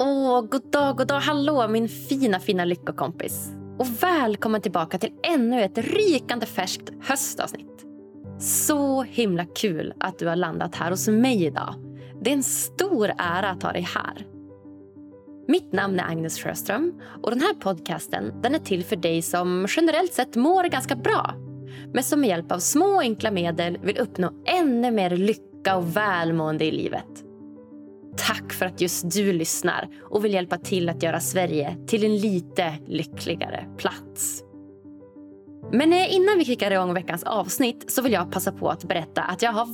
Åh, 0.00 0.42
god 0.42 0.70
dag, 0.70 0.96
god 0.96 1.06
dag, 1.06 1.20
hallå 1.20 1.68
min 1.68 1.88
fina, 1.88 2.40
fina 2.40 2.64
lyckokompis. 2.64 3.50
Och 3.78 3.86
välkommen 4.02 4.60
tillbaka 4.60 4.98
till 4.98 5.12
ännu 5.22 5.62
ett 5.62 5.78
rykande 5.78 6.46
färskt 6.46 6.90
höstavsnitt. 7.00 7.86
Så 8.38 9.02
himla 9.02 9.44
kul 9.44 9.94
att 10.00 10.18
du 10.18 10.26
har 10.26 10.36
landat 10.36 10.74
här 10.74 10.90
hos 10.90 11.08
mig 11.08 11.44
idag. 11.44 11.74
Det 12.22 12.30
är 12.30 12.34
en 12.34 12.42
stor 12.42 13.12
ära 13.18 13.50
att 13.50 13.62
ha 13.62 13.72
dig 13.72 13.82
här. 13.82 14.26
Mitt 15.48 15.72
namn 15.72 16.00
är 16.00 16.04
Agnes 16.04 16.38
Sjöström 16.38 17.00
och 17.22 17.30
den 17.30 17.40
här 17.40 17.54
podcasten 17.54 18.42
den 18.42 18.54
är 18.54 18.58
till 18.58 18.84
för 18.84 18.96
dig 18.96 19.22
som 19.22 19.66
generellt 19.68 20.12
sett 20.12 20.36
mår 20.36 20.64
ganska 20.64 20.96
bra 20.96 21.34
men 21.92 22.02
som 22.02 22.20
med 22.20 22.28
hjälp 22.28 22.52
av 22.52 22.58
små 22.58 23.00
enkla 23.00 23.30
medel 23.30 23.78
vill 23.82 23.98
uppnå 23.98 24.32
ännu 24.46 24.90
mer 24.90 25.10
lycka 25.10 25.76
och 25.76 25.96
välmående 25.96 26.64
i 26.64 26.70
livet. 26.70 27.27
Tack 28.18 28.52
för 28.52 28.66
att 28.66 28.80
just 28.80 29.10
du 29.10 29.32
lyssnar 29.32 29.88
och 30.10 30.24
vill 30.24 30.32
hjälpa 30.32 30.58
till 30.58 30.88
att 30.88 31.02
göra 31.02 31.20
Sverige 31.20 31.76
till 31.86 32.04
en 32.04 32.16
lite 32.16 32.74
lyckligare 32.86 33.66
plats. 33.78 34.42
Men 35.72 35.92
eh, 35.92 36.14
innan 36.14 36.38
vi 36.38 36.44
kickar 36.44 36.70
igång 36.70 36.94
veckans 36.94 37.22
avsnitt 37.22 37.90
så 37.90 38.02
vill 38.02 38.12
jag 38.12 38.32
passa 38.32 38.52
på 38.52 38.68
att 38.68 38.84
berätta 38.84 39.22
att 39.22 39.42
jag 39.42 39.52
har 39.52 39.68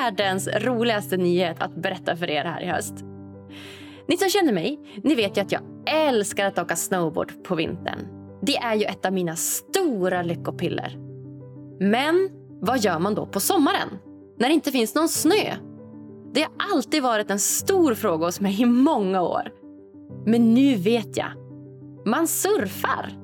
världens 0.00 0.48
roligaste 0.48 1.16
nyhet 1.16 1.62
att 1.62 1.74
berätta 1.74 2.16
för 2.16 2.30
er 2.30 2.44
här 2.44 2.62
i 2.62 2.66
höst. 2.66 2.94
Ni 4.08 4.16
som 4.16 4.28
känner 4.28 4.52
mig, 4.52 4.80
ni 5.04 5.14
vet 5.14 5.36
ju 5.36 5.40
att 5.40 5.52
jag 5.52 5.62
älskar 5.86 6.46
att 6.46 6.58
åka 6.58 6.76
snowboard 6.76 7.44
på 7.44 7.54
vintern. 7.54 8.08
Det 8.42 8.56
är 8.56 8.74
ju 8.74 8.84
ett 8.84 9.06
av 9.06 9.12
mina 9.12 9.36
stora 9.36 10.22
lyckopiller. 10.22 10.96
Men 11.80 12.30
vad 12.60 12.78
gör 12.78 12.98
man 12.98 13.14
då 13.14 13.26
på 13.26 13.40
sommaren? 13.40 13.88
När 14.38 14.48
det 14.48 14.54
inte 14.54 14.72
finns 14.72 14.94
någon 14.94 15.08
snö? 15.08 15.56
Det 16.34 16.42
har 16.42 16.52
alltid 16.74 17.02
varit 17.02 17.30
en 17.30 17.38
stor 17.38 17.94
fråga 17.94 18.26
hos 18.26 18.40
mig 18.40 18.60
i 18.62 18.66
många 18.66 19.22
år. 19.22 19.52
Men 20.26 20.54
nu 20.54 20.74
vet 20.74 21.16
jag. 21.16 21.32
Man 22.06 22.28
surfar. 22.28 23.18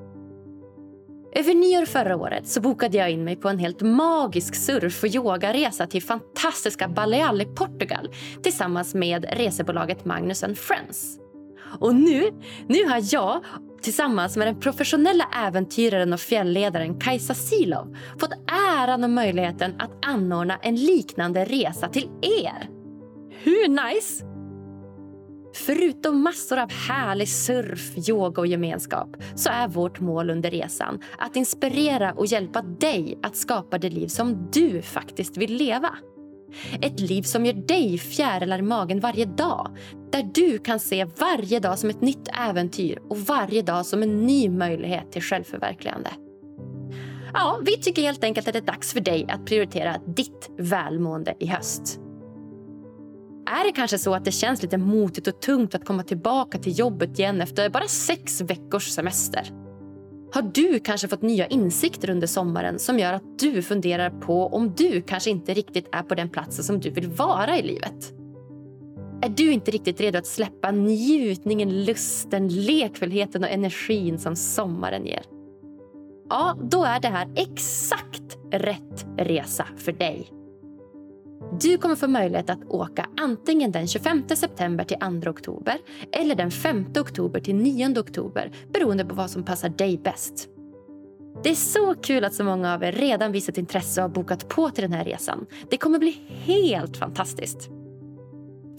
Över 1.35 1.53
nyår 1.53 1.85
förra 1.85 2.15
året 2.15 2.47
så 2.47 2.61
bokade 2.61 2.97
jag 2.97 3.11
in 3.11 3.23
mig 3.23 3.35
på 3.35 3.49
en 3.49 3.59
helt 3.59 3.81
magisk 3.81 4.55
surf 4.55 5.03
och 5.03 5.15
yogaresa 5.15 5.87
till 5.87 6.03
fantastiska 6.03 6.87
Baleal 6.87 7.41
i 7.41 7.45
Portugal 7.45 8.09
tillsammans 8.43 8.93
med 8.93 9.25
resebolaget 9.31 10.05
Magnus 10.05 10.43
Friends. 10.55 11.19
Och 11.79 11.95
nu, 11.95 12.31
nu 12.67 12.85
har 12.85 13.01
jag 13.13 13.43
tillsammans 13.81 14.37
med 14.37 14.47
den 14.47 14.59
professionella 14.59 15.23
äventyraren 15.47 16.13
och 16.13 16.19
fjällledaren 16.19 16.99
Kajsa 16.99 17.33
Silov 17.33 17.95
fått 18.19 18.33
äran 18.77 19.03
och 19.03 19.09
möjligheten 19.09 19.75
att 19.79 20.05
anordna 20.05 20.57
en 20.61 20.75
liknande 20.75 21.45
resa 21.45 21.89
till 21.89 22.09
er. 22.21 22.78
Hur 23.43 23.67
nice? 23.67 24.25
Förutom 25.53 26.21
massor 26.21 26.59
av 26.59 26.71
härlig 26.71 27.27
surf, 27.29 28.09
yoga 28.09 28.41
och 28.41 28.47
gemenskap 28.47 29.17
så 29.35 29.49
är 29.49 29.67
vårt 29.67 29.99
mål 29.99 30.29
under 30.29 30.51
resan 30.51 30.99
att 31.17 31.35
inspirera 31.35 32.13
och 32.13 32.25
hjälpa 32.25 32.61
dig 32.61 33.19
att 33.23 33.35
skapa 33.35 33.77
det 33.77 33.89
liv 33.89 34.07
som 34.07 34.49
du 34.53 34.81
faktiskt 34.81 35.37
vill 35.37 35.55
leva. 35.55 35.97
Ett 36.81 36.99
liv 36.99 37.21
som 37.21 37.45
ger 37.45 37.53
dig 37.53 37.97
fjärilar 37.97 38.59
i 38.59 38.61
magen 38.61 38.99
varje 38.99 39.25
dag. 39.25 39.77
Där 40.11 40.29
du 40.33 40.57
kan 40.57 40.79
se 40.79 41.05
varje 41.05 41.59
dag 41.59 41.79
som 41.79 41.89
ett 41.89 42.01
nytt 42.01 42.29
äventyr 42.49 42.99
och 43.09 43.17
varje 43.17 43.61
dag 43.61 43.85
som 43.85 44.03
en 44.03 44.25
ny 44.25 44.49
möjlighet 44.49 45.11
till 45.11 45.21
självförverkligande. 45.21 46.09
Ja, 47.33 47.59
vi 47.65 47.77
tycker 47.77 48.01
helt 48.01 48.23
enkelt 48.23 48.47
att 48.47 48.53
det 48.53 48.59
är 48.59 48.63
dags 48.63 48.93
för 48.93 48.99
dig 48.99 49.25
att 49.29 49.45
prioritera 49.45 49.95
ditt 50.05 50.49
välmående 50.57 51.35
i 51.39 51.45
höst. 51.45 51.99
Är 53.51 53.63
det 53.63 53.71
kanske 53.71 53.97
så 53.97 54.13
att 54.13 54.25
det 54.25 54.31
känns 54.31 54.61
lite 54.61 54.77
motigt 54.77 55.27
och 55.27 55.41
tungt 55.41 55.75
att 55.75 55.85
komma 55.85 56.03
tillbaka 56.03 56.57
till 56.57 56.79
jobbet 56.79 57.19
igen 57.19 57.41
efter 57.41 57.69
bara 57.69 57.87
sex 57.87 58.41
veckors 58.41 58.89
semester? 58.89 59.51
Har 60.33 60.41
du 60.41 60.79
kanske 60.79 61.07
fått 61.07 61.21
nya 61.21 61.47
insikter 61.47 62.09
under 62.09 62.27
sommaren 62.27 62.79
som 62.79 62.99
gör 62.99 63.13
att 63.13 63.39
du 63.39 63.61
funderar 63.61 64.09
på 64.09 64.47
om 64.47 64.73
du 64.77 65.01
kanske 65.01 65.29
inte 65.29 65.53
riktigt 65.53 65.89
är 65.91 66.03
på 66.03 66.15
den 66.15 66.29
platsen 66.29 66.63
som 66.63 66.79
du 66.79 66.89
vill 66.89 67.07
vara 67.07 67.57
i 67.57 67.61
livet? 67.61 68.13
Är 69.21 69.29
du 69.29 69.51
inte 69.51 69.71
riktigt 69.71 70.01
redo 70.01 70.19
att 70.19 70.27
släppa 70.27 70.71
njutningen, 70.71 71.85
lusten, 71.85 72.47
lekfullheten 72.47 73.43
och 73.43 73.49
energin 73.49 74.19
som 74.19 74.35
sommaren 74.35 75.05
ger? 75.05 75.23
Ja, 76.29 76.57
då 76.61 76.83
är 76.83 76.99
det 76.99 77.07
här 77.07 77.27
exakt 77.35 78.37
rätt 78.51 79.05
resa 79.17 79.65
för 79.77 79.91
dig. 79.91 80.38
Du 81.51 81.77
kommer 81.77 81.95
få 81.95 82.07
möjlighet 82.07 82.49
att 82.49 82.65
åka 82.67 83.05
antingen 83.17 83.71
den 83.71 83.87
25 83.87 84.23
september 84.27 84.83
till 84.83 84.97
2 85.23 85.29
oktober 85.29 85.77
eller 86.11 86.35
den 86.35 86.51
5 86.51 86.85
oktober 86.99 87.39
till 87.39 87.55
9 87.55 87.99
oktober 87.99 88.51
beroende 88.73 89.05
på 89.05 89.15
vad 89.15 89.31
som 89.31 89.43
passar 89.43 89.69
dig 89.69 89.97
bäst. 89.97 90.49
Det 91.43 91.49
är 91.49 91.55
så 91.55 91.95
kul 91.95 92.25
att 92.25 92.33
så 92.33 92.43
många 92.43 92.73
av 92.73 92.83
er 92.83 92.91
redan 92.91 93.31
visat 93.31 93.57
intresse 93.57 94.01
och 94.01 94.09
har 94.09 94.15
bokat 94.15 94.49
på 94.49 94.69
till 94.69 94.81
den 94.81 94.93
här 94.93 95.05
resan. 95.05 95.45
Det 95.69 95.77
kommer 95.77 95.99
bli 95.99 96.21
helt 96.29 96.97
fantastiskt. 96.97 97.69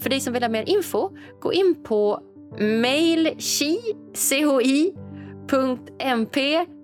För 0.01 0.09
dig 0.09 0.19
som 0.19 0.33
vill 0.33 0.43
ha 0.43 0.49
mer 0.49 0.69
info, 0.69 1.09
gå 1.39 1.53
in 1.53 1.83
på 1.83 2.21
mailchi.mp 2.59 3.35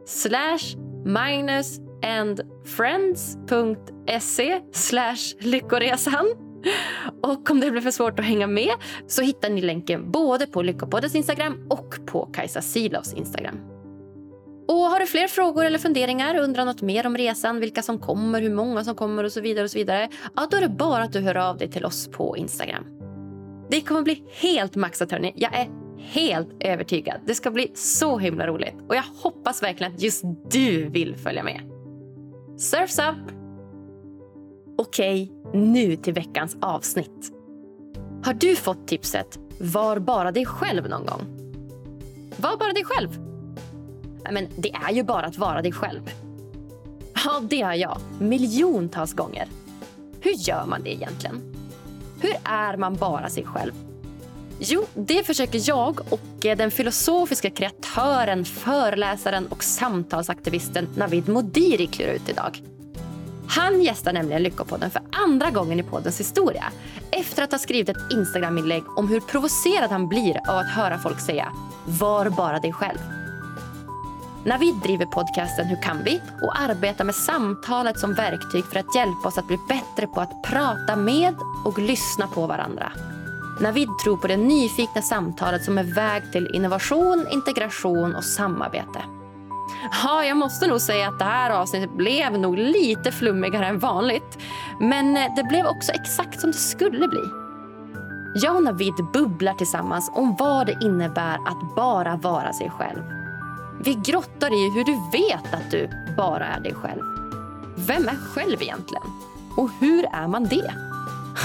slash 0.05 0.77
minus 1.05 1.86
andfriends.se 2.03 4.61
slash 4.73 5.35
lyckoresan. 5.39 6.25
Och 7.23 7.51
om 7.51 7.59
det 7.59 7.71
blir 7.71 7.81
för 7.81 7.91
svårt 7.91 8.19
att 8.19 8.25
hänga 8.25 8.47
med 8.47 8.71
så 9.07 9.21
hittar 9.21 9.49
ni 9.49 9.61
länken 9.61 10.11
både 10.11 10.47
på 10.47 10.61
Lyckopoddens 10.61 11.15
Instagram 11.15 11.67
och 11.69 11.95
på 12.05 12.25
Kajsa 12.25 12.61
Silovs 12.61 13.13
Instagram. 13.13 13.59
Och 14.67 14.75
har 14.75 14.99
du 14.99 15.05
fler 15.05 15.27
frågor 15.27 15.65
eller 15.65 15.79
funderingar, 15.79 16.35
undrar 16.35 16.65
något 16.65 16.81
mer 16.81 17.07
om 17.07 17.17
resan, 17.17 17.59
vilka 17.59 17.81
som 17.81 17.99
kommer, 17.99 18.41
hur 18.41 18.55
många 18.55 18.83
som 18.83 18.95
kommer 18.95 19.23
och 19.23 19.31
så 19.31 19.41
vidare 19.41 19.63
och 19.63 19.71
så 19.71 19.77
vidare. 19.77 20.09
Ja, 20.35 20.47
då 20.51 20.57
är 20.57 20.61
det 20.61 20.69
bara 20.69 21.03
att 21.03 21.13
du 21.13 21.19
hör 21.19 21.35
av 21.35 21.57
dig 21.57 21.71
till 21.71 21.85
oss 21.85 22.07
på 22.07 22.37
Instagram. 22.37 22.83
Det 23.69 23.81
kommer 23.81 24.01
bli 24.01 24.23
helt 24.41 24.75
maxat 24.75 25.11
hörni. 25.11 25.33
Jag 25.35 25.55
är 25.55 25.67
helt 25.97 26.49
övertygad. 26.59 27.21
Det 27.25 27.35
ska 27.35 27.51
bli 27.51 27.71
så 27.75 28.17
himla 28.17 28.47
roligt 28.47 28.75
och 28.89 28.95
jag 28.95 29.03
hoppas 29.23 29.63
verkligen 29.63 29.93
att 29.93 30.01
just 30.01 30.23
du 30.51 30.89
vill 30.89 31.15
följa 31.15 31.43
med. 31.43 31.76
Surfs 32.57 32.99
up! 32.99 33.31
Okej, 34.77 35.31
nu 35.53 35.95
till 35.95 36.13
veckans 36.13 36.57
avsnitt. 36.61 37.31
Har 38.23 38.33
du 38.33 38.55
fått 38.55 38.87
tipset 38.87 39.39
Var 39.59 39.99
bara 39.99 40.31
dig 40.31 40.45
själv 40.45 40.89
någon 40.89 41.05
gång? 41.05 41.21
Var 42.37 42.57
bara 42.57 42.73
dig 42.73 42.83
själv. 42.83 43.19
Men 44.31 44.47
det 44.57 44.71
är 44.71 44.91
ju 44.91 45.03
bara 45.03 45.25
att 45.25 45.37
vara 45.37 45.61
dig 45.61 45.71
själv. 45.71 46.01
Ja, 47.25 47.41
det 47.49 47.61
har 47.61 47.73
jag. 47.73 47.97
Miljontals 48.19 49.13
gånger. 49.13 49.47
Hur 50.21 50.33
gör 50.33 50.65
man 50.65 50.83
det 50.83 50.93
egentligen? 50.93 51.41
Hur 52.21 52.33
är 52.43 52.77
man 52.77 52.95
bara 52.95 53.29
sig 53.29 53.45
själv? 53.45 53.73
Jo, 54.59 54.85
det 54.93 55.23
försöker 55.25 55.61
jag 55.69 55.99
och 56.09 56.45
eh, 56.45 56.57
den 56.57 56.71
filosofiska 56.71 57.49
kreatören, 57.49 58.45
föreläsaren 58.45 59.47
och 59.47 59.63
samtalsaktivisten 59.63 60.87
Navid 60.95 61.29
Modiri 61.29 61.87
klura 61.87 62.11
ut 62.11 62.29
idag. 62.29 62.61
Han 63.47 63.81
gästar 63.81 64.13
nämligen 64.13 64.43
Lyckopodden 64.43 64.91
för 64.91 65.01
andra 65.11 65.49
gången 65.49 65.79
i 65.79 65.83
poddens 65.83 66.19
historia 66.19 66.63
efter 67.11 67.43
att 67.43 67.51
ha 67.51 67.59
skrivit 67.59 67.89
ett 67.89 68.13
Instagram-inlägg 68.13 68.83
om 68.97 69.07
hur 69.07 69.19
provocerad 69.19 69.91
han 69.91 70.07
blir 70.07 70.37
av 70.49 70.57
att 70.57 70.69
höra 70.69 70.97
folk 70.97 71.19
säga 71.19 71.51
“var 71.85 72.29
bara 72.29 72.59
dig 72.59 72.73
själv”. 72.73 72.99
Navid 74.45 74.75
driver 74.83 75.05
podcasten 75.05 75.67
Hur 75.67 75.81
kan 75.81 76.03
vi? 76.03 76.21
och 76.41 76.59
arbetar 76.59 77.03
med 77.03 77.15
samtalet 77.15 77.99
som 77.99 78.13
verktyg 78.13 78.65
för 78.65 78.79
att 78.79 78.95
hjälpa 78.95 79.27
oss 79.27 79.37
att 79.37 79.47
bli 79.47 79.57
bättre 79.67 80.07
på 80.07 80.21
att 80.21 80.43
prata 80.43 80.95
med 80.95 81.35
och 81.65 81.79
lyssna 81.79 82.27
på 82.27 82.47
varandra. 82.47 82.91
Navid 83.59 83.89
tror 84.03 84.17
på 84.17 84.27
det 84.27 84.37
nyfikna 84.37 85.01
samtalet 85.01 85.63
som 85.63 85.77
är 85.77 85.83
väg 85.83 86.31
till 86.31 86.55
innovation, 86.55 87.27
integration 87.31 88.15
och 88.15 88.23
samarbete. 88.23 89.01
Ja, 90.03 90.25
jag 90.25 90.37
måste 90.37 90.67
nog 90.67 90.81
säga 90.81 91.07
att 91.07 91.19
det 91.19 91.25
här 91.25 91.49
avsnittet 91.49 91.97
blev 91.97 92.39
nog 92.39 92.57
lite 92.57 93.11
flummigare 93.11 93.65
än 93.65 93.79
vanligt. 93.79 94.37
Men 94.79 95.17
eh, 95.17 95.35
det 95.35 95.43
blev 95.43 95.65
också 95.65 95.91
exakt 95.91 96.39
som 96.39 96.51
det 96.51 96.57
skulle 96.57 97.07
bli. 97.07 97.23
Jag 98.35 98.55
och 98.55 98.63
Navid 98.63 98.93
bubblar 99.13 99.53
tillsammans 99.53 100.11
om 100.13 100.35
vad 100.39 100.67
det 100.67 100.77
innebär 100.81 101.35
att 101.35 101.75
bara 101.75 102.15
vara 102.15 102.53
sig 102.53 102.69
själv. 102.69 103.03
Vi 103.79 103.93
grottar 103.93 104.53
i 104.53 104.69
hur 104.69 104.83
du 104.83 105.17
vet 105.17 105.53
att 105.53 105.71
du 105.71 105.89
bara 106.17 106.45
är 106.45 106.59
dig 106.59 106.73
själv. 106.73 107.01
Vem 107.75 108.07
är 108.07 108.15
själv 108.15 108.61
egentligen? 108.61 109.03
Och 109.57 109.69
hur 109.79 110.05
är 110.05 110.27
man 110.27 110.45
det? 110.45 110.86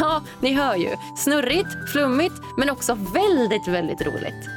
Ja, 0.01 0.23
ni 0.41 0.53
hör 0.53 0.77
ju. 0.77 0.97
Snurrigt, 1.17 1.91
flummigt, 1.93 2.35
men 2.57 2.71
också 2.71 2.99
väldigt, 3.15 3.69
väldigt 3.69 4.03
roligt. 4.03 4.49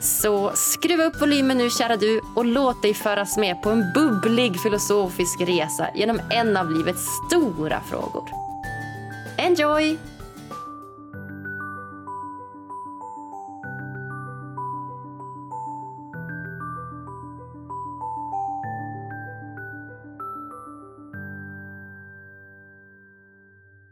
Så 0.00 0.52
skruva 0.54 1.04
upp 1.04 1.20
volymen 1.20 1.58
nu, 1.58 1.70
kära 1.70 1.96
du, 1.96 2.20
och 2.36 2.44
låt 2.44 2.82
dig 2.82 2.94
föras 2.94 3.36
med 3.36 3.62
på 3.62 3.70
en 3.70 3.92
bubblig 3.94 4.60
filosofisk 4.60 5.40
resa 5.40 5.88
genom 5.94 6.20
en 6.30 6.56
av 6.56 6.70
livets 6.70 7.06
stora 7.28 7.80
frågor. 7.80 8.30
Enjoy! 9.36 9.98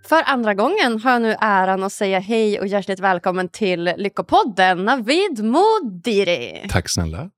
För 0.04 0.22
andra 0.26 0.54
gången 0.54 1.00
har 1.00 1.10
jag 1.10 1.22
nu 1.22 1.36
äran 1.40 1.82
att 1.82 1.92
säga 1.92 2.18
hej 2.18 2.60
och 2.60 2.66
hjärtligt 2.66 3.00
välkommen 3.00 3.48
till 3.48 3.84
Lyckopodden, 3.96 4.84
Navid 4.84 5.44
Modiri. 5.44 6.66
Tack 6.70 6.90
snälla. 6.90 7.30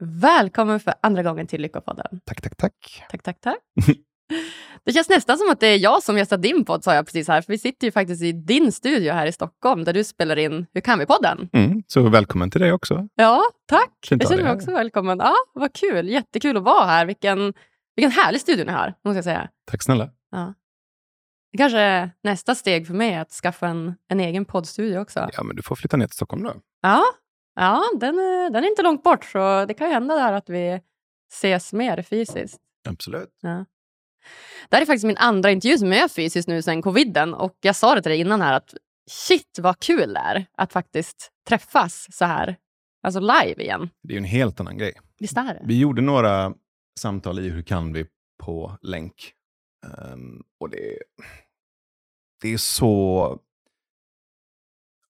Välkommen 0.00 0.80
för 0.80 0.94
andra 1.02 1.22
gången 1.22 1.46
till 1.46 1.62
Lyckopodden. 1.62 2.20
Tack, 2.24 2.40
tack, 2.40 2.56
tack. 2.56 3.04
Tack, 3.10 3.22
tack, 3.22 3.40
tack. 3.40 3.58
Det 4.84 4.92
känns 4.92 5.08
nästan 5.08 5.38
som 5.38 5.50
att 5.50 5.60
det 5.60 5.66
är 5.66 5.78
jag 5.78 6.02
som 6.02 6.18
gästar 6.18 6.38
din 6.38 6.64
podd, 6.64 6.84
sa 6.84 6.94
jag 6.94 7.06
precis 7.06 7.28
här. 7.28 7.42
För 7.42 7.52
vi 7.52 7.58
sitter 7.58 7.86
ju 7.86 7.92
faktiskt 7.92 8.22
i 8.22 8.32
din 8.32 8.72
studio 8.72 9.12
här 9.12 9.26
i 9.26 9.32
Stockholm, 9.32 9.84
där 9.84 9.92
du 9.92 10.04
spelar 10.04 10.36
in 10.36 10.66
Hur 10.74 10.80
kan 10.80 10.98
vi-podden. 10.98 11.48
Mm, 11.52 11.82
så 11.86 12.08
välkommen 12.08 12.50
till 12.50 12.60
dig 12.60 12.72
också. 12.72 13.08
Ja, 13.14 13.42
tack. 13.66 13.90
Fint 14.08 14.22
Jag 14.22 14.30
känner 14.30 14.42
mig 14.42 14.52
också 14.52 14.70
välkommen. 14.70 15.18
Ja, 15.18 15.34
vad 15.54 15.72
kul. 15.72 16.08
Jättekul 16.08 16.56
att 16.56 16.62
vara 16.62 16.84
här. 16.84 17.06
Vilken, 17.06 17.54
vilken 17.96 18.10
härlig 18.12 18.40
studio 18.40 18.64
ni 18.64 18.72
har, 18.72 18.94
måste 19.04 19.16
jag 19.16 19.24
säga. 19.24 19.48
Tack 19.70 19.82
snälla. 19.82 20.04
Det 20.32 20.54
kanske 21.58 21.78
är 21.78 22.10
nästa 22.22 22.54
steg 22.54 22.86
för 22.86 22.94
mig 22.94 23.16
att 23.16 23.30
skaffa 23.30 23.66
en, 23.66 23.94
en 24.08 24.20
egen 24.20 24.44
poddstudio 24.44 24.98
också. 24.98 25.30
Ja, 25.32 25.42
men 25.42 25.56
du 25.56 25.62
får 25.62 25.76
flytta 25.76 25.96
ner 25.96 26.06
till 26.06 26.16
Stockholm 26.16 26.42
då. 26.42 26.54
Ja, 26.82 27.04
ja 27.54 27.82
den, 28.00 28.18
är, 28.18 28.50
den 28.50 28.64
är 28.64 28.68
inte 28.68 28.82
långt 28.82 29.02
bort, 29.02 29.24
så 29.24 29.64
det 29.64 29.74
kan 29.74 29.86
ju 29.86 29.92
hända 29.92 30.14
där 30.14 30.32
att 30.32 30.48
vi 30.48 30.80
ses 31.32 31.72
mer 31.72 32.02
fysiskt. 32.02 32.60
Absolut. 32.88 33.38
Ja. 33.40 33.64
Det 34.68 34.76
här 34.76 34.82
är 34.82 34.86
faktiskt 34.86 35.04
min 35.04 35.16
andra 35.16 35.50
intervju 35.50 35.78
som 35.78 35.92
är 35.92 36.08
fysiskt 36.08 36.48
nu 36.48 36.62
sen 36.62 36.82
coviden 36.82 37.34
och 37.34 37.58
jag 37.60 37.76
sa 37.76 37.94
det 37.94 38.02
till 38.02 38.10
dig 38.10 38.20
innan 38.20 38.42
här 38.42 38.52
att 38.52 38.74
shit 39.10 39.58
vad 39.58 39.78
kul 39.78 40.12
det 40.12 40.20
är 40.20 40.46
att 40.58 40.72
faktiskt 40.72 41.30
träffas 41.48 42.06
så 42.10 42.24
här, 42.24 42.56
alltså 43.02 43.20
live 43.20 43.62
igen. 43.62 43.90
Det 44.02 44.12
är 44.12 44.14
ju 44.14 44.18
en 44.18 44.24
helt 44.24 44.60
annan 44.60 44.78
grej. 44.78 44.92
Visst 45.18 45.36
är 45.36 45.44
det? 45.44 45.62
Vi 45.64 45.78
gjorde 45.78 46.02
några 46.02 46.54
samtal 47.00 47.38
i 47.38 47.50
Hur 47.50 47.62
kan 47.62 47.92
vi 47.92 48.06
på 48.42 48.78
länk. 48.82 49.32
Ehm, 49.84 50.42
och 50.60 50.70
det, 50.70 50.98
det 52.44 52.52
är 52.52 52.58
så 52.58 53.38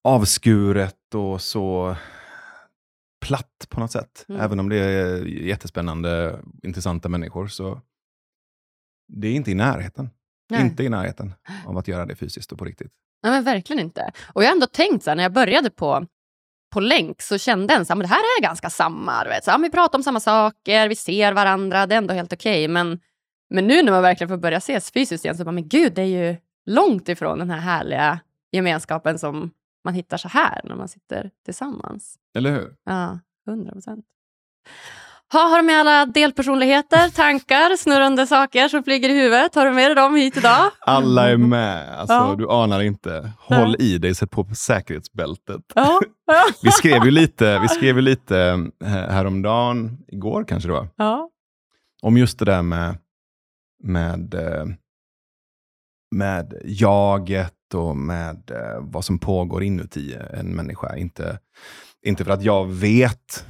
avskuret 0.03 1.15
och 1.15 1.41
så 1.41 1.95
platt 3.25 3.67
på 3.69 3.79
något 3.79 3.91
sätt. 3.91 4.25
Mm. 4.29 4.41
Även 4.41 4.59
om 4.59 4.69
det 4.69 4.75
är 4.77 5.25
jättespännande, 5.25 6.39
intressanta 6.63 7.09
människor 7.09 7.47
så 7.47 7.81
det 9.07 9.27
är 9.27 9.31
inte 9.31 9.51
i 9.51 9.55
närheten. 9.55 10.09
Nej. 10.49 10.61
Inte 10.61 10.83
i 10.83 10.89
närheten 10.89 11.33
av 11.65 11.77
att 11.77 11.87
göra 11.87 12.05
det 12.05 12.15
fysiskt 12.15 12.51
och 12.51 12.57
på 12.57 12.65
riktigt. 12.65 12.91
Nej, 13.23 13.31
men 13.31 13.43
verkligen 13.43 13.79
inte. 13.79 14.11
Och 14.33 14.43
jag 14.43 14.47
har 14.47 14.53
ändå 14.53 14.67
tänkt 14.67 15.03
så 15.03 15.09
här, 15.09 15.15
när 15.15 15.23
jag 15.23 15.33
började 15.33 15.69
på, 15.69 16.07
på 16.73 16.79
länk 16.79 17.21
så 17.21 17.37
kände 17.37 17.73
jag 17.73 17.81
att 17.81 17.87
det 17.87 18.07
här 18.07 18.39
är 18.39 18.41
ganska 18.41 18.69
samma. 18.69 19.23
Du 19.23 19.29
vet. 19.29 19.43
Så, 19.43 19.51
ja, 19.51 19.57
vi 19.57 19.71
pratar 19.71 19.99
om 19.99 20.03
samma 20.03 20.19
saker, 20.19 20.89
vi 20.89 20.95
ser 20.95 21.33
varandra, 21.33 21.87
det 21.87 21.95
är 21.95 21.97
ändå 21.97 22.13
helt 22.13 22.33
okej. 22.33 22.67
Men, 22.67 22.99
men 23.49 23.67
nu 23.67 23.83
när 23.83 23.91
man 23.91 24.01
verkligen 24.01 24.29
får 24.29 24.37
börja 24.37 24.57
ses 24.57 24.91
fysiskt 24.91 25.25
igen 25.25 25.37
så 25.37 25.43
bara, 25.43 25.51
men 25.51 25.67
gud, 25.67 25.93
det 25.93 26.01
är 26.01 26.05
ju 26.05 26.37
långt 26.65 27.09
ifrån 27.09 27.39
den 27.39 27.49
här 27.49 27.59
härliga 27.59 28.19
gemenskapen 28.51 29.19
som 29.19 29.51
man 29.83 29.93
hittar 29.93 30.17
så 30.17 30.27
här 30.27 30.61
när 30.63 30.75
man 30.75 30.87
sitter 30.87 31.31
tillsammans. 31.45 32.15
Eller 32.35 32.51
hur? 32.51 32.75
Ja, 32.85 33.19
hundra 33.45 33.71
procent. 33.71 34.05
Ha, 35.33 35.39
har 35.39 35.57
du 35.57 35.63
med 35.63 35.79
alla 35.79 36.05
delpersonligheter, 36.05 37.09
tankar, 37.09 37.75
snurrande 37.77 38.27
saker 38.27 38.67
som 38.67 38.83
flyger 38.83 39.09
i 39.09 39.13
huvudet? 39.13 39.55
Har 39.55 39.65
du 39.65 39.71
med 39.71 39.87
dig 39.87 39.95
dem 39.95 40.15
hit 40.15 40.37
idag? 40.37 40.71
Alla 40.79 41.29
är 41.29 41.37
med. 41.55 41.99
Alltså, 41.99 42.13
Ja. 42.13 42.35
Du 42.37 42.49
anar 42.49 42.81
inte. 42.81 43.31
Håll 43.39 43.75
i 43.79 43.97
dig, 43.97 44.15
sätt 44.15 44.31
på 44.31 44.45
säkerhetsbältet. 44.55 45.61
Ja, 45.75 45.99
ja, 46.25 46.43
Vi 46.63 46.71
skrev 46.71 47.05
ju 47.05 47.11
lite, 47.11 47.59
vi 47.59 47.67
skrev 47.67 47.95
ju 47.95 48.01
lite 48.01 48.39
eh, 48.83 48.89
häromdagen, 48.89 49.97
igår 50.07 50.45
kanske 50.47 50.69
det 50.69 50.73
var, 50.73 50.87
ja. 50.95 51.29
om 52.01 52.17
just 52.17 52.39
det 52.39 52.45
där 52.45 52.61
med, 52.61 52.97
med, 53.83 54.33
eh, 54.33 54.65
med 56.15 56.61
jaget 56.65 57.73
och 57.73 57.97
med 57.97 58.51
eh, 58.51 58.79
vad 58.81 59.05
som 59.05 59.19
pågår 59.19 59.63
inuti 59.63 60.17
en 60.33 60.55
människa. 60.55 60.95
Inte, 60.95 61.39
inte 62.05 62.25
för 62.25 62.31
att 62.31 62.43
jag 62.43 62.67
vet 62.67 63.45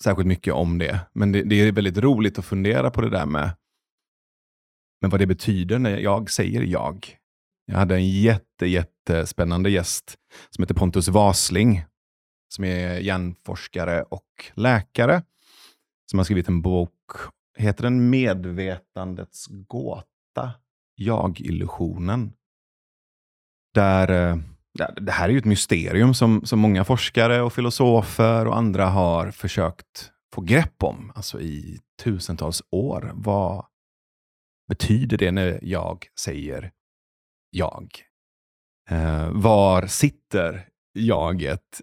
särskilt 0.00 0.26
mycket 0.26 0.54
om 0.54 0.78
det, 0.78 1.00
men 1.12 1.32
det, 1.32 1.42
det 1.42 1.54
är 1.54 1.72
väldigt 1.72 1.98
roligt 1.98 2.38
att 2.38 2.44
fundera 2.44 2.90
på 2.90 3.00
det 3.00 3.10
där 3.10 3.26
med, 3.26 3.50
med 5.00 5.10
vad 5.10 5.20
det 5.20 5.26
betyder 5.26 5.78
när 5.78 5.98
jag 5.98 6.30
säger 6.30 6.62
jag. 6.62 7.18
Jag 7.66 7.78
hade 7.78 7.94
en 7.94 8.10
jätte, 8.10 8.66
jättespännande 8.66 9.70
gäst 9.70 10.16
som 10.50 10.62
heter 10.62 10.74
Pontus 10.74 11.08
Wasling, 11.08 11.84
som 12.54 12.64
är 12.64 12.98
hjärnforskare 12.98 14.02
och 14.02 14.52
läkare, 14.54 15.22
som 16.10 16.18
har 16.18 16.24
skrivit 16.24 16.48
en 16.48 16.62
bok, 16.62 16.92
heter 17.56 17.82
den 17.82 18.10
Medvetandets 18.10 19.46
gåta? 19.46 20.52
Jag-illusionen. 20.94 22.32
Där, 23.74 24.30
eh, 24.30 24.36
det 24.96 25.12
här 25.12 25.28
är 25.28 25.32
ju 25.32 25.38
ett 25.38 25.44
mysterium 25.44 26.14
som, 26.14 26.46
som 26.46 26.58
många 26.58 26.84
forskare 26.84 27.42
och 27.42 27.52
filosofer 27.52 28.46
och 28.46 28.56
andra 28.56 28.86
har 28.86 29.30
försökt 29.30 30.10
få 30.34 30.40
grepp 30.40 30.82
om, 30.82 31.12
alltså 31.14 31.40
i 31.40 31.80
tusentals 32.02 32.62
år. 32.70 33.12
Vad 33.14 33.66
betyder 34.68 35.18
det 35.18 35.30
när 35.30 35.58
jag 35.62 36.06
säger 36.20 36.72
jag? 37.50 37.88
Eh, 38.90 39.30
var 39.30 39.86
sitter 39.86 40.68
jaget? 40.94 41.80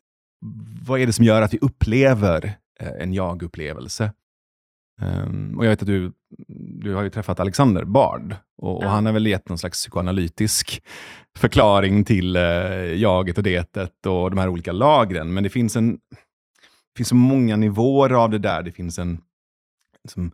Vad 0.87 0.99
är 0.99 1.05
det 1.05 1.13
som 1.13 1.25
gör 1.25 1.41
att 1.41 1.53
vi 1.53 1.59
upplever 1.59 2.57
eh, 2.79 3.01
en 3.01 3.13
jag-upplevelse? 3.13 4.13
Um, 5.01 5.57
och 5.57 5.65
jag 5.65 5.69
vet 5.69 5.81
att 5.81 5.87
du, 5.87 6.11
du 6.81 6.93
har 6.93 7.03
ju 7.03 7.09
träffat 7.09 7.39
Alexander 7.39 7.83
Bard 7.85 8.35
och, 8.57 8.77
och 8.77 8.83
Ja. 8.83 8.87
han 8.87 9.05
har 9.05 9.13
väl 9.13 9.27
gett 9.27 9.49
någon 9.49 9.57
slags 9.57 9.77
psykoanalytisk 9.77 10.83
förklaring 11.37 12.03
till 12.05 12.35
eh, 12.35 12.93
jaget 12.93 13.37
och 13.37 13.43
detet 13.43 14.05
och 14.05 14.29
de 14.31 14.39
här 14.39 14.47
olika 14.49 14.71
lagren. 14.71 15.33
Men 15.33 15.43
det 15.43 15.49
finns, 15.49 15.75
en, 15.75 15.91
det 15.93 16.97
finns 16.97 17.09
så 17.09 17.15
många 17.15 17.55
nivåer 17.55 18.09
av 18.09 18.29
det 18.29 18.37
där. 18.39 18.63
Det 18.63 18.71
finns 18.71 18.99
en 18.99 19.21
liksom, 20.03 20.31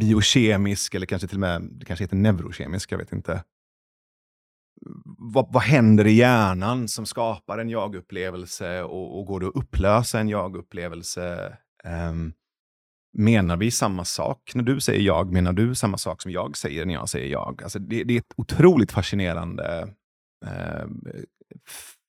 biokemisk, 0.00 0.94
eller 0.94 1.06
kanske 1.06 1.28
till 1.28 1.36
och 1.36 1.40
med, 1.40 1.62
det 1.70 1.84
kanske 1.86 2.04
heter 2.04 2.16
neurokemisk, 2.16 2.92
jag 2.92 2.98
vet 2.98 3.12
inte. 3.12 3.44
Vad, 5.18 5.52
vad 5.52 5.62
händer 5.62 6.06
i 6.06 6.12
hjärnan 6.12 6.88
som 6.88 7.06
skapar 7.06 7.58
en 7.58 7.70
jag-upplevelse 7.70 8.82
och, 8.82 9.18
och 9.18 9.26
går 9.26 9.40
det 9.40 9.46
att 9.46 9.56
upplösa 9.56 10.20
en 10.20 10.28
jag-upplevelse? 10.28 11.56
Ehm, 11.84 12.32
menar 13.18 13.56
vi 13.56 13.70
samma 13.70 14.04
sak 14.04 14.52
när 14.54 14.62
du 14.62 14.80
säger 14.80 15.00
jag? 15.00 15.32
Menar 15.32 15.52
du 15.52 15.74
samma 15.74 15.98
sak 15.98 16.22
som 16.22 16.32
jag 16.32 16.56
säger 16.56 16.86
när 16.86 16.94
jag 16.94 17.08
säger 17.08 17.32
jag? 17.32 17.62
Alltså 17.62 17.78
det, 17.78 18.04
det 18.04 18.14
är 18.14 18.18
ett 18.18 18.34
otroligt 18.36 18.92
fascinerande 18.92 19.94
eh, 20.46 20.86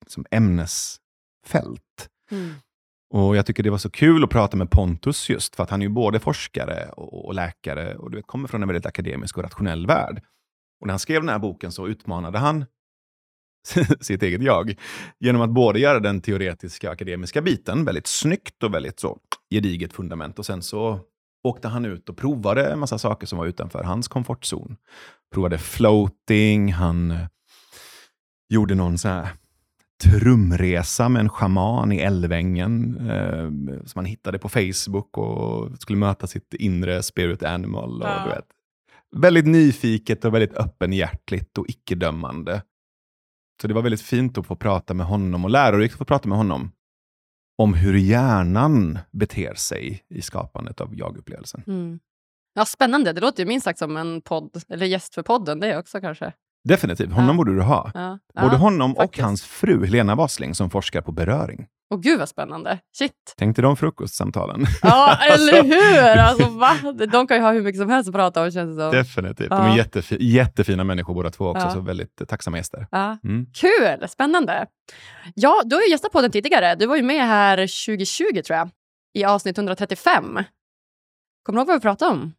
som 0.08 0.26
ämnesfält. 0.32 2.10
Mm. 2.32 2.54
Och 3.14 3.36
Jag 3.36 3.46
tycker 3.46 3.64
det 3.64 3.70
var 3.70 3.78
så 3.78 3.90
kul 3.90 4.24
att 4.24 4.30
prata 4.30 4.58
med 4.58 4.72
Pontus 4.72 5.30
just 5.30 5.56
för 5.56 5.64
att 5.64 5.70
han 5.70 5.82
är 5.82 5.86
ju 5.86 5.92
både 5.92 6.20
forskare 6.20 6.90
och, 6.90 7.26
och 7.26 7.34
läkare 7.34 7.96
och 7.96 8.12
du 8.12 8.18
vet, 8.18 8.28
kommer 8.28 8.48
från 8.48 8.62
en 8.62 8.68
väldigt 8.68 8.86
akademisk 8.86 9.38
och 9.38 9.44
rationell 9.44 9.88
värld. 9.88 10.24
Och 10.82 10.88
när 10.88 10.94
han 10.94 11.00
skrev 11.00 11.22
den 11.22 11.30
här 11.30 11.40
boken 11.40 11.72
så 11.72 11.88
utmanade 11.88 12.38
han 12.38 12.66
sitt 14.02 14.24
eget 14.24 14.42
jag 14.44 14.76
genom 15.20 15.42
att 15.42 15.50
både 15.50 15.80
göra 15.80 16.00
den 16.00 16.22
teoretiska 16.22 16.92
akademiska 16.92 17.42
biten 17.42 17.86
väldigt 17.86 18.08
snyggt 18.08 18.64
och 18.64 18.74
väldigt 18.74 19.00
så 19.00 19.18
gediget 19.50 19.94
fundament 19.94 20.40
och 20.40 20.46
sen 20.46 20.62
så 20.62 21.00
åkte 21.44 21.68
han 21.68 21.86
ut 21.86 22.10
och 22.10 22.18
provade 22.18 22.68
en 22.68 22.80
massa 22.80 22.98
saker 22.98 23.28
som 23.28 23.38
var 23.40 23.46
utanför 23.46 23.84
hans 23.84 24.08
komfortzon. 24.08 24.76
Provade 25.34 25.58
floating, 25.58 26.74
han 26.74 27.12
eh, 27.12 27.18
gjorde 28.50 28.76
någon 28.76 28.98
så 28.98 29.08
här 29.08 29.28
trumresa 30.04 31.10
med 31.10 31.20
en 31.20 31.30
schaman 31.30 31.92
i 31.92 31.98
Älvängen 31.98 32.98
eh, 33.10 33.50
som 33.86 34.00
han 34.00 34.06
hittade 34.06 34.40
på 34.40 34.50
Facebook 34.50 35.18
och 35.18 35.78
skulle 35.80 35.98
möta 36.00 36.28
sitt 36.28 36.54
inre 36.54 37.04
spirit 37.04 37.44
animal. 37.44 38.02
Och, 38.02 38.08
Ja. 38.08 38.24
du 38.24 38.30
vet. 38.30 38.46
Väldigt 39.16 39.46
nyfiket 39.46 40.26
och 40.26 40.34
väldigt 40.34 40.54
öppenhjärtligt 40.54 41.58
och 41.58 41.66
icke-dömande. 41.68 42.62
Så 43.62 43.68
det 43.68 43.74
var 43.74 43.82
väldigt 43.82 44.02
fint 44.02 44.38
att 44.38 44.46
få 44.46 44.56
prata 44.56 44.94
med 44.94 45.06
honom 45.06 45.44
och 45.44 45.50
lärorikt 45.50 45.94
att 45.94 45.98
få 45.98 46.06
prata 46.06 46.30
med 46.30 46.38
honom 46.38 46.72
om 47.58 47.74
hur 47.74 47.94
hjärnan 47.98 49.00
beter 49.12 49.54
sig 49.54 50.04
i 50.10 50.22
skapandet 50.22 50.82
av 50.82 50.96
jag-upplevelsen. 50.96 51.64
Mm. 51.68 52.00
Ja, 52.54 52.66
spännande. 52.66 53.14
Det 53.14 53.22
låter 53.22 53.44
ju 53.44 53.48
minst 53.48 53.64
sagt 53.64 53.80
som 53.80 53.98
en 53.98 54.22
podd, 54.22 54.64
eller 54.70 54.86
gäst 54.86 55.16
för 55.16 55.24
podden 55.24 55.60
det 55.60 55.78
också 55.78 56.02
kanske. 56.02 56.34
Definitivt, 56.64 57.12
honom 57.12 57.30
Ja. 57.30 57.34
borde 57.38 57.56
du 57.56 57.62
ha. 57.62 57.92
Ja. 57.94 58.20
Både 58.42 58.56
ja. 58.56 58.60
honom 58.60 58.96
faktiskt. 58.96 59.20
och 59.20 59.26
hans 59.26 59.44
fru 59.44 59.86
Helena 59.86 60.16
Wasling 60.16 60.56
som 60.56 60.70
forskar 60.70 61.02
på 61.02 61.12
beröring. 61.12 61.68
Åh 61.90 62.00
gud 62.00 62.20
vad 62.20 62.30
spännande. 62.30 62.80
Shit. 62.98 63.12
Tänk 63.38 63.56
dig 63.56 63.64
de 63.64 63.78
frukostsamtalen. 63.78 64.66
Ja, 64.82 65.18
eller 65.32 65.64
hur? 65.64 66.18
Alltså, 66.22 66.50
va? 66.50 66.76
De 67.12 67.28
kan 67.28 67.38
ju 67.38 67.44
ha 67.44 67.52
hur 67.52 67.62
mycket 67.62 67.82
som 67.82 67.90
helst 67.90 68.08
att 68.10 68.16
prata 68.16 68.44
om 68.44 68.52
känns 68.52 68.78
det 68.78 68.82
som. 68.84 68.92
Definitivt. 68.92 69.48
Ja. 69.50 69.58
De 69.58 69.66
är 69.66 69.78
jättefi- 69.84 70.18
jättefina 70.20 70.84
människor 70.84 71.14
båda 71.14 71.30
två 71.30 71.46
också, 71.46 71.66
Ja. 71.68 71.72
så 71.74 71.80
väldigt 71.80 72.22
tacksamma 72.28 72.58
gäster. 72.58 72.88
Ja. 72.92 73.18
Mm. 73.24 73.46
Kul, 73.54 74.08
spännande. 74.10 74.66
Ja, 75.36 75.62
du 75.66 75.76
har 75.76 75.84
ju 75.84 75.90
gästat 75.90 76.12
podden 76.12 76.32
tidigare. 76.32 76.76
Du 76.76 76.86
var 76.86 76.96
ju 76.96 77.04
med 77.04 77.28
här 77.28 77.58
2020 77.58 78.42
tror 78.46 78.58
jag, 78.58 78.70
i 79.14 79.24
avsnitt 79.26 79.58
135. 79.58 80.24
Kommer 81.44 81.58
du 81.58 81.60
ihåg 81.62 81.68
vad 81.68 81.76
vi 81.78 81.82
pratade 81.82 82.12
om? 82.12 82.34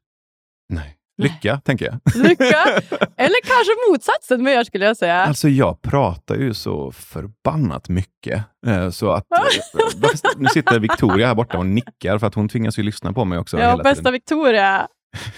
Nej. 0.69 0.98
Lycka, 1.19 1.61
tänker 1.65 1.85
jag. 1.87 2.01
Lycka! 2.25 2.45
Eller 3.17 3.41
kanske 3.45 3.73
motsatsen 3.91 4.43
mer 4.43 4.65
skulle 4.65 4.85
jag 4.85 4.97
säga. 4.97 5.21
Alltså 5.25 5.49
jag 5.49 5.83
pratar 5.83 6.35
ju 6.37 6.55
så 6.55 6.93
förbannat 6.93 7.89
mycket. 7.89 8.45
eh, 8.67 8.91
Så 8.91 9.11
att, 9.11 9.25
eh, 9.33 10.11
nu 10.37 10.47
sitter 10.49 10.79
Victoria 10.79 11.27
här 11.27 11.35
borta 11.35 11.59
och 11.59 11.67
nickar 11.67 12.19
för 12.19 12.27
att 12.27 12.35
hon 12.35 12.49
tvingas 12.49 12.79
ju 12.79 12.83
lyssna 12.83 13.13
på 13.13 13.25
mig 13.25 13.39
också 13.39 13.59
Ja, 13.59 13.71
hela 13.71 13.83
bästa 13.83 14.11
Victoria. 14.11 14.89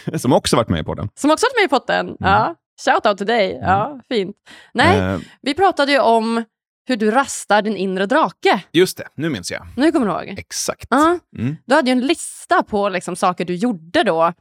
tiden. 0.04 0.20
Som 0.20 0.32
också 0.32 0.56
varit 0.56 0.68
med 0.68 0.86
på 0.86 0.94
den. 0.94 1.08
Som 1.14 1.30
också 1.30 1.46
varit 1.46 1.56
med 1.56 1.64
i 1.64 1.68
potten. 1.68 2.16
Ja. 2.18 2.54
Shout 2.84 3.06
out 3.06 3.18
till 3.18 3.26
dig. 3.26 3.58
Ja, 3.62 4.00
fint. 4.08 4.36
Nej, 4.74 4.98
Eh, 4.98 5.18
vi 5.42 5.54
pratade 5.54 5.92
ju 5.92 5.98
om 6.00 6.44
hur 6.88 6.96
du 6.96 7.10
rastar 7.10 7.62
din 7.62 7.76
inre 7.76 8.06
drake. 8.06 8.62
Just 8.72 8.98
det, 8.98 9.04
nu 9.14 9.28
minns 9.28 9.50
jag. 9.50 9.66
Nu 9.76 9.92
kommer 9.92 10.06
du 10.06 10.12
ihåg? 10.12 10.38
Exakt. 10.38 10.86
Ja. 10.90 11.18
Mm. 11.38 11.56
Du 11.66 11.74
hade 11.74 11.90
ju 11.90 11.92
en 11.92 12.00
lista 12.06 12.62
på 12.62 12.88
liksom 12.88 13.16
saker 13.16 13.44
du 13.44 13.54
gjorde 13.54 14.02
då. 14.02 14.32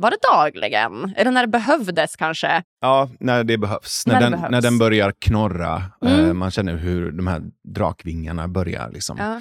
Var 0.00 0.10
det 0.10 0.16
dagligen? 0.32 1.12
Eller 1.16 1.30
när 1.30 1.42
det 1.42 1.48
behövdes 1.48 2.16
kanske? 2.16 2.62
Ja, 2.80 3.10
när 3.20 3.44
det 3.44 3.58
behövs. 3.58 4.06
När, 4.06 4.14
När 4.14 4.20
den, 4.20 4.30
behövs. 4.32 4.50
när 4.50 4.62
den 4.62 4.78
börjar 4.78 5.12
knorra. 5.20 5.82
Mm. 6.04 6.26
Eh, 6.28 6.32
man 6.32 6.50
känner 6.50 6.76
hur 6.76 7.12
de 7.12 7.26
här 7.26 7.42
drakvingarna 7.74 8.48
börjar 8.48 8.90
liksom 8.90 9.16
Ja. 9.18 9.40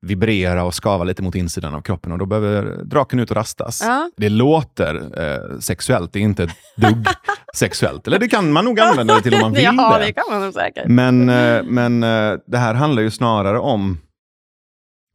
vibrera 0.00 0.64
och 0.64 0.74
skava 0.74 1.04
lite 1.04 1.22
mot 1.22 1.34
insidan 1.34 1.74
av 1.74 1.80
kroppen. 1.80 2.12
Och 2.12 2.18
då 2.18 2.26
behöver 2.26 2.84
draken 2.84 3.20
ut 3.20 3.30
och 3.30 3.36
rastas. 3.36 3.82
Ja. 3.84 4.10
Det 4.16 4.28
låter 4.28 5.20
eh, 5.22 5.58
sexuellt, 5.58 6.12
det 6.12 6.18
är 6.18 6.22
inte 6.22 6.42
ett 6.44 6.56
dugg 6.76 7.06
sexuellt. 7.56 8.06
Eller 8.06 8.18
det 8.18 8.28
kan 8.28 8.52
man 8.52 8.64
nog 8.64 8.80
använda 8.80 9.14
det 9.14 9.22
till 9.22 9.34
om 9.34 9.40
man 9.40 9.52
vill 9.54 9.64
ja, 9.64 9.98
det. 9.98 10.04
det 10.06 10.12
kan 10.12 10.24
man 10.30 10.40
nog 10.40 10.54
säkert. 10.54 10.86
Men, 10.88 11.28
eh, 11.28 11.62
men 11.62 12.02
eh, 12.02 12.34
det 12.46 12.58
här 12.58 12.74
handlar 12.74 13.02
ju 13.02 13.10
snarare 13.10 13.58
om, 13.58 13.98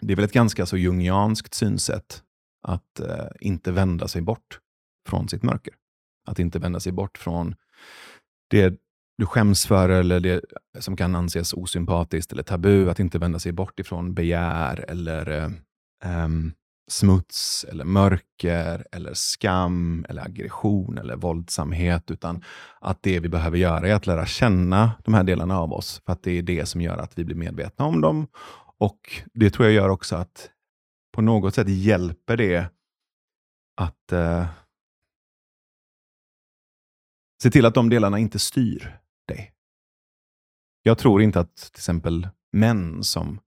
det 0.02 0.14
är 0.14 0.16
väl 0.16 0.26
ett 0.26 0.32
ganska 0.34 0.66
så 0.66 0.78
jungianskt 0.78 1.54
synsätt, 1.54 2.22
att 2.68 3.00
eh, 3.00 3.26
inte 3.40 3.72
vända 3.72 4.08
sig 4.08 4.22
bort 4.22 4.60
från 5.08 5.28
sitt 5.30 5.44
mörker. 5.44 5.74
Att 6.28 6.40
inte 6.40 6.60
vända 6.60 6.80
sig 6.80 6.92
bort 6.92 7.18
från 7.18 7.56
det 8.50 8.80
du 9.18 9.26
skäms 9.26 9.66
för 9.66 9.90
eller 9.90 10.20
det 10.20 10.42
som 10.80 10.98
kan 10.98 11.16
anses 11.16 11.54
osympatiskt 11.54 12.32
eller 12.32 12.44
tabu. 12.44 12.90
Att 12.90 13.00
inte 13.00 13.20
vända 13.20 13.40
sig 13.40 13.52
bort 13.52 13.80
ifrån 13.80 14.14
begär 14.14 14.86
eller 14.88 15.30
eh, 15.30 15.52
ehm, 16.04 16.52
smuts 16.92 17.66
eller 17.70 17.86
mörker 17.86 18.88
eller 18.92 19.14
skam 19.14 20.06
eller 20.10 20.22
aggression 20.22 20.98
eller 20.98 21.16
våldsamhet. 21.16 22.12
Utan 22.12 22.44
att 22.82 23.04
det 23.04 23.20
vi 23.20 23.30
behöver 23.30 23.58
göra 23.58 23.88
är 23.88 23.94
att 23.94 24.08
lära 24.08 24.26
känna 24.26 24.92
de 25.04 25.14
här 25.14 25.24
delarna 25.24 25.60
av 25.60 25.74
oss. 25.74 26.02
För 26.06 26.14
att 26.14 26.24
det 26.24 26.32
är 26.32 26.42
det 26.42 26.66
som 26.66 26.82
gör 26.82 26.98
att 26.98 27.20
vi 27.20 27.26
blir 27.26 27.36
medvetna 27.36 27.86
om 27.86 28.02
dem. 28.02 28.28
Och 28.78 29.24
det 29.34 29.50
tror 29.50 29.66
jag 29.66 29.76
gör 29.76 29.90
också 29.90 30.16
att 30.16 30.50
på 31.14 31.22
något 31.22 31.56
sätt 31.56 31.70
hjälper 31.70 32.38
det 32.38 32.66
att 33.82 34.12
eh, 34.12 34.46
se 37.46 37.52
till 37.52 37.66
att 37.66 37.74
de 37.74 37.90
delarna 37.90 38.20
inte 38.20 38.40
styr 38.40 38.98
dig. 39.28 39.52
Jag 40.84 40.98
tror 40.98 41.22
inte 41.22 41.40
att 41.40 41.56
till 41.56 41.80
exempel 41.80 42.28
män 42.54 43.04
som 43.04 43.40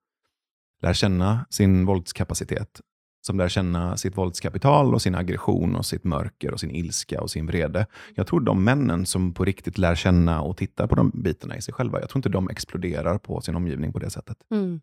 lär 0.82 0.92
känna 0.92 1.46
sin 1.50 1.86
våldskapacitet, 1.86 2.80
som 3.26 3.38
lär 3.38 3.48
känna 3.48 3.96
sitt 3.96 4.16
våldskapital 4.16 4.94
och 4.94 5.02
sin 5.02 5.14
aggression 5.14 5.76
och 5.76 5.86
sitt 5.86 6.04
mörker 6.04 6.52
och 6.52 6.60
sin 6.60 6.70
ilska 6.70 7.20
och 7.20 7.30
sin 7.30 7.46
vrede. 7.46 7.86
Jag 8.14 8.26
tror 8.26 8.40
de 8.40 8.64
männen 8.64 9.06
som 9.06 9.34
på 9.34 9.44
riktigt 9.44 9.78
lär 9.78 9.94
känna 9.94 10.42
och 10.42 10.56
titta 10.56 10.88
på 10.88 10.94
de 10.94 11.10
bitarna 11.10 11.56
i 11.56 11.62
sig 11.62 11.74
själva, 11.74 12.00
jag 12.00 12.08
tror 12.08 12.18
inte 12.18 12.28
de 12.28 12.50
exploderar 12.50 13.18
på 13.18 13.40
sin 13.40 13.56
omgivning 13.56 13.92
på 13.92 13.98
det 13.98 14.10
sättet. 14.10 14.36
Mm. 14.50 14.80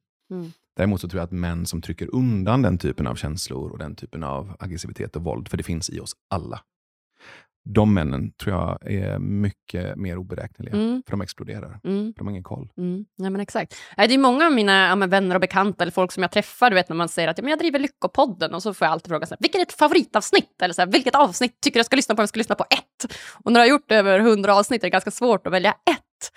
Däremot 0.75 1.01
så 1.01 1.09
tror 1.09 1.19
jag 1.19 1.25
att 1.25 1.31
män 1.31 1.65
som 1.65 1.81
trycker 1.81 2.15
undan 2.15 2.61
den 2.61 2.77
typen 2.77 3.07
av 3.07 3.15
känslor 3.15 3.71
och 3.71 3.77
den 3.77 3.95
typen 3.95 4.23
av 4.23 4.55
aggressivitet 4.59 5.15
och 5.15 5.23
våld, 5.23 5.47
för 5.47 5.57
det 5.57 5.63
finns 5.63 5.89
i 5.89 5.99
oss 5.99 6.15
alla. 6.29 6.61
De 7.67 7.93
männen 7.93 8.31
tror 8.31 8.55
jag 8.55 8.91
är 8.91 9.19
mycket 9.19 9.95
mer 9.95 10.17
oberäkneliga, 10.17 10.75
Mm. 10.75 11.03
för 11.05 11.11
de 11.11 11.21
exploderar. 11.21 11.79
Mm. 11.83 12.13
De 12.17 12.27
har 12.27 12.31
ingen 12.31 12.43
koll. 12.43 12.69
Mm, 12.77 13.05
ja, 13.15 13.29
men 13.29 13.41
exakt. 13.41 13.75
Det 13.97 14.03
är 14.13 14.17
många 14.17 14.45
av 14.45 14.51
mina 14.53 14.87
ja, 14.87 15.07
vänner 15.07 15.35
och 15.35 15.41
bekanta 15.41 15.83
eller 15.83 15.91
folk 15.91 16.11
som 16.11 16.23
jag 16.23 16.31
träffar, 16.31 16.69
du 16.69 16.75
vet 16.75 16.89
när 16.89 16.95
man 16.95 17.09
säger 17.09 17.27
att 17.29 17.37
ja, 17.37 17.41
men 17.41 17.49
jag 17.49 17.59
driver 17.59 17.79
Lyckopodden 17.79 18.53
och 18.53 18.63
så 18.63 18.73
får 18.73 18.85
jag 18.85 18.91
alltid 18.91 19.09
fråga 19.09 19.25
så 19.25 19.33
här, 19.33 19.37
vilket 19.41 19.61
är 19.61 19.65
ditt 19.65 19.73
favoritavsnitt? 19.73 20.61
Eller 20.61 20.73
så 20.73 20.81
här, 20.81 20.87
vilket 20.91 21.15
avsnitt 21.15 21.61
tycker 21.61 21.73
du 21.73 21.79
jag 21.79 21.85
ska 21.85 21.95
lyssna 21.95 22.15
på? 22.15 22.21
Jag 22.21 22.29
ska 22.29 22.37
lyssna 22.37 22.55
på 22.55 22.65
ett. 22.69 23.13
Och 23.43 23.51
när 23.51 23.59
jag 23.59 23.65
har 23.65 23.69
gjort 23.69 23.91
över 23.91 24.19
hundra 24.19 24.55
avsnitt 24.55 24.81
är 24.83 24.85
det 24.87 24.91
ganska 24.91 25.11
svårt 25.11 25.47
att 25.47 25.53
välja 25.53 25.71
ett. 25.71 26.31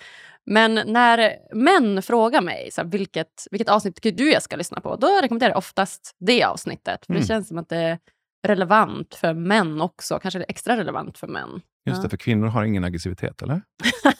Men 0.45 0.75
när 0.75 1.31
män 1.55 2.01
frågar 2.01 2.41
mig 2.41 2.69
så 2.71 2.81
här, 2.81 2.87
vilket, 2.89 3.27
vilket 3.51 3.69
avsnitt 3.69 3.95
tycker 3.95 4.11
du 4.11 4.31
jag 4.31 4.43
ska 4.43 4.55
lyssna 4.55 4.81
på, 4.81 4.95
då 4.95 5.07
rekommenderar 5.21 5.51
jag 5.51 5.57
oftast 5.57 6.15
det 6.19 6.43
avsnittet. 6.43 7.05
För 7.05 7.13
Mm. 7.13 7.21
det 7.21 7.27
känns 7.27 7.47
som 7.47 7.57
att 7.57 7.69
det 7.69 7.99
relevant 8.47 9.15
för 9.15 9.33
män 9.33 9.81
också, 9.81 10.19
kanske 10.19 10.43
extra 10.43 10.77
relevant 10.77 11.17
för 11.17 11.27
män. 11.27 11.61
Just 11.85 12.01
det, 12.01 12.09
för 12.09 12.17
kvinnor 12.17 12.47
har 12.47 12.63
ingen 12.63 12.83
aggressivitet, 12.83 13.41
eller? 13.41 13.61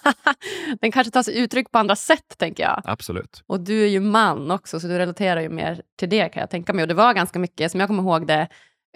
Den 0.82 0.92
kanske 0.92 1.12
tar 1.12 1.24
sig 1.24 1.38
uttryck 1.40 1.72
på 1.72 1.78
andra 1.78 1.96
sätt, 1.96 2.36
tänker 2.38 2.64
jag. 2.64 2.82
Absolut. 2.86 3.44
Och 3.48 3.60
du 3.60 3.84
är 3.84 3.88
ju 3.88 4.00
man 4.00 4.52
också, 4.52 4.80
så 4.80 4.88
du 4.88 4.98
relaterar 4.98 5.42
ju 5.42 5.50
mer 5.50 5.82
till 6.00 6.10
det 6.10 6.30
kan 6.30 6.42
jag 6.42 6.50
tänka 6.50 6.74
mig. 6.74 6.82
Och 6.82 6.88
det 6.88 6.94
var 6.94 7.14
ganska 7.14 7.40
mycket, 7.40 7.72
som 7.72 7.80
jag 7.80 7.88
kommer 7.90 8.04
ihåg 8.04 8.28
det, 8.28 8.48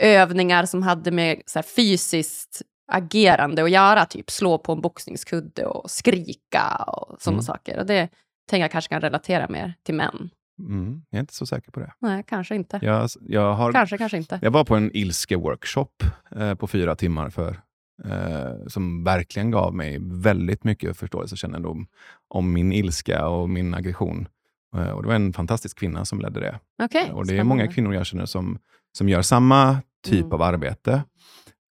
övningar 0.02 0.66
som 0.66 0.84
hade 0.84 1.12
med 1.12 1.42
så 1.46 1.60
här, 1.60 1.64
fysiskt 1.64 2.62
agerande 2.92 3.64
att 3.64 3.72
göra. 3.72 4.06
Typ 4.06 4.32
slå 4.32 4.58
på 4.58 4.72
en 4.72 4.82
boxningskudde 4.82 5.66
och 5.66 5.92
skrika 5.92 6.76
och 6.88 7.22
sådana 7.22 7.36
Mm. 7.36 7.44
saker. 7.44 7.80
Och 7.80 7.86
det 7.86 8.10
tänker 8.50 8.64
jag 8.64 8.72
kanske 8.72 8.90
kan 8.90 9.02
relatera 9.02 9.48
mer 9.50 9.74
till 9.84 9.96
män. 9.96 10.30
Mm, 10.70 11.02
jag 11.10 11.18
är 11.18 11.22
inte 11.22 11.34
så 11.34 11.46
säker 11.46 11.72
på 11.72 11.80
det. 11.80 11.94
Nej, 12.00 12.24
kanske 12.28 12.56
inte. 12.56 12.80
Jag, 12.82 13.10
jag, 13.22 13.54
har, 13.54 13.72
Kanske, 13.72 13.98
kanske 13.98 14.18
inte. 14.18 14.40
jag 14.42 14.52
var 14.52 14.64
på 14.66 14.76
en 14.76 14.92
ilske-workshop 14.92 15.88
eh, 16.36 16.56
på 16.56 16.68
fyra 16.68 16.96
timmar 16.96 17.30
för 17.30 17.60
eh, 18.06 18.68
som 18.68 19.04
verkligen 19.04 19.52
gav 19.52 19.76
mig 19.76 19.98
väldigt 20.02 20.64
mycket 20.64 20.98
förståelse 20.98 21.34
och 21.34 21.38
kännedom 21.38 21.88
om 22.28 22.54
min 22.54 22.72
ilska 22.74 23.28
och 23.28 23.50
min 23.50 23.74
aggression. 23.74 24.28
Eh, 24.76 24.90
och 24.90 25.02
det 25.02 25.08
var 25.08 25.16
en 25.16 25.34
fantastisk 25.34 25.80
kvinna 25.80 26.06
som 26.06 26.20
ledde 26.22 26.40
det. 26.40 26.60
Okej, 26.84 27.12
och 27.12 27.26
det 27.26 27.34
är 27.34 27.36
spännande. 27.38 27.44
många 27.44 27.68
kvinnor 27.68 27.94
jag 27.94 28.06
känner 28.06 28.26
som, 28.26 28.60
som 28.98 29.10
gör 29.10 29.22
samma 29.22 29.82
typ 30.04 30.20
Mm. 30.22 30.32
av 30.34 30.42
arbete. 30.42 31.04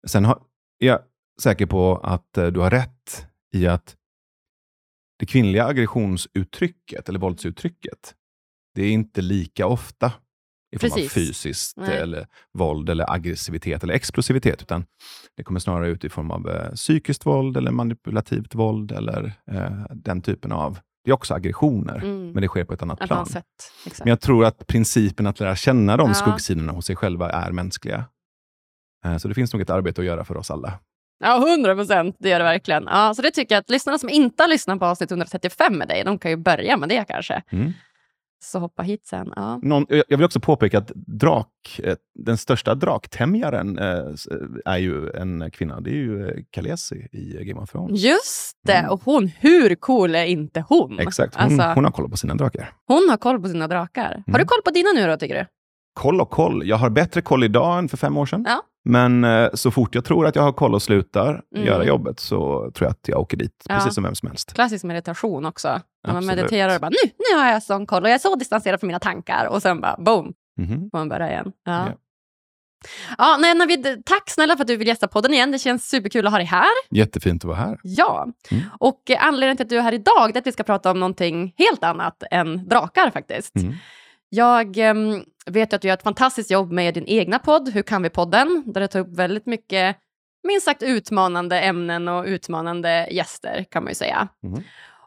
Sen 0.06 0.24
har, 0.24 0.38
är 0.78 0.86
jag 0.86 0.98
säker 1.42 1.66
på 1.66 1.96
att 1.96 2.38
eh, 2.38 2.46
du 2.46 2.60
har 2.60 2.70
rätt 2.70 3.26
i 3.54 3.66
att 3.66 3.96
det 5.18 5.26
kvinnliga 5.26 5.66
aggressionsuttrycket, 5.66 7.08
eller 7.08 7.18
våldsuttrycket, 7.18 8.14
det 8.74 8.82
är 8.82 8.90
inte 8.92 9.20
lika 9.22 9.66
ofta 9.66 10.12
i 10.76 10.78
form 10.78 10.92
av 10.92 11.08
fysiskt 11.08 11.76
Nej. 11.76 11.96
eller 11.96 12.26
våld 12.52 12.88
eller 12.90 13.12
aggressivitet 13.12 13.82
eller 13.82 13.94
explosivitet, 13.94 14.62
utan 14.62 14.84
det 15.36 15.42
kommer 15.44 15.60
snarare 15.60 15.88
ut 15.88 16.04
i 16.04 16.08
form 16.08 16.30
av 16.30 16.48
eh, 16.50 16.72
psykiskt 16.72 17.26
våld 17.26 17.56
eller 17.56 17.70
manipulativt 17.70 18.54
våld 18.54 18.92
eller 18.92 19.32
eh, 19.50 19.70
den 19.90 20.22
typen 20.22 20.52
av, 20.52 20.78
det 21.04 21.10
är 21.10 21.14
också 21.14 21.34
aggressioner, 21.34 21.96
Mm. 21.96 22.30
men 22.32 22.42
det 22.42 22.48
sker 22.48 22.64
på 22.64 22.72
ett 22.74 22.82
annat 22.82 23.00
plan. 23.00 23.26
sätt. 23.26 23.44
Men 23.98 24.08
jag 24.08 24.20
tror 24.20 24.44
att 24.44 24.66
principen 24.66 25.26
att 25.26 25.40
lära 25.40 25.56
känna 25.56 25.96
de 25.96 26.08
Ja. 26.08 26.14
skuggsidorna 26.14 26.72
hos 26.72 26.86
sig 26.86 26.96
själva 26.96 27.30
är 27.30 27.52
mänskliga. 27.52 28.04
Eh, 29.04 29.16
Så 29.16 29.28
det 29.28 29.34
finns 29.34 29.52
nog 29.52 29.62
ett 29.62 29.70
arbete 29.70 30.00
att 30.00 30.06
göra 30.06 30.24
för 30.24 30.36
oss 30.36 30.50
alla. 30.50 30.78
Ja, 31.24 31.48
100 31.52 31.74
procent. 31.74 32.16
Det 32.18 32.28
gör 32.28 32.38
det 32.38 32.44
verkligen. 32.44 32.84
Ja, 32.84 33.14
så 33.14 33.22
det 33.22 33.30
tycker 33.30 33.54
jag 33.54 33.60
att 33.60 33.70
lyssnarna 33.70 33.98
som 33.98 34.08
inte 34.08 34.42
har 34.42 34.48
lyssnat 34.48 34.78
på 34.78 34.84
avsnitt 34.86 35.10
135 35.10 35.78
med 35.78 35.88
dig, 35.88 36.04
de 36.04 36.18
kan 36.18 36.30
ju 36.30 36.36
börja 36.36 36.76
med 36.76 36.88
det 36.88 37.04
kanske. 37.08 37.42
Mm. 37.50 37.72
Så 38.44 38.58
hoppa 38.58 38.82
hit 38.82 39.06
sen. 39.06 39.32
Ja. 39.36 39.58
Någon, 39.62 39.86
jag 39.88 40.04
vill 40.18 40.24
också 40.24 40.40
påpeka 40.40 40.78
att 40.78 40.88
drak, 40.94 41.80
eh, 41.84 41.94
den 42.14 42.36
största 42.38 42.74
draktämjaren 42.74 43.78
eh, 43.78 44.06
s- 44.14 44.28
är 44.64 44.76
ju 44.78 45.10
en 45.10 45.50
kvinna. 45.50 45.80
Det 45.80 45.90
är 45.90 45.94
ju 45.94 46.28
eh, 46.28 46.34
Khaleesi 46.50 47.08
i 47.12 47.44
Game 47.44 47.60
of 47.60 47.70
Thrones. 47.70 48.00
Just 48.00 48.58
det! 48.66 48.72
Mm. 48.72 48.90
Och 48.90 49.02
hon, 49.04 49.26
hur 49.40 49.74
cool 49.74 50.14
är 50.14 50.24
inte 50.24 50.64
hon? 50.68 50.98
Exakt, 50.98 51.34
hon, 51.34 51.44
Alltså, 51.44 51.62
hon 51.74 51.84
har 51.84 51.90
koll 51.92 52.10
på 52.10 52.16
sina 52.16 52.34
drakar. 52.34 52.72
hon 52.86 53.06
har 53.10 53.16
koll 53.16 53.40
på 53.42 53.48
sina 53.48 53.68
drakar. 53.68 54.02
Har 54.02 54.22
Mm. 54.28 54.38
du 54.38 54.44
koll 54.44 54.62
på 54.64 54.70
dina 54.70 54.88
nu 54.94 55.06
då, 55.06 55.16
tycker 55.16 55.34
du? 55.34 55.46
Koll 55.94 56.20
och 56.20 56.30
koll. 56.30 56.68
Jag 56.68 56.76
har 56.76 56.90
bättre 56.90 57.22
koll 57.22 57.44
idag 57.44 57.78
än 57.78 57.88
för 57.88 57.96
fem 57.96 58.16
år 58.16 58.26
sedan. 58.26 58.44
Ja. 58.48 58.62
Men 58.84 59.24
eh, 59.24 59.48
så 59.54 59.70
fort 59.70 59.94
jag 59.94 60.04
tror 60.04 60.26
att 60.26 60.36
jag 60.36 60.42
har 60.42 60.52
koll 60.52 60.74
och 60.74 60.82
slutar 60.82 61.42
Mm. 61.56 61.66
göra 61.66 61.84
jobbet 61.84 62.20
så 62.20 62.70
tror 62.74 62.86
jag 62.86 62.90
att 62.90 63.08
jag 63.08 63.20
åker 63.20 63.36
dit, 63.36 63.64
Ja. 63.68 63.74
precis 63.74 63.94
som 63.94 64.04
vem 64.04 64.14
som 64.14 64.28
helst. 64.28 64.54
Klassisk 64.54 64.84
meditation 64.84 65.46
också. 65.46 65.68
När 65.68 65.78
man 66.14 66.16
Absolut. 66.16 66.36
mediterar 66.36 66.74
och 66.74 66.80
bara 66.80 66.88
nu, 66.90 67.10
nu 67.32 67.38
har 67.38 67.48
jag 67.48 67.62
sån 67.62 67.86
koll 67.86 68.02
och 68.02 68.08
jag 68.08 68.14
är 68.14 68.18
så 68.18 68.34
distanserad 68.36 68.80
från 68.80 68.86
mina 68.88 68.98
tankar 68.98 69.46
och 69.46 69.62
sen 69.62 69.80
bara 69.80 69.96
boom, 69.98 70.32
Mhm. 70.58 70.88
får 70.90 70.98
man 70.98 71.08
börja 71.08 71.30
igen. 71.30 71.52
Ja. 71.64 71.86
Ja. 71.86 71.92
Ja, 73.18 73.36
nej, 73.40 73.54
Navid, 73.54 74.02
tack 74.06 74.30
snälla 74.30 74.56
för 74.56 74.62
att 74.64 74.68
du 74.68 74.76
vill 74.76 74.88
gästa 74.88 75.08
podden 75.08 75.32
igen. 75.34 75.50
Det 75.50 75.58
känns 75.58 75.88
superkul 75.88 76.26
att 76.26 76.32
ha 76.32 76.38
dig 76.38 76.46
här. 76.46 76.68
Jättefint 76.90 77.44
att 77.44 77.48
vara 77.48 77.56
här. 77.58 77.78
Ja, 77.82 78.26
Mm. 78.50 78.64
och 78.80 79.10
eh, 79.10 79.26
anledningen 79.26 79.56
till 79.56 79.64
att 79.66 79.70
du 79.70 79.78
är 79.78 79.82
här 79.82 79.94
idag 79.94 80.30
är 80.34 80.38
att 80.38 80.46
vi 80.46 80.52
ska 80.52 80.62
prata 80.62 80.90
om 80.90 81.00
någonting 81.00 81.54
helt 81.58 81.84
annat 81.84 82.22
än 82.30 82.68
drakar 82.68 83.10
faktiskt. 83.10 83.56
Mm. 83.56 83.74
Jag 84.34 84.78
em, 84.78 85.24
vet 85.46 85.72
att 85.72 85.82
du 85.82 85.88
gör 85.88 85.94
ett 85.94 86.02
fantastiskt 86.02 86.50
jobb 86.50 86.72
med 86.72 86.94
din 86.94 87.06
egna 87.06 87.38
podd, 87.38 87.68
Hur 87.68 87.82
kan 87.82 88.02
vi-podden, 88.02 88.62
där 88.66 88.80
du 88.80 88.86
tar 88.86 89.00
upp 89.00 89.16
väldigt 89.16 89.46
mycket 89.46 89.96
minst 90.48 90.64
sagt 90.64 90.82
utmanande 90.82 91.60
ämnen 91.60 92.08
och 92.08 92.24
utmanande 92.24 93.08
gäster 93.10 93.64
kan 93.70 93.84
man 93.84 93.90
ju 93.90 93.94
säga. 93.94 94.28
Mm. 94.44 94.62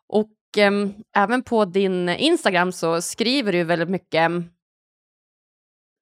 Och 0.08 0.32
em, 0.58 0.94
även 1.16 1.44
på 1.44 1.66
din 1.66 2.10
Instagram 2.10 2.72
så 2.72 3.02
skriver 3.02 3.52
du 3.52 3.64
väldigt 3.64 3.90
mycket 3.90 4.20
em, 4.20 4.50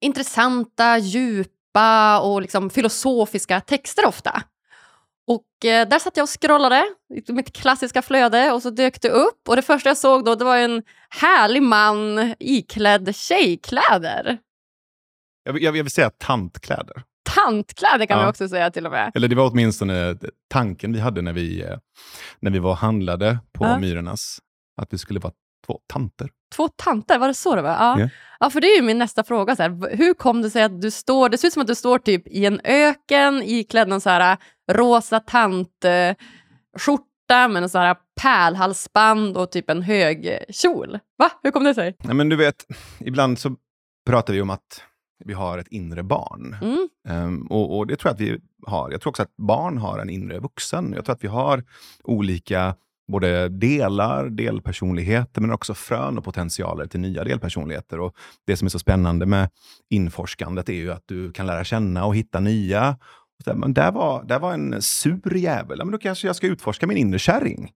intressanta, 0.01 0.97
djupa 0.97 2.19
och 2.19 2.41
liksom 2.41 2.69
filosofiska 2.69 3.61
texter 3.61 4.07
ofta. 4.07 4.43
Och 5.27 5.65
eh, 5.65 5.87
där 5.87 5.99
satt 5.99 6.17
jag 6.17 6.23
och 6.23 6.41
scrollade 6.41 6.83
i 7.27 7.31
mitt 7.31 7.53
klassiska 7.53 8.01
flöde 8.01 8.51
och 8.51 8.61
så 8.61 8.69
dök 8.69 9.01
det 9.01 9.09
upp. 9.09 9.49
Och 9.49 9.55
det 9.55 9.61
första 9.61 9.89
jag 9.89 9.97
såg 9.97 10.25
då 10.25 10.35
det 10.35 10.45
var 10.45 10.57
en 10.57 10.83
härlig 11.09 11.63
man 11.63 12.33
iklädd 12.39 13.15
tjejkläder. 13.15 14.37
Jag, 15.43 15.61
jag, 15.61 15.75
jag 15.75 15.83
vill 15.83 15.91
säga 15.91 16.09
tantkläder. 16.09 17.03
Tantkläder 17.35 18.05
kan 18.05 18.17
Ja. 18.17 18.21
man 18.21 18.29
också 18.29 18.47
säga 18.49 18.71
till 18.71 18.85
och 18.85 18.91
med. 18.91 19.11
Eller 19.15 19.27
det 19.27 19.35
var 19.35 19.51
åtminstone 19.51 20.17
tanken 20.49 20.93
vi 20.93 20.99
hade 20.99 21.21
när 21.21 21.33
vi, 21.33 21.65
när 22.39 22.51
vi 22.51 22.59
var 22.59 22.71
och 22.71 22.77
handlade 22.77 23.37
på 23.53 23.65
Ja. 23.65 23.77
Myrornas. 23.79 24.39
Att 24.81 24.93
vi 24.93 24.97
skulle 24.97 25.19
vara 25.19 25.33
två 25.67 25.79
tanter. 25.93 26.29
Två 26.55 26.67
tanter, 26.67 27.19
var 27.19 27.27
det 27.27 27.33
så 27.33 27.55
det 27.55 27.61
var? 27.61 27.69
Ja. 27.69 27.99
Ja. 27.99 28.09
Ja. 28.39 28.49
för 28.49 28.61
det 28.61 28.67
är 28.67 28.75
ju 28.75 28.81
min 28.81 28.97
nästa 28.97 29.23
fråga. 29.23 29.55
Så 29.55 29.63
här, 29.63 29.95
hur 29.97 30.13
kom 30.13 30.41
det 30.41 30.49
sig 30.49 30.63
att 30.63 30.81
du 30.81 30.91
står, 30.91 31.29
det 31.29 31.37
ser 31.37 31.47
ut 31.47 31.53
som 31.53 31.61
att 31.61 31.67
du 31.67 31.75
står 31.75 31.99
typ 31.99 32.27
i 32.27 32.45
en 32.45 32.61
öken 32.63 33.43
iklädd 33.43 33.87
någon 33.87 34.01
så 34.01 34.09
här 34.09 34.37
rosa 34.71 35.19
tantskjorta 35.19 37.47
med 37.49 37.63
en 37.63 37.69
så 37.69 37.77
här 37.77 37.95
pärlhalsband 38.21 39.37
och 39.37 39.51
typ 39.51 39.69
en 39.69 39.81
hög 39.81 40.37
kjol. 40.49 40.99
Va? 41.17 41.31
Hur 41.43 41.51
kom 41.51 41.63
det 41.63 41.75
sig? 41.75 41.95
Nej, 42.03 42.15
men 42.15 42.29
du 42.29 42.35
vet, 42.35 42.65
ibland 42.99 43.39
så 43.39 43.55
pratar 44.05 44.33
vi 44.33 44.41
om 44.41 44.49
att 44.49 44.83
vi 45.25 45.33
har 45.33 45.57
ett 45.57 45.67
inre 45.67 46.03
barn. 46.03 46.55
Mm. 46.61 46.89
Ehm, 47.07 47.47
och, 47.47 47.77
och 47.77 47.87
det 47.87 47.95
tror 47.95 48.09
jag 48.09 48.13
att 48.13 48.21
vi 48.21 48.39
har. 48.67 48.91
Jag 48.91 49.01
tror 49.01 49.11
också 49.11 49.23
att 49.23 49.35
barn 49.37 49.77
har 49.77 49.99
en 49.99 50.09
inre 50.09 50.39
vuxen. 50.39 50.93
Jag 50.95 51.05
tror 51.05 51.15
att 51.15 51.23
vi 51.23 51.27
har 51.27 51.63
olika 52.03 52.75
både 53.07 53.49
delar, 53.49 54.29
delpersonligheter, 54.29 55.41
men 55.41 55.51
också 55.51 55.73
frön 55.73 56.17
och 56.17 56.23
potentialer 56.23 56.85
till 56.85 56.99
nya 56.99 57.23
delpersonligheter. 57.23 57.99
Och 57.99 58.15
det 58.47 58.57
som 58.57 58.65
är 58.65 58.69
så 58.69 58.79
spännande 58.79 59.25
med 59.25 59.49
inforskandet 59.89 60.69
är 60.69 60.73
ju 60.73 60.91
att 60.91 61.03
du 61.05 61.31
kan 61.31 61.47
lära 61.47 61.63
känna 61.63 62.05
och 62.05 62.15
hitta 62.15 62.39
nya. 62.39 62.97
Där, 63.45 63.53
Men 63.53 63.73
där 63.73 63.91
var, 63.91 64.23
där 64.23 64.39
var 64.39 64.53
en 64.53 64.81
sur 64.81 65.37
jävel. 65.37 65.77
Ja, 65.79 65.85
Men 65.85 65.91
då 65.91 65.97
kanske 65.97 66.27
jag 66.27 66.35
ska 66.35 66.47
utforska 66.47 66.87
min 66.87 66.97
inre 66.97 67.19
kärring. 67.19 67.71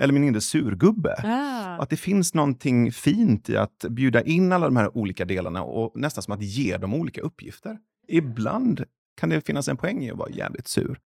Eller 0.00 0.12
min 0.12 0.24
inre 0.24 0.40
surgubbe. 0.40 1.14
Ah. 1.24 1.82
Att 1.82 1.90
det 1.90 1.96
finns 1.96 2.34
någonting 2.34 2.92
fint 2.92 3.48
i 3.48 3.56
att 3.56 3.84
bjuda 3.88 4.22
in 4.22 4.52
alla 4.52 4.66
de 4.66 4.76
här 4.76 4.96
olika 4.96 5.24
delarna 5.24 5.62
och 5.62 5.92
nästan 5.94 6.22
som 6.22 6.34
att 6.34 6.42
ge 6.42 6.76
dem 6.76 6.94
olika 6.94 7.20
uppgifter. 7.20 7.78
Ibland 8.08 8.84
kan 9.20 9.28
det 9.28 9.46
finnas 9.46 9.68
en 9.68 9.76
poäng 9.76 10.04
i 10.04 10.10
att 10.10 10.18
vara 10.18 10.30
jävligt 10.30 10.68
sur. 10.68 10.98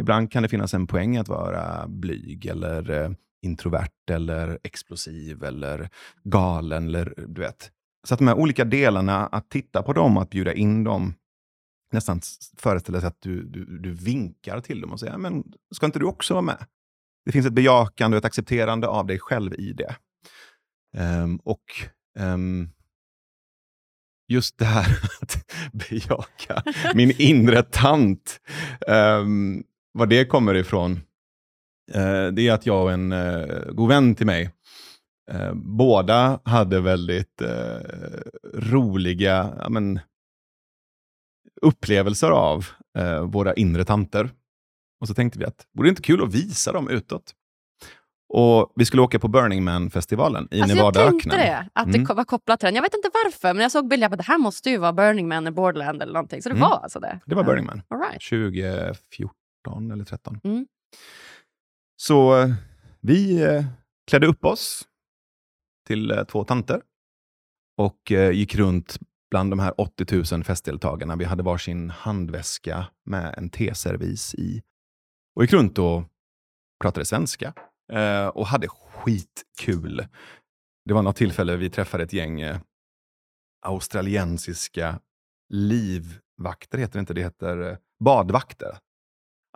Ibland 0.00 0.32
kan 0.32 0.42
det 0.42 0.48
finnas 0.48 0.74
en 0.74 0.86
poäng 0.86 1.16
i 1.16 1.18
att 1.18 1.28
vara 1.28 1.88
blyg 1.88 2.46
eller 2.46 2.90
eh, 2.90 3.10
introvert 3.42 4.10
eller 4.10 4.58
explosiv 4.64 5.44
eller 5.44 5.88
galen. 6.24 6.86
Eller, 6.86 7.14
du 7.26 7.40
vet. 7.40 7.70
Så 8.06 8.14
att 8.14 8.18
de 8.18 8.28
här 8.28 8.38
olika 8.38 8.64
delarna, 8.64 9.26
att 9.26 9.50
titta 9.50 9.82
på 9.82 9.92
dem, 9.92 10.16
att 10.16 10.30
bjuda 10.30 10.52
in 10.52 10.84
dem, 10.84 11.14
nästan 11.92 12.20
föreställa 12.56 13.00
sig 13.00 13.08
att 13.08 13.20
du, 13.20 13.42
du, 13.42 13.78
du 13.78 13.92
vinkar 13.92 14.60
till 14.60 14.80
dem 14.80 14.92
och 14.92 15.00
säger, 15.00 15.18
men 15.18 15.44
ska 15.74 15.86
inte 15.86 15.98
du 15.98 16.04
också 16.04 16.34
vara 16.34 16.42
med? 16.42 16.66
Det 17.24 17.32
finns 17.32 17.46
ett 17.46 17.52
bejakande 17.52 18.16
och 18.16 18.18
ett 18.18 18.24
accepterande 18.24 18.88
av 18.88 19.06
dig 19.06 19.18
själv 19.18 19.54
i 19.54 19.72
det. 19.72 19.96
Ehm, 20.96 21.36
och 21.36 21.64
ehm, 22.18 22.68
just 24.28 24.58
det 24.58 24.64
här 24.64 24.98
att 25.20 25.52
bejaka 25.72 26.62
min 26.94 27.12
inre 27.18 27.62
tant, 27.62 28.40
um, 28.86 29.64
var 29.92 30.06
det 30.06 30.24
kommer 30.24 30.54
ifrån, 30.54 31.00
eh, 31.92 32.26
det 32.26 32.48
är 32.48 32.52
att 32.52 32.66
jag 32.66 32.82
och 32.82 32.92
en 32.92 33.12
uh, 33.12 33.72
god 33.72 33.88
vän 33.88 34.14
till 34.14 34.26
mig, 34.26 34.50
eh, 35.30 35.54
båda 35.54 36.40
hade 36.44 36.80
väldigt 36.80 37.42
roliga 38.54 39.54
ja, 39.58 39.68
men, 39.68 40.00
upplevelser 41.62 42.30
av 42.30 42.66
eh, 42.98 43.20
våra 43.22 43.54
inre 43.54 43.84
tanter. 43.84 44.30
Och 45.00 45.08
så 45.08 45.14
tänkte 45.14 45.38
vi 45.38 45.44
att 45.44 45.66
vore 45.74 45.86
det 45.86 45.90
inte 45.90 46.02
kul 46.02 46.22
att 46.22 46.34
visa 46.34 46.72
dem 46.72 46.88
utåt? 46.88 47.34
Och 48.28 48.72
vi 48.76 48.84
skulle 48.84 49.02
åka 49.02 49.18
på 49.18 49.28
Burning 49.28 49.64
Man-festivalen 49.64 50.48
i 50.50 50.60
Alltså 50.60 50.76
jag 50.76 50.76
Nevadaöknen. 50.76 51.20
tänkte 51.20 51.36
det, 51.36 51.68
att 51.72 51.86
det 51.92 51.94
Mm. 51.98 52.06
ko- 52.06 52.14
var 52.14 52.24
kopplat 52.24 52.60
till 52.60 52.66
den. 52.66 52.74
Jag 52.74 52.82
vet 52.82 52.94
inte 52.94 53.10
varför, 53.24 53.54
men 53.54 53.62
jag 53.62 53.72
såg 53.72 53.88
bilder 53.88 54.08
på 54.08 54.16
det 54.16 54.22
här 54.22 54.38
måste 54.38 54.70
ju 54.70 54.78
vara 54.78 54.92
Burning 54.92 55.28
Man 55.28 55.46
i 55.46 55.50
Borderland 55.50 56.02
eller 56.02 56.12
någonting. 56.12 56.42
Så 56.42 56.48
det 56.48 56.54
Mm. 56.54 56.68
var 56.70 56.76
alltså 56.78 57.00
det? 57.00 57.20
Det 57.26 57.34
var. 57.34 57.44
Burning 57.44 57.64
Man. 57.66 57.82
All 57.88 57.98
right. 58.00 58.22
2014 58.22 59.90
eller 59.90 60.04
13. 60.04 60.40
Mm. 60.44 60.66
Så 61.96 62.38
eh, 62.40 62.48
vi 63.00 63.42
eh, 63.42 63.64
klädde 64.10 64.26
upp 64.26 64.44
oss 64.44 64.82
till 65.86 66.10
eh, 66.10 66.24
två 66.24 66.44
tanter 66.44 66.82
och 67.78 68.12
eh, 68.12 68.30
gick 68.30 68.54
runt 68.54 68.98
bland 69.30 69.52
de 69.52 69.58
här 69.58 69.80
80 69.80 70.34
000 70.34 70.44
festdeltagarna. 70.44 71.16
Vi 71.16 71.24
hade 71.24 71.42
varsin 71.42 71.90
handväska 71.90 72.86
med 73.04 73.34
en 73.38 73.50
teservis 73.50 74.34
i 74.34 74.62
och 75.34 75.42
gick 75.42 75.52
runt 75.52 75.78
och 75.78 76.02
pratade 76.82 77.06
svenska 77.06 77.54
eh, 77.92 78.26
och 78.26 78.46
hade 78.46 78.68
skitkul. 78.68 80.06
Det 80.84 80.94
var 80.94 81.02
något 81.02 81.16
tillfälle 81.16 81.56
vi 81.56 81.70
träffade 81.70 82.04
ett 82.04 82.12
gäng 82.12 82.40
eh, 82.40 82.60
australiensiska 83.66 85.00
livvakter, 85.48 86.78
heter 86.78 86.92
det 86.92 87.00
inte, 87.00 87.14
det 87.14 87.22
heter 87.22 87.70
eh, 87.70 87.76
badvakter. 88.04 88.78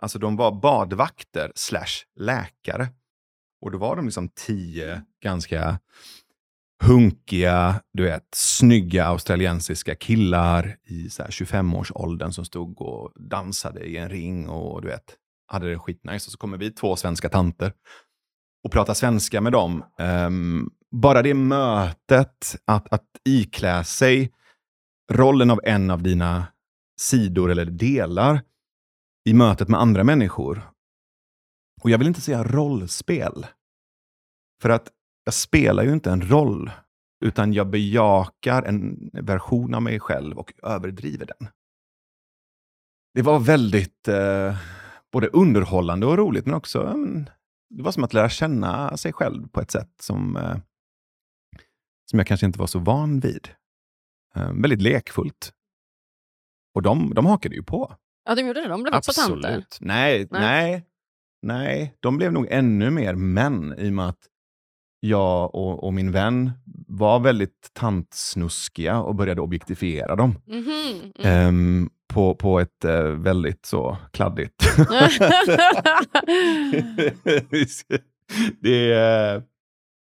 Alltså 0.01 0.19
de 0.19 0.35
var 0.35 0.51
badvakter 0.51 1.51
slash 1.55 2.05
läkare. 2.15 2.87
Och 3.61 3.71
då 3.71 3.77
var 3.77 3.95
de 3.95 4.05
liksom 4.05 4.29
tio 4.29 5.01
ganska 5.23 5.79
hunkiga, 6.81 7.81
du 7.93 8.03
vet, 8.03 8.27
snygga 8.35 9.05
australiensiska 9.05 9.95
killar 9.95 10.77
i 10.83 11.07
25-årsåldern 11.07 12.31
som 12.31 12.45
stod 12.45 12.81
och 12.81 13.11
dansade 13.15 13.85
i 13.85 13.97
en 13.97 14.09
ring 14.09 14.49
och 14.49 14.81
du 14.81 14.87
vet, 14.87 15.15
hade 15.47 15.69
det 15.69 15.79
skitnice. 15.79 16.27
Och 16.27 16.31
så 16.31 16.37
kommer 16.37 16.57
vi 16.57 16.71
två 16.71 16.95
svenska 16.95 17.29
tanter 17.29 17.73
och 18.63 18.71
pratar 18.71 18.93
svenska 18.93 19.41
med 19.41 19.51
dem. 19.51 19.83
Um, 19.99 20.71
bara 20.91 21.21
det 21.21 21.33
mötet, 21.33 22.55
att, 22.65 22.93
att 22.93 23.05
iklä 23.25 23.83
sig 23.83 24.31
rollen 25.11 25.51
av 25.51 25.59
en 25.63 25.91
av 25.91 26.03
dina 26.03 26.45
sidor 27.01 27.51
eller 27.51 27.65
delar 27.65 28.41
i 29.25 29.33
mötet 29.33 29.67
med 29.67 29.79
andra 29.79 30.03
människor. 30.03 30.71
Och 31.81 31.89
jag 31.89 31.97
vill 31.97 32.07
inte 32.07 32.21
säga 32.21 32.43
rollspel. 32.43 33.45
För 34.61 34.69
att 34.69 34.87
jag 35.23 35.33
spelar 35.33 35.83
ju 35.83 35.93
inte 35.93 36.11
en 36.11 36.29
roll, 36.29 36.71
utan 37.25 37.53
jag 37.53 37.69
bejakar 37.69 38.63
en 38.63 39.09
version 39.13 39.73
av 39.73 39.81
mig 39.81 39.99
själv 39.99 40.37
och 40.37 40.53
överdriver 40.63 41.25
den. 41.25 41.47
Det 43.13 43.21
var 43.21 43.39
väldigt 43.39 44.07
eh, 44.07 44.57
både 45.11 45.27
underhållande 45.27 46.05
och 46.05 46.17
roligt, 46.17 46.45
men 46.45 46.55
också 46.55 46.87
mm, 46.87 47.25
det 47.69 47.83
var 47.83 47.91
som 47.91 48.03
att 48.03 48.13
lära 48.13 48.29
känna 48.29 48.97
sig 48.97 49.13
själv 49.13 49.47
på 49.47 49.61
ett 49.61 49.71
sätt 49.71 49.91
som, 49.99 50.37
eh, 50.37 50.57
som 52.09 52.19
jag 52.19 52.27
kanske 52.27 52.45
inte 52.45 52.59
var 52.59 52.67
så 52.67 52.79
van 52.79 53.19
vid. 53.19 53.49
Eh, 54.35 54.53
väldigt 54.53 54.81
lekfullt. 54.81 55.53
Och 56.73 56.81
de, 56.81 57.13
de 57.13 57.25
hakade 57.25 57.55
ju 57.55 57.63
på. 57.63 57.95
Ja, 58.25 58.35
de 58.35 58.41
gjorde 58.47 58.61
det. 58.61 58.67
De 58.67 58.83
blev 58.83 58.95
också 58.95 59.11
tanter. 59.11 59.47
Absolut. 59.47 59.77
Nej, 59.81 60.27
Nej. 60.31 60.41
nej, 60.41 60.85
nej. 61.41 61.97
De 61.99 62.17
blev 62.17 62.33
nog 62.33 62.47
ännu 62.49 62.89
mer 62.89 63.15
män 63.15 63.75
i 63.77 63.89
och 63.89 63.93
med 63.93 64.07
att 64.07 64.27
jag 65.03 65.55
och, 65.55 65.83
och 65.83 65.93
min 65.93 66.11
vän 66.11 66.51
var 66.87 67.19
väldigt 67.19 67.69
tantsnuskiga 67.73 68.99
och 68.99 69.15
började 69.15 69.41
objektifiera 69.41 70.15
dem. 70.15 70.35
Mhm, 70.47 70.61
mm. 71.19 71.47
Ehm, 71.47 71.89
på, 72.13 72.35
på 72.35 72.59
ett 72.59 72.85
eh, 72.85 73.01
väldigt 73.03 73.65
så 73.65 73.97
kladdigt. 74.11 74.53
det, 78.61 78.93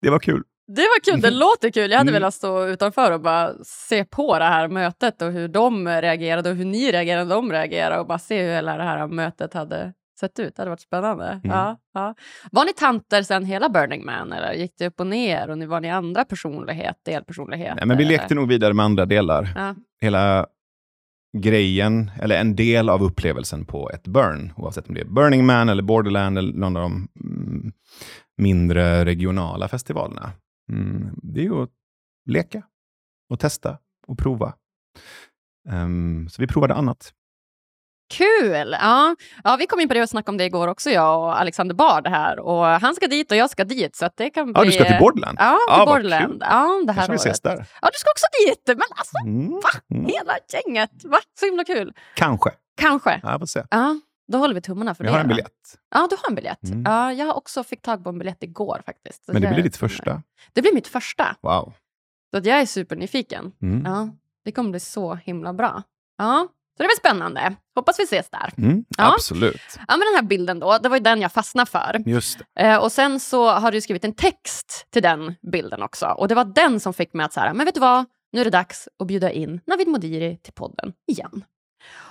det 0.03 0.11
var 0.11 0.19
kul. 0.19 0.43
Det 0.77 0.83
var 0.83 1.01
kul, 1.13 1.21
det 1.21 1.31
låter 1.31 1.71
kul. 1.71 1.91
Jag 1.91 1.99
hade 1.99 2.11
Mm. 2.11 2.21
velat 2.21 2.35
stå 2.35 2.67
utanför 2.67 3.13
och 3.13 3.21
bara 3.21 3.53
se 3.65 4.05
på 4.05 4.39
det 4.39 4.45
här 4.45 4.69
mötet 4.69 5.23
och 5.23 5.33
hur 5.33 5.49
de 5.49 5.89
reagerade 5.89 6.51
och 6.51 6.57
hur 6.57 6.65
ni 6.65 6.93
reagerade 6.93 7.25
när 7.25 7.35
de 7.35 7.53
reagerade 7.53 8.01
och 8.01 8.07
bara 8.07 8.19
se 8.19 8.43
hur 8.43 8.55
hela 8.55 8.77
det 8.77 8.83
här 8.83 9.07
mötet 9.07 9.55
hade 9.55 9.93
sett 10.19 10.39
ut. 10.39 10.57
Det 10.57 10.63
hade 10.63 10.71
varit 10.71 10.81
spännande. 10.81 11.29
Mm. 11.29 11.41
Ja, 11.43 11.79
ja. 11.95 12.15
Var 12.53 12.65
ni 12.65 12.73
tanter 12.73 13.23
sen 13.23 13.45
hela 13.45 13.69
Burning 13.69 14.05
Man 14.05 14.33
eller 14.33 14.53
gick 14.53 14.73
det 14.79 14.87
upp 14.87 15.01
och 15.01 15.07
ner 15.07 15.51
och 15.51 15.59
ni 15.59 15.67
var 15.67 15.81
ni 15.81 15.91
andra 15.91 16.25
personlighet, 16.25 16.97
delpersonligheter? 17.05 17.77
Nej, 17.77 17.87
men 17.87 17.97
vi 17.97 18.05
lekte 18.05 18.35
nog 18.35 18.49
vidare 18.49 18.75
med 18.75 18.85
andra 18.85 19.07
delar. 19.07 19.53
Ja. 19.57 19.75
Hela 20.01 20.47
grejen, 21.39 22.11
eller 22.21 22.41
en 22.41 22.57
del 22.57 22.89
av 22.89 23.03
upplevelsen 23.03 23.65
på 23.65 23.91
ett 23.91 24.07
burn, 24.07 24.53
oavsett 24.57 24.89
om 24.89 24.95
det 24.95 25.01
är 25.01 25.05
Burning 25.05 25.47
Man 25.47 25.69
eller 25.69 25.83
Borderland 25.83 26.39
eller 26.39 26.53
någon 26.53 26.77
av 26.77 26.83
de 26.83 27.09
mm, 27.25 27.73
mindre 28.37 29.05
regionala 29.05 29.69
festivalerna. 29.69 30.33
Mm, 30.73 31.11
det 31.23 31.41
är 31.41 31.45
ju 31.45 31.63
att 31.63 31.71
leka 32.27 32.63
och 33.31 33.41
testa 33.41 33.79
och 34.07 34.19
prova. 34.19 34.55
Ehm, 35.69 36.29
så 36.29 36.43
vi 36.43 36.47
provade 36.49 36.75
annat. 36.75 37.13
Kul! 38.11 38.77
Ja. 38.81 39.17
ja, 39.45 39.57
vi 39.59 39.67
kom 39.67 39.81
in 39.81 39.89
på 39.89 39.95
det 39.95 40.03
och 40.03 40.09
snackade 40.09 40.31
om 40.31 40.37
det 40.37 40.45
igår 40.45 40.69
också, 40.69 40.91
jag 40.91 41.19
och 41.23 41.41
Alexander 41.41 41.75
Bard 41.75 42.07
här. 42.07 42.39
Och 42.41 42.65
han 42.65 42.95
ska 42.95 43.07
dit 43.07 43.31
och 43.31 43.37
jag 43.37 43.51
ska 43.51 43.65
dit. 43.65 43.97
Så 43.97 44.11
det 44.15 44.31
kan 44.31 44.53
bli... 44.53 44.61
Ja, 44.61 44.65
du 44.65 44.73
ska 44.73 44.85
till 44.85 44.97
Borderland? 45.01 45.39
Ja, 45.41 45.59
till 45.69 45.79
vad 45.79 45.89
Borderland. 45.89 46.43
Ja, 46.51 46.83
det 46.87 46.93
här 46.93 47.07
Kanske 47.07 47.13
vi 47.13 47.17
ses 47.31 47.45
året. 47.45 47.57
där. 47.59 47.67
Ja, 47.83 47.89
du 47.93 47.99
ska 47.99 48.11
också 48.11 48.27
dit! 48.47 48.63
Men 48.67 48.87
alltså, 48.97 49.17
Mm, 49.27 49.51
va? 49.55 49.71
mm. 49.95 50.05
Hela 50.07 50.33
gänget. 50.53 50.91
Va? 51.05 51.19
Så 51.41 51.47
himla 51.47 51.65
kul. 51.65 51.93
Kanske. 52.15 52.51
Kanske. 52.81 53.21
Ja, 53.23 53.31
jag 53.31 53.41
får 53.41 53.47
se. 53.47 53.63
Ja. 53.71 54.01
Då 54.33 54.39
håller 54.39 54.55
vi 54.55 54.61
tummarna 54.61 54.95
för 54.95 55.05
Jag 55.05 55.13
det. 55.13 55.17
har 55.17 55.23
en 55.23 55.29
biljett. 55.29 55.53
Ja, 55.95 56.07
du 56.11 56.17
har 56.23 56.29
en 56.29 56.35
biljett. 56.35 56.65
Mm. 56.65 56.83
Ja, 56.87 57.13
jag 57.13 57.27
har 57.27 57.35
också 57.37 57.65
fick 57.65 57.83
tag 57.83 58.05
på 58.05 58.11
en 58.11 58.19
biljett 58.19 58.43
igår 58.43 58.83
faktiskt. 58.87 59.25
Så 59.25 59.33
Men 59.33 59.43
det 59.43 59.47
jag- 59.49 59.55
blir 59.55 59.65
ditt 59.65 59.77
första. 59.77 60.23
Det 60.53 60.63
blir 60.63 60.75
mitt 60.75 60.89
första. 60.89 61.37
Wow. 61.41 61.73
Så 62.31 62.39
att 62.39 62.47
jag 62.47 62.61
är 62.61 62.67
supernyfiken. 62.67 63.53
Mm. 63.63 63.93
Ja, 63.93 64.09
det 64.45 64.53
kommer 64.53 64.71
bli 64.71 64.81
så 64.81 65.15
himla 65.15 65.53
bra. 65.53 65.83
Ja, 66.19 66.49
så 66.79 66.83
det 66.83 66.85
är 66.85 66.89
väl 66.89 66.97
spännande. 66.97 67.55
Hoppas 67.75 67.99
vi 67.99 68.03
ses 68.05 68.31
där. 68.31 68.53
Mm. 68.59 68.85
Ja. 68.97 69.15
Absolut. 69.15 69.61
Ja, 69.89 69.97
men 69.97 70.01
den 70.01 70.15
här 70.15 70.23
bilden 70.23 70.61
då, 70.61 70.79
det 70.79 70.89
var 70.89 70.97
ju 70.97 71.03
den 71.03 71.21
jag 71.21 71.33
fastnade 71.33 71.71
för. 71.71 72.03
Just. 72.07 72.39
Eh, 72.61 72.77
och 72.77 72.93
sen 72.93 73.21
så 73.21 73.49
har 73.49 73.73
du 73.73 73.81
skrivit 73.81 74.05
en 74.05 74.15
text 74.15 74.87
till 74.91 75.03
den 75.03 75.35
bilden 75.53 75.83
också. 75.83 76.07
Och 76.07 76.29
det 76.29 76.35
var 76.35 76.45
den 76.45 76.81
som 76.81 76.95
fick 76.95 77.13
mig 77.13 77.27
att 77.27 77.33
säga, 77.33 77.55
men 77.55 77.67
vet 77.67 77.75
du 77.75 77.81
vad, 77.81 78.05
nu 78.33 78.41
är 78.41 78.45
det 78.45 78.51
dags 78.51 78.89
att 78.99 79.07
bjuda 79.07 79.31
in 79.31 79.61
Navid 79.67 79.89
Modiri 79.89 80.37
till 80.37 80.53
podden 80.53 80.93
igen. 81.07 81.45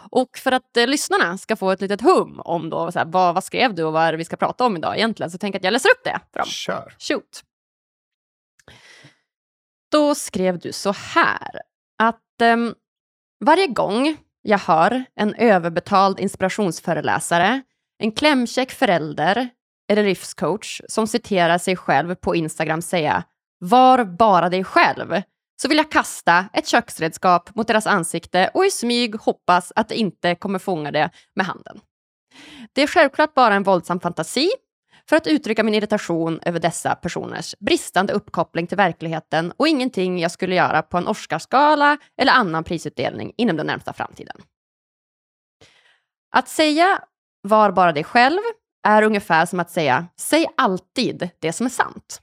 Och 0.09 0.37
för 0.37 0.51
att 0.51 0.77
eh, 0.77 0.87
lyssnarna 0.87 1.37
ska 1.37 1.55
få 1.55 1.71
ett 1.71 1.81
litet 1.81 2.01
hum 2.01 2.39
om 2.39 2.69
då, 2.69 2.91
så 2.91 2.99
här, 2.99 3.05
vad, 3.05 3.33
vad 3.33 3.43
skrev 3.43 3.75
du 3.75 3.83
och 3.83 3.93
vad 3.93 4.03
är 4.03 4.11
det 4.11 4.17
vi 4.17 4.25
ska 4.25 4.35
prata 4.35 4.65
om 4.65 4.77
idag 4.77 4.97
egentligen, 4.97 5.31
så 5.31 5.37
tänker 5.37 5.55
jag 5.55 5.59
att 5.59 5.63
jag 5.63 5.71
läser 5.71 5.89
upp 5.89 6.03
det 6.03 6.19
för 6.31 6.39
dem. 6.39 6.47
Kör. 6.47 6.95
Shoot. 6.99 7.43
Då 9.91 10.15
skrev 10.15 10.59
du 10.59 10.71
så 10.71 10.91
här 10.91 11.61
att 11.97 12.41
ehm, 12.41 12.75
varje 13.45 13.67
gång 13.67 14.17
jag 14.47 14.57
hör 14.57 15.03
en 15.15 15.35
överbetald 15.35 16.19
inspirationsföreläsare, 16.19 17.61
en 17.99 18.11
klämkäck 18.11 18.71
förälder 18.71 19.49
eller 19.91 20.03
livscoach 20.03 20.81
som 20.87 21.07
citerar 21.07 21.57
sig 21.57 21.75
själv 21.75 22.15
på 22.15 22.35
Instagram 22.35 22.81
säga 22.81 23.23
“var 23.59 24.03
bara 24.05 24.49
dig 24.49 24.63
själv” 24.63 25.21
så 25.61 25.67
vill 25.67 25.77
jag 25.77 25.91
kasta 25.91 26.45
ett 26.53 26.67
köksredskap 26.67 27.55
mot 27.55 27.67
deras 27.67 27.87
ansikte 27.87 28.51
och 28.53 28.65
i 28.65 28.69
smyg 28.69 29.15
hoppas 29.15 29.73
att 29.75 29.89
det 29.89 29.95
inte 29.95 30.35
kommer 30.35 30.59
fånga 30.59 30.91
det 30.91 31.09
med 31.35 31.45
handen. 31.45 31.79
Det 32.73 32.81
är 32.81 32.87
självklart 32.87 33.33
bara 33.33 33.55
en 33.55 33.63
våldsam 33.63 33.99
fantasi 33.99 34.51
för 35.09 35.15
att 35.15 35.27
uttrycka 35.27 35.63
min 35.63 35.73
irritation 35.73 36.39
över 36.45 36.59
dessa 36.59 36.95
personers 36.95 37.55
bristande 37.59 38.13
uppkoppling 38.13 38.67
till 38.67 38.77
verkligheten 38.77 39.53
och 39.57 39.67
ingenting 39.67 40.19
jag 40.19 40.31
skulle 40.31 40.55
göra 40.55 40.81
på 40.81 40.97
en 40.97 41.07
Oscarsgala 41.07 41.97
eller 42.17 42.31
annan 42.31 42.63
prisutdelning 42.63 43.33
inom 43.37 43.57
den 43.57 43.67
närmsta 43.67 43.93
framtiden. 43.93 44.37
Att 46.31 46.49
säga 46.49 47.03
“var 47.41 47.71
bara 47.71 47.91
dig 47.91 48.03
själv” 48.03 48.39
är 48.87 49.03
ungefär 49.03 49.45
som 49.45 49.59
att 49.59 49.71
säga 49.71 50.07
“säg 50.19 50.45
alltid 50.57 51.29
det 51.39 51.53
som 51.53 51.65
är 51.65 51.69
sant”. 51.69 52.21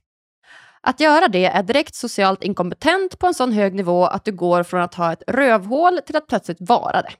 Att 0.80 1.00
göra 1.00 1.28
det 1.28 1.44
är 1.44 1.62
direkt 1.62 1.94
socialt 1.94 2.42
inkompetent 2.42 3.18
på 3.18 3.26
en 3.26 3.34
sån 3.34 3.52
hög 3.52 3.74
nivå 3.74 4.06
att 4.06 4.24
du 4.24 4.32
går 4.32 4.62
från 4.62 4.80
att 4.80 4.94
ha 4.94 5.12
ett 5.12 5.22
rövhål 5.26 6.00
till 6.06 6.16
att 6.16 6.26
plötsligt 6.26 6.60
vara 6.60 7.02
det. 7.02 7.12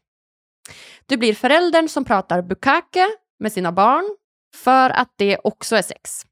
Du 1.06 1.16
blir 1.16 1.34
föräldern 1.34 1.88
som 1.88 2.04
pratar 2.04 2.42
bukake 2.42 3.08
med 3.38 3.52
sina 3.52 3.72
barn 3.72 4.16
för 4.54 4.90
att 4.90 5.14
det 5.16 5.38
också 5.44 5.76
är 5.76 5.82
sex. 5.82 6.26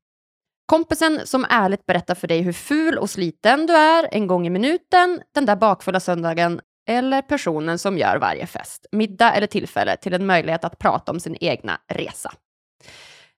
Kompisen 0.66 1.26
som 1.26 1.46
ärligt 1.50 1.87
berättar 1.87 2.14
för 2.14 2.28
dig 2.28 2.42
hur 2.42 2.52
ful 2.52 2.98
och 2.98 3.11
sliten 3.11 3.66
du 3.66 3.76
är 3.76 4.08
en 4.12 4.26
gång 4.26 4.46
i 4.46 4.50
minuten 4.50 5.22
den 5.35 5.46
där 5.46 5.56
bakfulla 5.56 6.00
söndagen 6.00 6.61
eller 6.88 7.22
personen 7.22 7.78
som 7.78 7.98
gör 7.98 8.16
varje 8.16 8.46
fest, 8.46 8.87
middag 8.92 9.32
eller 9.32 9.46
tillfälle 9.46 9.96
till 9.96 10.14
en 10.14 10.26
möjlighet 10.26 10.64
att 10.64 10.78
prata 10.78 11.12
om 11.12 11.20
sin 11.20 11.37
egna 11.40 11.80
resa. 11.88 12.32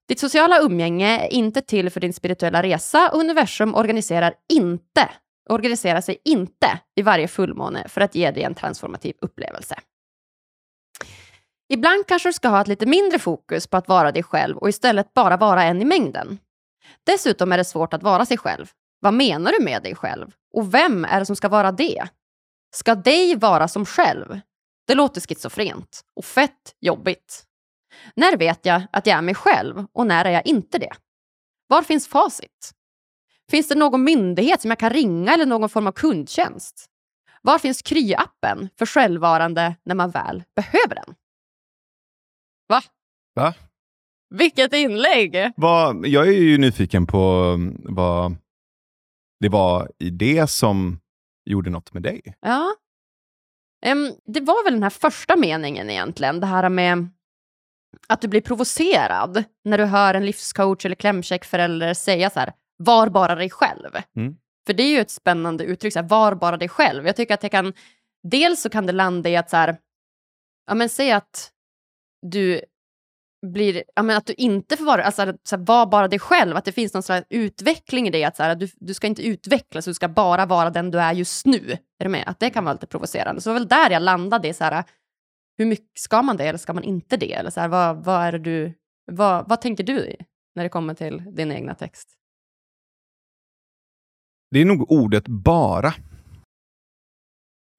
Ditt 0.09 0.21
sociala 0.21 0.61
umgänge 0.61 1.25
är 1.25 1.33
inte 1.33 1.61
till 1.61 1.91
för 1.91 2.01
din 2.01 2.13
spirituella 2.13 2.63
resa 2.63 3.11
och 3.13 3.21
universum 3.21 3.75
organiserar 3.75 4.35
inte, 4.53 5.11
organiserar 5.51 6.01
sig 6.01 6.19
inte 6.25 6.81
i 6.97 7.03
varje 7.03 7.29
fullmåne 7.29 7.89
för 7.89 8.01
att 8.01 8.15
ge 8.15 8.31
dig 8.31 8.43
en 8.43 8.55
transformativ 8.55 9.15
upplevelse. 9.21 9.77
Ibland 11.69 12.07
kanske 12.07 12.29
du 12.29 12.33
ska 12.33 12.49
ha 12.49 12.61
ett 12.61 12.69
lite 12.69 12.87
mindre 12.87 13.19
fokus 13.19 13.67
på 13.67 13.77
att 13.77 13.89
vara 13.89 14.13
dig 14.13 14.23
själv 14.23 14.57
och 14.57 14.69
istället 14.69 15.15
bara 15.15 15.37
vara 15.37 15.65
en 15.65 15.83
i 15.83 15.85
mängden. 15.85 16.39
Dessutom 17.07 17.53
är 17.53 17.59
det 17.59 17.65
svårt 17.65 17.95
att 17.95 18.03
vara 18.03 18.27
sig 18.27 18.39
själv. 18.39 18.71
Vad 19.01 19.15
menar 19.15 19.53
du 19.59 19.65
med 19.65 19.83
dig 19.83 19.95
själv? 19.95 20.31
Och 20.55 20.75
vem 20.75 21.05
är 21.05 21.21
det 21.21 21.27
som 21.27 21.37
ska 21.37 21.49
vara 21.49 21.73
det? 21.73 22.09
Ska 22.75 22.95
dig 22.95 23.37
vara 23.37 23.69
som 23.69 23.87
själv? 23.87 24.41
Det 24.87 24.95
låter 24.95 25.21
schizofrent 25.21 26.01
och 26.17 26.25
fett 26.25 26.75
jobbigt. 26.81 27.45
När 28.17 28.37
vet 28.37 28.67
jag 28.67 28.83
att 28.93 29.07
jag 29.07 29.19
är 29.19 29.23
mig 29.23 29.35
själv 29.35 29.87
och 29.93 30.07
när 30.07 30.25
är 30.25 30.31
jag 30.31 30.47
inte 30.47 30.79
det? 30.79 30.93
Var 31.67 31.83
finns 31.83 32.09
facit? 32.09 32.71
Finns 33.51 33.69
det 33.69 33.75
någon 33.75 34.05
myndighet 34.05 34.61
som 34.61 34.71
jag 34.71 34.79
kan 34.79 34.91
ringa 34.91 35.35
eller 35.35 35.47
någon 35.47 35.69
form 35.69 35.87
av 35.87 35.93
kundtjänst? 35.93 36.87
Var 37.43 37.59
finns 37.59 37.83
Kry-appen 37.83 38.69
för 38.79 38.87
självvarande 38.87 39.75
när 39.85 39.95
man 39.95 40.11
väl 40.11 40.45
behöver 40.57 40.95
den? 40.95 41.15
Va? 42.69 42.83
Va? 43.35 43.55
Vilket 44.31 44.73
inlägg! 44.73 45.53
Vad, 45.57 46.07
jag 46.07 46.29
är 46.29 46.33
ju 46.33 46.59
nyfiken 46.59 47.07
på 47.07 47.43
um, 47.55 47.77
vad 47.85 48.37
det 49.41 49.49
var 49.49 49.91
i 49.99 50.11
det 50.11 50.51
som 50.51 51.01
gjorde 51.45 51.71
något 51.71 51.93
med 51.93 52.03
dig. 52.03 52.35
Ja. 52.41 52.75
Em, 53.87 54.13
det 54.25 54.41
var 54.41 54.65
väl 54.65 54.73
den 54.73 54.83
här 54.83 54.91
första 54.91 55.37
meningen 55.37 55.91
egentligen, 55.91 56.41
det 56.41 56.47
här 56.47 56.69
med 56.69 57.09
att 58.09 58.21
du 58.21 58.29
blir 58.29 58.41
provocerad 58.41 59.45
när 59.65 59.79
du 59.79 59.85
hör 59.85 60.15
en 60.15 60.27
livscoach 60.27 60.85
eller 60.85 60.95
klämkäck 60.95 61.45
förälder 61.45 61.95
säga 61.95 62.31
så 62.31 62.41
här, 62.41 62.53
var 62.77 63.09
bara 63.09 63.35
dig 63.35 63.51
själv. 63.51 63.91
Mm. 64.17 64.37
För 64.67 64.75
det 64.75 64.83
är 64.83 64.91
ju 64.91 65.01
ett 65.01 65.11
spännande 65.11 65.65
uttryck, 65.65 65.93
så 65.93 65.99
här, 65.99 66.09
var 66.09 66.35
bara 66.35 66.57
dig 66.57 66.69
själv. 66.69 67.07
Jag 67.07 67.17
tycker 67.17 67.35
att 67.35 67.43
jag 67.43 67.53
kan, 67.53 67.73
dels 68.23 68.63
så 68.63 68.71
kan 68.71 68.87
det 68.87 68.93
landa 68.93 69.31
i 69.31 69.37
att 69.37 69.51
så 69.51 69.57
här, 69.57 69.77
ja 70.67 70.75
men 70.75 70.89
säg 70.89 71.13
att 71.13 71.51
du 72.31 72.61
blir, 73.47 73.85
ja 73.95 74.03
men 74.03 74.17
att 74.17 74.27
du 74.27 74.33
inte 74.33 74.77
får 74.77 74.85
vara, 74.85 75.05
alltså 75.05 75.33
så 75.43 75.57
här, 75.57 75.65
var 75.65 75.87
bara 75.87 76.09
dig 76.09 76.19
själv, 76.19 76.57
att 76.57 76.65
det 76.65 76.73
finns 76.73 76.95
någon 76.95 77.03
slags 77.03 77.27
utveckling 77.31 78.09
i 78.09 78.11
det, 78.11 78.25
att 78.25 78.37
så 78.37 78.43
här, 78.43 78.55
du, 78.55 78.69
du 78.77 78.95
ska 78.95 79.07
inte 79.07 79.27
utvecklas, 79.27 79.85
du 79.85 79.95
ska 79.95 80.09
bara 80.09 80.47
vara 80.47 80.71
den 80.71 80.91
du 80.91 81.01
är 81.01 81.13
just 81.13 81.47
nu. 81.47 81.79
Är 81.99 82.05
du 82.05 82.09
med? 82.09 82.25
Att 82.27 82.41
det 82.41 82.51
kan 82.51 82.65
vara 82.65 82.73
lite 82.73 82.87
provocerande. 82.87 83.41
Så 83.41 83.51
det 83.51 83.53
var 83.53 83.61
väl 83.61 83.69
där 83.69 83.91
jag 83.91 84.03
landade, 84.03 84.49
i 84.49 84.55
så 84.55 84.65
här, 84.65 84.85
hur 85.59 85.67
mycket, 85.67 85.99
ska 85.99 86.23
man 86.23 86.37
det 86.37 86.45
eller 86.45 86.59
ska 86.59 86.73
man 86.73 86.85
inte 86.85 87.17
det? 87.17 87.33
Eller 87.33 87.51
så 87.51 87.61
här, 87.61 87.69
vad, 87.69 88.05
vad 88.05 88.21
är 88.21 88.39
du, 88.39 88.75
vad, 89.13 89.49
vad 89.49 89.61
tänker 89.61 89.85
du 89.85 89.99
i 89.99 90.17
när 90.55 90.63
det 90.63 90.69
kommer 90.69 90.95
till 90.95 91.23
din 91.35 91.53
egna 91.53 91.75
text? 91.75 92.09
Det 94.51 94.59
är 94.59 94.65
nog 94.65 94.91
ordet 94.91 95.29
bara. 95.29 95.95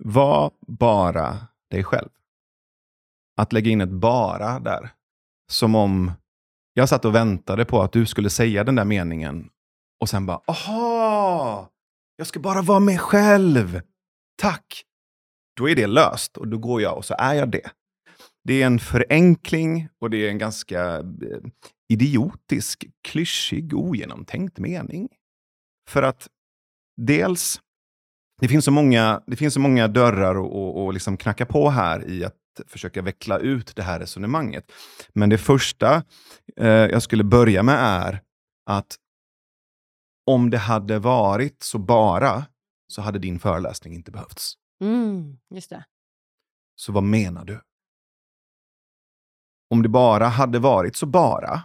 Var 0.03 0.51
bara 0.67 1.37
dig 1.71 1.83
själv. 1.83 2.09
Att 3.37 3.53
lägga 3.53 3.71
in 3.71 3.81
ett 3.81 3.89
bara 3.89 4.59
där. 4.59 4.89
Som 5.51 5.75
om 5.75 6.11
jag 6.73 6.89
satt 6.89 7.05
och 7.05 7.15
väntade 7.15 7.65
på 7.65 7.81
att 7.81 7.91
du 7.91 8.05
skulle 8.05 8.29
säga 8.29 8.63
den 8.63 8.75
där 8.75 8.85
meningen 8.85 9.49
och 10.01 10.09
sen 10.09 10.25
bara, 10.25 10.41
aha! 10.47 11.69
Jag 12.15 12.27
ska 12.27 12.39
bara 12.39 12.61
vara 12.61 12.79
mig 12.79 12.97
själv. 12.97 13.81
Tack! 14.41 14.83
Då 15.57 15.69
är 15.69 15.75
det 15.75 15.87
löst 15.87 16.37
och 16.37 16.47
då 16.47 16.57
går 16.57 16.81
jag 16.81 16.97
och 16.97 17.05
så 17.05 17.15
är 17.17 17.33
jag 17.33 17.51
det. 17.51 17.69
Det 18.43 18.61
är 18.61 18.65
en 18.65 18.79
förenkling 18.79 19.89
och 20.01 20.09
det 20.09 20.17
är 20.17 20.29
en 20.29 20.37
ganska 20.37 20.95
eh, 20.97 21.41
idiotisk, 21.89 22.85
klyschig, 23.07 23.73
ogenomtänkt 23.73 24.59
mening. 24.59 25.09
För 25.89 26.03
att 26.03 26.27
dels, 27.01 27.61
det 28.41 28.47
finns 28.47 28.65
så 28.65 28.71
många, 28.71 29.23
det 29.27 29.35
finns 29.35 29.53
så 29.53 29.59
många 29.59 29.87
dörrar 29.87 30.35
att 30.87 30.93
liksom 30.93 31.17
knacka 31.17 31.45
på 31.45 31.69
här 31.69 32.09
i 32.09 32.25
att 32.25 32.35
försöka 32.67 33.01
veckla 33.01 33.39
ut 33.39 33.75
det 33.75 33.83
här 33.83 33.99
resonemanget. 33.99 34.71
Men 35.13 35.29
det 35.29 35.37
första 35.37 36.03
eh, 36.57 36.67
jag 36.67 37.03
skulle 37.03 37.23
börja 37.23 37.63
med 37.63 37.75
är 37.75 38.21
att 38.65 38.95
om 40.25 40.49
det 40.49 40.57
hade 40.57 40.99
varit 40.99 41.63
så 41.63 41.77
bara, 41.77 42.45
så 42.87 43.01
hade 43.01 43.19
din 43.19 43.39
föreläsning 43.39 43.93
inte 43.93 44.11
behövts. 44.11 44.53
Mm, 44.81 45.37
just 45.49 45.69
det. 45.69 45.85
Så 46.75 46.91
vad 46.91 47.03
menar 47.03 47.45
du? 47.45 47.61
Om 49.69 49.83
det 49.83 49.89
bara 49.89 50.27
hade 50.27 50.59
varit 50.59 50.95
så 50.95 51.05
bara, 51.05 51.63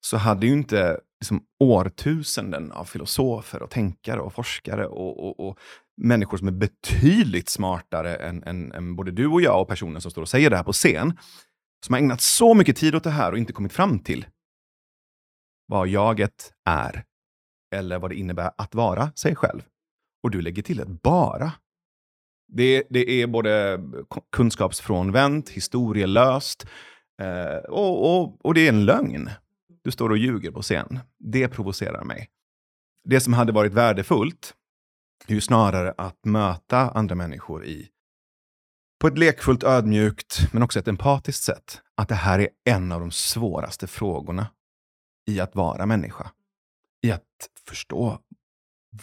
så 0.00 0.16
hade 0.16 0.46
ju 0.46 0.52
inte 0.52 1.00
liksom, 1.20 1.44
årtusenden 1.60 2.72
av 2.72 2.84
filosofer 2.84 3.62
och 3.62 3.70
tänkare 3.70 4.20
och 4.20 4.32
forskare 4.32 4.86
och, 4.86 5.26
och, 5.26 5.48
och 5.48 5.58
människor 5.96 6.36
som 6.36 6.48
är 6.48 6.52
betydligt 6.52 7.48
smartare 7.48 8.16
än, 8.16 8.42
än, 8.42 8.72
än 8.72 8.96
både 8.96 9.10
du 9.10 9.26
och 9.26 9.42
jag 9.42 9.60
och 9.60 9.68
personen 9.68 10.00
som 10.00 10.10
står 10.10 10.22
och 10.22 10.28
säger 10.28 10.50
det 10.50 10.56
här 10.56 10.64
på 10.64 10.72
scen, 10.72 11.18
som 11.86 11.92
har 11.92 12.00
ägnat 12.00 12.20
så 12.20 12.54
mycket 12.54 12.76
tid 12.76 12.94
åt 12.94 13.04
det 13.04 13.10
här 13.10 13.32
och 13.32 13.38
inte 13.38 13.52
kommit 13.52 13.72
fram 13.72 13.98
till 13.98 14.26
vad 15.66 15.88
jaget 15.88 16.52
är, 16.64 17.04
eller 17.74 17.98
vad 17.98 18.10
det 18.10 18.14
innebär 18.14 18.50
att 18.58 18.74
vara 18.74 19.12
sig 19.14 19.36
själv. 19.36 19.62
Och 20.22 20.30
du 20.30 20.40
lägger 20.40 20.62
till 20.62 20.80
ett 20.80 21.02
bara. 21.02 21.52
Det, 22.48 22.84
det 22.90 23.22
är 23.22 23.26
både 23.26 23.80
kunskapsfrånvänt, 24.32 25.48
historielöst 25.48 26.66
eh, 27.22 27.70
och, 27.70 28.16
och, 28.16 28.46
och 28.46 28.54
det 28.54 28.60
är 28.60 28.68
en 28.68 28.84
lögn. 28.84 29.30
Du 29.84 29.90
står 29.90 30.10
och 30.10 30.18
ljuger 30.18 30.50
på 30.50 30.62
scen. 30.62 30.98
Det 31.18 31.48
provocerar 31.48 32.04
mig. 32.04 32.28
Det 33.04 33.20
som 33.20 33.32
hade 33.32 33.52
varit 33.52 33.72
värdefullt 33.72 34.54
är 35.28 35.34
ju 35.34 35.40
snarare 35.40 35.94
att 35.98 36.24
möta 36.24 36.78
andra 36.78 37.14
människor 37.14 37.64
i 37.64 37.92
på 39.02 39.08
ett 39.08 39.18
lekfullt, 39.18 39.62
ödmjukt, 39.62 40.52
men 40.52 40.62
också 40.62 40.78
ett 40.78 40.88
empatiskt 40.88 41.42
sätt. 41.42 41.82
att 41.94 42.08
det 42.08 42.14
här 42.14 42.38
är 42.38 42.48
en 42.64 42.92
av 42.92 43.00
de 43.00 43.10
svåraste 43.10 43.86
frågorna 43.86 44.46
i 45.30 45.40
att 45.40 45.54
vara 45.54 45.86
människa. 45.86 46.32
I 47.02 47.10
att 47.10 47.50
förstå, 47.66 48.18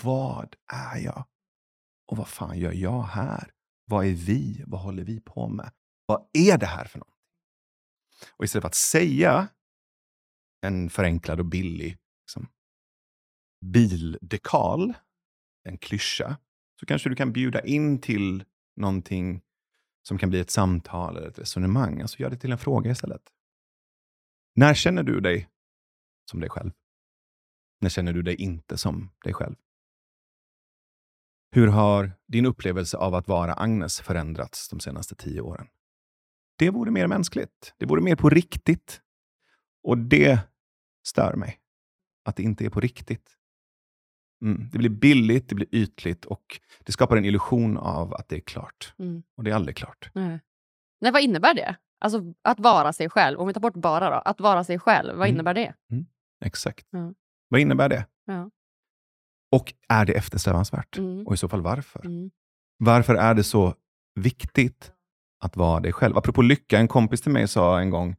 vad 0.04 0.56
är 0.72 0.98
jag? 0.98 1.26
Och 2.08 2.18
vad 2.18 2.28
fan 2.28 2.60
gör 2.60 2.72
jag 2.72 3.02
här? 3.02 3.52
Vad 3.86 4.06
är 4.06 4.14
vi? 4.14 4.64
Vad 4.68 4.82
håller 4.82 5.04
vi 5.04 5.20
på 5.20 5.48
med? 5.48 5.72
Vad 6.06 6.30
är 6.34 6.58
det 6.58 6.66
här 6.66 6.86
för 6.86 7.00
något? 7.00 7.16
Och 8.38 8.46
istället 8.46 8.64
för 8.64 8.68
att 8.68 8.76
säga 8.76 9.48
en 10.62 10.90
förenklad 10.90 11.40
och 11.40 11.46
billig 11.46 11.98
liksom, 12.22 12.48
bildekal, 13.66 14.94
en 15.64 15.78
klyscha, 15.78 16.38
så 16.80 16.86
kanske 16.86 17.10
du 17.10 17.16
kan 17.16 17.34
bjuda 17.34 17.62
in 17.62 18.02
till 18.02 18.44
någonting 18.76 19.42
som 20.02 20.18
kan 20.18 20.30
bli 20.30 20.40
ett 20.40 20.52
samtal 20.52 21.18
eller 21.18 21.28
ett 21.28 21.40
resonemang. 21.40 22.02
Alltså 22.02 22.20
gör 22.20 22.30
det 22.30 22.38
till 22.38 22.52
en 22.52 22.58
fråga 22.58 22.92
istället. 22.92 23.22
När 24.56 24.74
känner 24.74 25.04
du 25.04 25.20
dig 25.20 25.50
som 26.32 26.40
dig 26.40 26.50
själv? 26.50 26.72
När 27.82 27.90
känner 27.90 28.14
du 28.14 28.22
dig 28.22 28.36
inte 28.36 28.78
som 28.78 29.12
dig 29.24 29.34
själv? 29.34 29.56
Hur 31.52 31.68
har 31.68 32.12
din 32.28 32.46
upplevelse 32.46 32.98
av 32.98 33.16
att 33.16 33.28
vara 33.28 33.54
Agnes 33.54 34.02
förändrats 34.02 34.70
de 34.70 34.80
senaste 34.80 35.16
tio 35.16 35.42
åren? 35.42 35.68
Det 36.58 36.70
vore 36.70 36.92
mer 36.92 37.08
mänskligt. 37.08 37.74
Det 37.78 37.86
vore 37.86 38.02
mer 38.02 38.16
på 38.16 38.30
riktigt. 38.30 39.02
Och 39.84 39.98
det 39.98 40.40
stör 41.04 41.36
mig. 41.36 41.60
Att 42.26 42.36
det 42.36 42.44
inte 42.44 42.66
är 42.66 42.70
på 42.70 42.80
riktigt. 42.80 43.39
Mm. 44.42 44.70
Det 44.72 44.78
blir 44.78 44.90
billigt, 44.90 45.50
det 45.50 45.56
blir 45.56 45.68
ytligt 45.76 46.26
och 46.26 46.60
det 46.86 46.92
skapar 46.92 47.18
en 47.18 47.26
illusion 47.26 47.78
av 47.78 48.14
att 48.14 48.30
det 48.30 48.36
är 48.36 48.40
klart. 48.40 48.94
Mm. 49.00 49.24
Och 49.38 49.44
det 49.44 49.52
är 49.52 49.56
aldrig 49.56 49.78
klart. 49.78 50.10
Nej. 50.14 50.40
Nej, 51.02 51.12
vad 51.12 51.22
innebär 51.22 51.54
det? 51.54 51.76
Alltså 52.02 52.22
att 52.42 52.60
vara 52.60 52.94
sig 52.94 53.10
själv. 53.10 53.40
Om 53.40 53.48
vi 53.48 53.54
tar 53.54 53.62
bort 53.62 53.74
bara 53.76 54.10
då. 54.10 54.16
Att 54.16 54.40
vara 54.40 54.64
sig 54.64 54.80
själv, 54.80 55.10
vad 55.18 55.28
Mm. 55.28 55.36
innebär 55.36 55.54
det? 55.54 55.74
Exakt. 56.46 56.88
Ja. 56.90 57.14
Vad 57.50 57.62
innebär 57.62 57.90
det? 57.90 58.06
Ja. 58.26 58.50
Och 59.52 59.74
är 59.90 60.06
det 60.06 60.14
eftersträvansvärt? 60.14 60.98
Mm. 60.98 61.28
Och 61.28 61.34
i 61.34 61.38
så 61.38 61.50
fall 61.50 61.62
varför? 61.62 62.06
Mm. 62.06 62.32
Varför 62.78 63.16
är 63.16 63.34
det 63.34 63.44
så 63.44 63.74
viktigt 64.16 64.92
att 65.44 65.56
vara 65.56 65.80
dig 65.80 65.94
själv? 65.94 66.18
Apropå 66.18 66.42
lycka, 66.42 66.80
en 66.80 66.88
kompis 66.88 67.22
till 67.22 67.32
mig 67.32 67.48
sa 67.48 67.80
en 67.80 67.90
gång, 67.90 68.16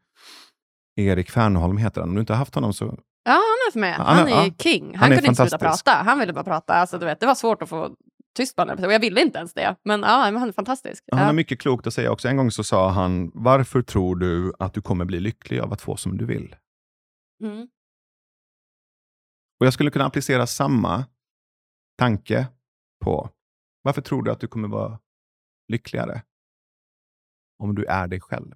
Erik 0.96 1.30
Fernholm 1.30 1.76
heter 1.76 2.00
han, 2.00 2.08
om 2.10 2.14
du 2.14 2.20
inte 2.20 2.32
har 2.32 2.38
haft 2.38 2.54
honom 2.54 2.72
så... 2.72 2.98
Ja, 3.22 3.32
han 3.32 3.40
är 3.74 3.78
med. 3.80 3.94
Han 3.94 4.16
Han, 4.16 4.28
är- 4.28 4.44
ja. 4.46 4.54
king. 4.58 4.84
Han, 4.84 4.94
Han 4.98 5.10
kunde 5.10 5.28
inte 5.28 5.42
sluta 5.42 5.58
prata. 5.58 5.90
Han 5.92 6.18
ville 6.18 6.32
bara 6.32 6.44
prata. 6.44 6.74
Alltså, 6.74 6.98
du 6.98 7.06
vet, 7.06 7.20
det 7.20 7.26
var 7.26 7.34
svårt 7.34 7.62
att 7.62 7.68
få 7.68 7.96
tyst 8.36 8.56
på 8.56 8.62
honom. 8.62 8.84
Och 8.84 8.92
jag 8.92 9.00
ville 9.00 9.20
inte 9.22 9.38
ens 9.38 9.54
det. 9.54 9.76
Men, 9.84 10.00
ja, 10.00 10.30
men 10.30 10.36
han 10.36 10.48
är 10.48 10.52
fantastisk. 10.52 11.04
Han 11.10 11.20
har 11.20 11.26
Ja. 11.26 11.32
mycket 11.32 11.60
klokt 11.60 11.86
att 11.86 11.94
säga 11.94 12.12
också. 12.12 12.28
En 12.28 12.36
gång 12.36 12.50
så 12.50 12.64
sa 12.64 12.90
han, 12.90 13.30
varför 13.34 13.82
tror 13.82 14.16
du 14.16 14.52
att 14.58 14.74
du 14.74 14.82
kommer 14.82 15.04
bli 15.04 15.20
lycklig 15.20 15.60
av 15.60 15.72
att 15.72 15.80
få 15.80 15.96
som 15.96 16.16
du 16.18 16.26
vill? 16.26 16.56
Mm. 17.44 17.68
Och 19.60 19.66
jag 19.66 19.72
skulle 19.72 19.90
kunna 19.90 20.04
applicera 20.06 20.46
samma 20.46 21.04
tanke 21.98 22.46
på, 23.04 23.30
varför 23.82 24.02
tror 24.02 24.22
du 24.22 24.30
att 24.30 24.40
du 24.40 24.46
kommer 24.48 24.68
vara 24.68 24.98
lyckligare 25.68 26.22
om 27.58 27.74
du 27.74 27.84
är 27.84 28.06
dig 28.06 28.20
själv? 28.20 28.54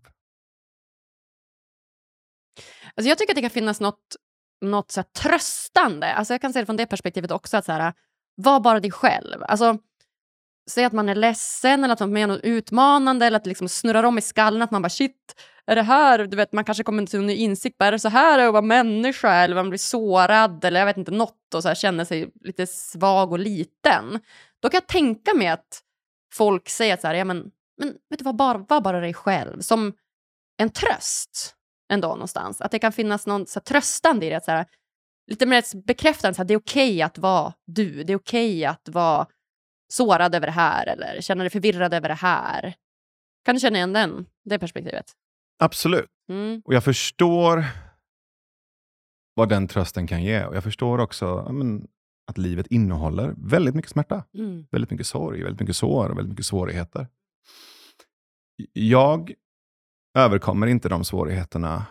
Alltså 2.96 3.08
jag 3.08 3.18
tycker 3.18 3.32
att 3.32 3.36
det 3.36 3.40
kan 3.42 3.50
finnas 3.50 3.80
något, 3.80 4.16
något 4.64 4.90
så 4.90 5.00
här 5.00 5.06
tröstande. 5.22 6.14
Alltså 6.14 6.34
jag 6.34 6.40
kan 6.40 6.52
se 6.52 6.60
det 6.60 6.66
från 6.66 6.76
det 6.76 6.86
perspektivet 6.86 7.30
också. 7.30 7.56
att 7.56 7.64
så 7.64 7.72
här, 7.72 7.92
Var 8.34 8.60
bara 8.60 8.80
dig 8.80 8.90
själv. 8.90 9.42
Alltså, 9.42 9.78
säg 10.70 10.84
att 10.84 10.92
man 10.92 11.08
är 11.08 11.14
ledsen 11.14 11.84
eller 11.84 11.92
att 11.92 12.00
man 12.00 12.08
är 12.08 12.12
med 12.12 12.24
om 12.24 12.30
något 12.30 12.44
utmanande 12.44 13.26
eller 13.26 13.36
att 13.36 13.44
det 13.44 13.50
liksom 13.50 13.68
snurrar 13.68 14.04
om 14.04 14.18
i 14.18 14.20
skallen. 14.20 14.62
Att 14.62 14.70
man 14.70 14.82
bara 14.82 14.88
shit, 14.88 15.34
är 15.66 15.76
det 15.76 15.82
här? 15.82 16.18
Du 16.18 16.36
vet, 16.36 16.52
man 16.52 16.64
kanske 16.64 16.84
kommer 16.84 17.06
till 17.06 17.18
en 17.18 17.26
ny 17.26 17.34
insikt. 17.34 17.78
Bara, 17.78 17.86
är 17.86 17.92
det 17.92 17.98
så 17.98 18.08
här 18.08 18.38
att 18.38 18.52
vara 18.52 18.62
människa? 18.62 19.32
Eller 19.32 19.54
man 19.54 19.68
blir 19.68 19.78
sårad 19.78 20.64
eller 20.64 20.80
jag 20.80 20.86
vet 20.86 20.96
inte 20.96 21.12
något 21.12 21.54
och 21.54 21.62
så 21.62 21.68
här, 21.68 21.74
känner 21.74 22.04
sig 22.04 22.30
lite 22.40 22.66
svag 22.66 23.32
och 23.32 23.38
liten. 23.38 24.20
Då 24.60 24.68
kan 24.68 24.78
jag 24.78 24.86
tänka 24.86 25.34
mig 25.34 25.48
att 25.48 25.82
folk 26.32 26.68
säger 26.68 26.94
att 26.94 27.00
så 27.00 27.06
här, 27.06 27.14
ja, 27.14 27.24
men, 27.24 27.50
men 27.78 27.88
vet 28.10 28.18
du 28.18 28.24
var, 28.24 28.32
bara, 28.32 28.58
var 28.58 28.80
bara 28.80 29.00
dig 29.00 29.14
själv. 29.14 29.60
Som 29.60 29.92
en 30.56 30.70
tröst 30.70 31.54
ändå 31.94 32.08
någonstans. 32.08 32.60
Att 32.60 32.70
det 32.70 32.78
kan 32.78 32.92
finnas 32.92 33.26
någon 33.26 33.46
så 33.46 33.58
här, 33.58 33.64
tröstande 33.64 34.26
i 34.26 34.30
det. 34.30 34.44
Så 34.44 34.50
här, 34.50 34.66
lite 35.30 35.46
mer 35.46 35.86
bekräftande, 35.86 36.34
så 36.34 36.42
här, 36.42 36.48
det 36.48 36.54
är 36.54 36.58
okej 36.58 37.02
att 37.02 37.18
vara 37.18 37.52
du. 37.66 38.04
Det 38.04 38.12
är 38.12 38.16
okej 38.16 38.64
att 38.64 38.88
vara 38.88 39.26
sårad 39.92 40.34
över 40.34 40.46
det 40.46 40.52
här 40.52 40.86
eller 40.86 41.20
känna 41.20 41.42
dig 41.42 41.50
förvirrad 41.50 41.94
över 41.94 42.08
det 42.08 42.14
här. 42.14 42.74
Kan 43.44 43.54
du 43.54 43.60
känna 43.60 43.76
igen 43.76 43.92
den, 43.92 44.26
det 44.44 44.58
perspektivet? 44.58 45.12
Absolut. 45.58 46.10
Mm. 46.28 46.62
Och 46.64 46.74
jag 46.74 46.84
förstår 46.84 47.64
vad 49.34 49.48
den 49.48 49.68
trösten 49.68 50.06
kan 50.06 50.22
ge. 50.22 50.44
Och 50.44 50.56
jag 50.56 50.64
förstår 50.64 50.98
också 50.98 51.48
men, 51.52 51.86
att 52.26 52.38
livet 52.38 52.66
innehåller 52.66 53.34
väldigt 53.36 53.74
mycket 53.74 53.90
smärta. 53.90 54.24
Mm. 54.34 54.66
Väldigt 54.70 54.90
mycket 54.90 55.06
sorg, 55.06 55.42
väldigt 55.42 55.60
mycket 55.60 55.76
sår 55.76 56.08
och 56.08 56.18
väldigt 56.18 56.30
mycket 56.30 56.46
svårigheter. 56.46 57.08
Jag 58.72 59.32
överkommer 60.14 60.66
inte 60.66 60.88
de 60.88 61.04
svårigheterna. 61.04 61.86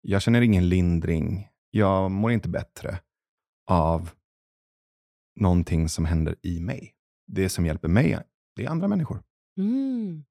Jag 0.00 0.22
känner 0.22 0.40
ingen 0.40 0.68
lindring. 0.68 1.48
Jag 1.70 2.10
mår 2.10 2.32
inte 2.32 2.48
bättre 2.48 3.00
av 3.66 4.10
någonting 5.40 5.88
som 5.88 6.04
händer 6.04 6.36
i 6.42 6.60
mig. 6.60 6.94
Det 7.26 7.48
som 7.48 7.66
hjälper 7.66 7.88
mig, 7.88 8.18
det 8.56 8.64
är 8.64 8.70
andra 8.70 8.88
människor. 8.88 9.22
Mm. 9.58 10.24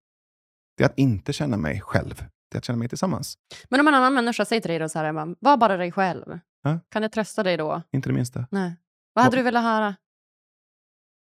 Det 0.77 0.83
är 0.83 0.89
att 0.89 0.97
inte 0.99 1.33
känna 1.33 1.57
mig 1.57 1.81
själv. 1.81 2.25
Det 2.49 2.55
är 2.55 2.57
att 2.57 2.65
känna 2.65 2.77
mig 2.79 2.89
tillsammans. 2.89 3.37
Men 3.69 3.79
om 3.79 3.87
en 3.87 3.93
annan 3.93 4.13
människa 4.13 4.45
säger 4.45 4.61
till 4.61 4.69
dig 4.69 4.79
då 4.79 4.89
så 4.89 4.99
här, 4.99 5.35
var 5.39 5.57
bara 5.57 5.77
dig 5.77 5.91
själv. 5.91 6.39
Ja. 6.61 6.79
Kan 6.89 7.01
det 7.01 7.09
trösta 7.09 7.43
dig 7.43 7.57
då? 7.57 7.81
Inte 7.91 8.09
det 8.09 8.13
minsta. 8.13 8.47
Nej. 8.51 8.75
Vad 9.13 9.23
hade 9.23 9.37
Ja. 9.37 9.39
du 9.39 9.43
velat 9.43 9.63
höra? 9.63 9.95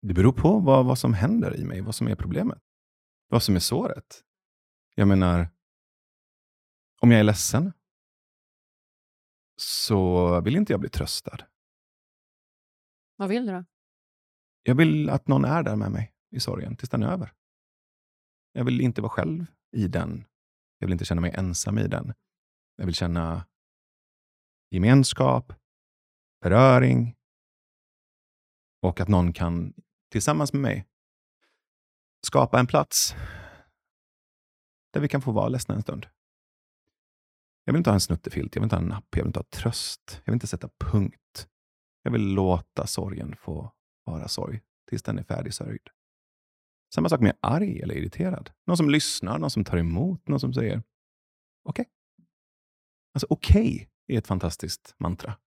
Det 0.02 0.14
beror 0.14 0.32
på 0.32 0.60
vad, 0.60 0.86
vad 0.86 0.98
som 1.00 1.14
händer 1.14 1.58
i 1.58 1.66
mig, 1.66 1.82
vad 1.82 1.96
som 1.96 2.08
är 2.08 2.16
problemet. 2.16 2.60
Vad 3.30 3.44
som 3.44 3.56
är 3.56 3.60
såret. 3.60 4.24
Jag 4.96 5.08
menar, 5.08 5.48
om 7.00 7.12
jag 7.12 7.20
är 7.20 7.24
ledsen 7.24 7.74
så 9.62 10.42
vill 10.42 10.56
inte 10.56 10.74
jag 10.74 10.80
bli 10.80 10.90
tröstad. 10.90 11.38
Vad 13.16 13.30
vill 13.30 13.46
du 13.46 13.52
då? 13.52 13.66
Jag 14.64 14.76
vill 14.76 15.10
att 15.10 15.28
någon 15.28 15.46
är 15.46 15.64
där 15.64 15.76
med 15.76 15.92
mig 15.92 16.14
i 16.32 16.40
sorgen 16.40 16.76
tills 16.76 16.90
den 16.90 17.04
är 17.04 17.12
över. 17.12 17.34
Jag 18.52 18.66
vill 18.66 18.82
inte 18.82 19.02
vara 19.02 19.12
själv 19.12 19.46
i 19.72 19.88
den. 19.88 20.26
Jag 20.78 20.88
vill 20.88 20.94
inte 20.94 21.06
känna 21.06 21.22
mig 21.22 21.34
ensam 21.38 21.78
i 21.78 21.88
den. 21.88 22.14
Jag 22.76 22.86
vill 22.86 22.96
känna 22.96 23.46
gemenskap, 24.70 25.54
beröring 26.42 27.16
och 28.82 29.00
att 29.00 29.08
någon 29.08 29.34
kan 29.34 29.74
tillsammans 30.12 30.54
med 30.54 30.62
mig 30.62 30.86
skapa 32.28 32.60
en 32.60 32.68
plats 32.68 33.16
där 34.94 35.02
vi 35.02 35.08
kan 35.08 35.22
få 35.22 35.32
vara 35.32 35.48
ledsna 35.48 35.76
en 35.76 35.82
stund. 35.82 36.08
Jag 37.64 37.74
vill 37.74 37.78
inte 37.78 37.90
ha 37.90 37.96
en 37.96 38.02
snuttefilt, 38.02 38.56
jag 38.56 38.62
vill 38.62 38.66
inte 38.66 38.76
ha 38.76 38.82
en 38.82 38.90
napp, 38.90 39.08
jag 39.10 39.24
vill 39.24 39.30
inte 39.30 39.40
ha 39.40 39.44
tröst, 39.44 40.22
jag 40.26 40.32
vill 40.32 40.34
inte 40.34 40.48
sätta 40.48 40.70
punkt. 40.80 41.48
Jag 42.04 42.12
vill 42.12 42.34
låta 42.34 42.88
sorgen 42.88 43.36
få 43.36 43.74
vara 44.04 44.28
sorg 44.28 44.62
tills 44.90 45.04
den 45.04 45.20
är 45.20 45.24
färdigsörjd. 45.24 45.90
Samma 46.96 47.10
sak 47.10 47.22
med 47.22 47.38
arg 47.42 47.82
eller 47.82 47.96
irriterad. 47.96 48.52
Någon 48.68 48.78
som 48.78 48.90
lyssnar, 48.90 49.40
någon 49.40 49.52
som 49.52 49.64
tar 49.64 49.78
emot, 49.78 50.28
någon 50.28 50.40
som 50.40 50.54
säger 50.54 50.84
okej. 51.64 51.86
Alltså 53.14 53.28
okej 53.30 53.90
är 54.08 54.18
ett 54.18 54.28
fantastiskt 54.28 54.96
mantra. 54.98 55.38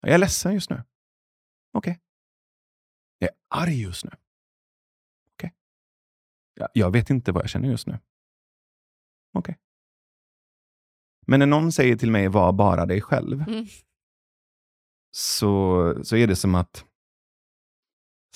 Jag 0.00 0.14
är 0.14 0.18
ledsen 0.18 0.54
just 0.54 0.70
nu. 0.70 0.84
Okej. 1.72 2.00
Jag 3.18 3.30
är 3.30 3.36
arg 3.48 3.82
just 3.82 4.04
nu. 4.04 4.10
Okej. 5.32 5.54
Jag, 6.54 6.68
jag 6.74 6.90
vet 6.90 7.10
inte 7.10 7.32
vad 7.32 7.42
jag 7.42 7.50
känner 7.50 7.68
just 7.68 7.86
nu. 7.86 7.98
Okej. 9.32 9.58
Men 11.30 11.38
när 11.40 11.46
någon 11.46 11.72
säger 11.72 11.96
till 11.96 12.10
mig, 12.10 12.28
var 12.28 12.52
bara 12.52 12.86
dig 12.86 13.00
själv, 13.00 13.42
Mm. 13.48 13.66
så, 15.10 15.94
så 16.04 16.16
är 16.16 16.26
det 16.26 16.36
som 16.36 16.54
att 16.54 16.84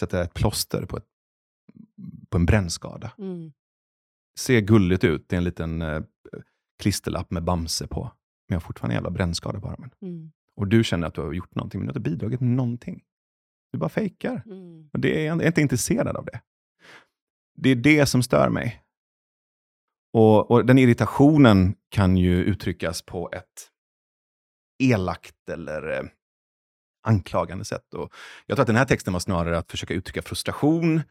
sätta 0.00 0.22
ett 0.22 0.34
plåster 0.34 0.86
på, 0.86 0.96
ett, 0.96 1.06
på 2.28 2.36
en 2.36 2.46
brännskada. 2.46 3.12
Mm. 3.18 3.52
Ser 4.38 4.60
gulligt 4.60 5.04
ut, 5.04 5.28
det 5.28 5.36
är 5.36 5.38
en 5.38 5.44
liten 5.44 5.82
eh, 5.82 6.02
klisterlapp 6.82 7.30
med 7.30 7.44
Bamse 7.44 7.86
på. 7.86 8.02
Men 8.02 8.54
jag 8.54 8.56
har 8.56 8.60
fortfarande 8.60 8.92
en 8.94 8.96
jävla 8.96 9.10
brännskada 9.10 9.60
på 9.60 9.68
armen. 9.68 9.90
Mm. 10.02 10.32
Och 10.56 10.68
du 10.68 10.84
känner 10.84 11.06
att 11.06 11.14
du 11.14 11.20
har 11.20 11.32
gjort 11.32 11.54
någonting, 11.54 11.80
men 11.80 11.86
du 11.86 11.90
har 11.92 11.98
inte 11.98 12.10
bidragit 12.10 12.40
med 12.40 12.50
någonting. 12.50 13.04
Du 13.72 13.78
bara 13.78 13.88
fejkar. 13.90 14.42
Mm. 14.46 14.90
Och 14.92 15.00
det 15.00 15.20
är, 15.20 15.26
jag 15.26 15.42
är 15.42 15.46
inte 15.46 15.60
intresserad 15.60 16.16
av 16.16 16.24
det. 16.24 16.40
Det 17.56 17.70
är 17.70 17.76
det 17.76 18.06
som 18.06 18.22
stör 18.22 18.48
mig. 18.50 18.83
Och, 20.14 20.50
och 20.50 20.66
den 20.66 20.78
irritationen 20.78 21.74
kan 21.90 22.16
ju 22.16 22.44
uttryckas 22.44 23.02
på 23.02 23.30
ett 23.32 23.70
elakt 24.82 25.48
eller 25.48 25.90
eh, 25.98 26.02
anklagande 27.06 27.64
sätt. 27.64 27.94
Och 27.94 28.12
jag 28.46 28.56
tror 28.56 28.62
att 28.62 28.66
den 28.66 28.76
här 28.76 28.84
texten 28.84 29.12
var 29.12 29.20
snarare 29.20 29.58
att 29.58 29.70
försöka 29.70 29.94
uttrycka 29.94 30.22
frustration 30.22 31.02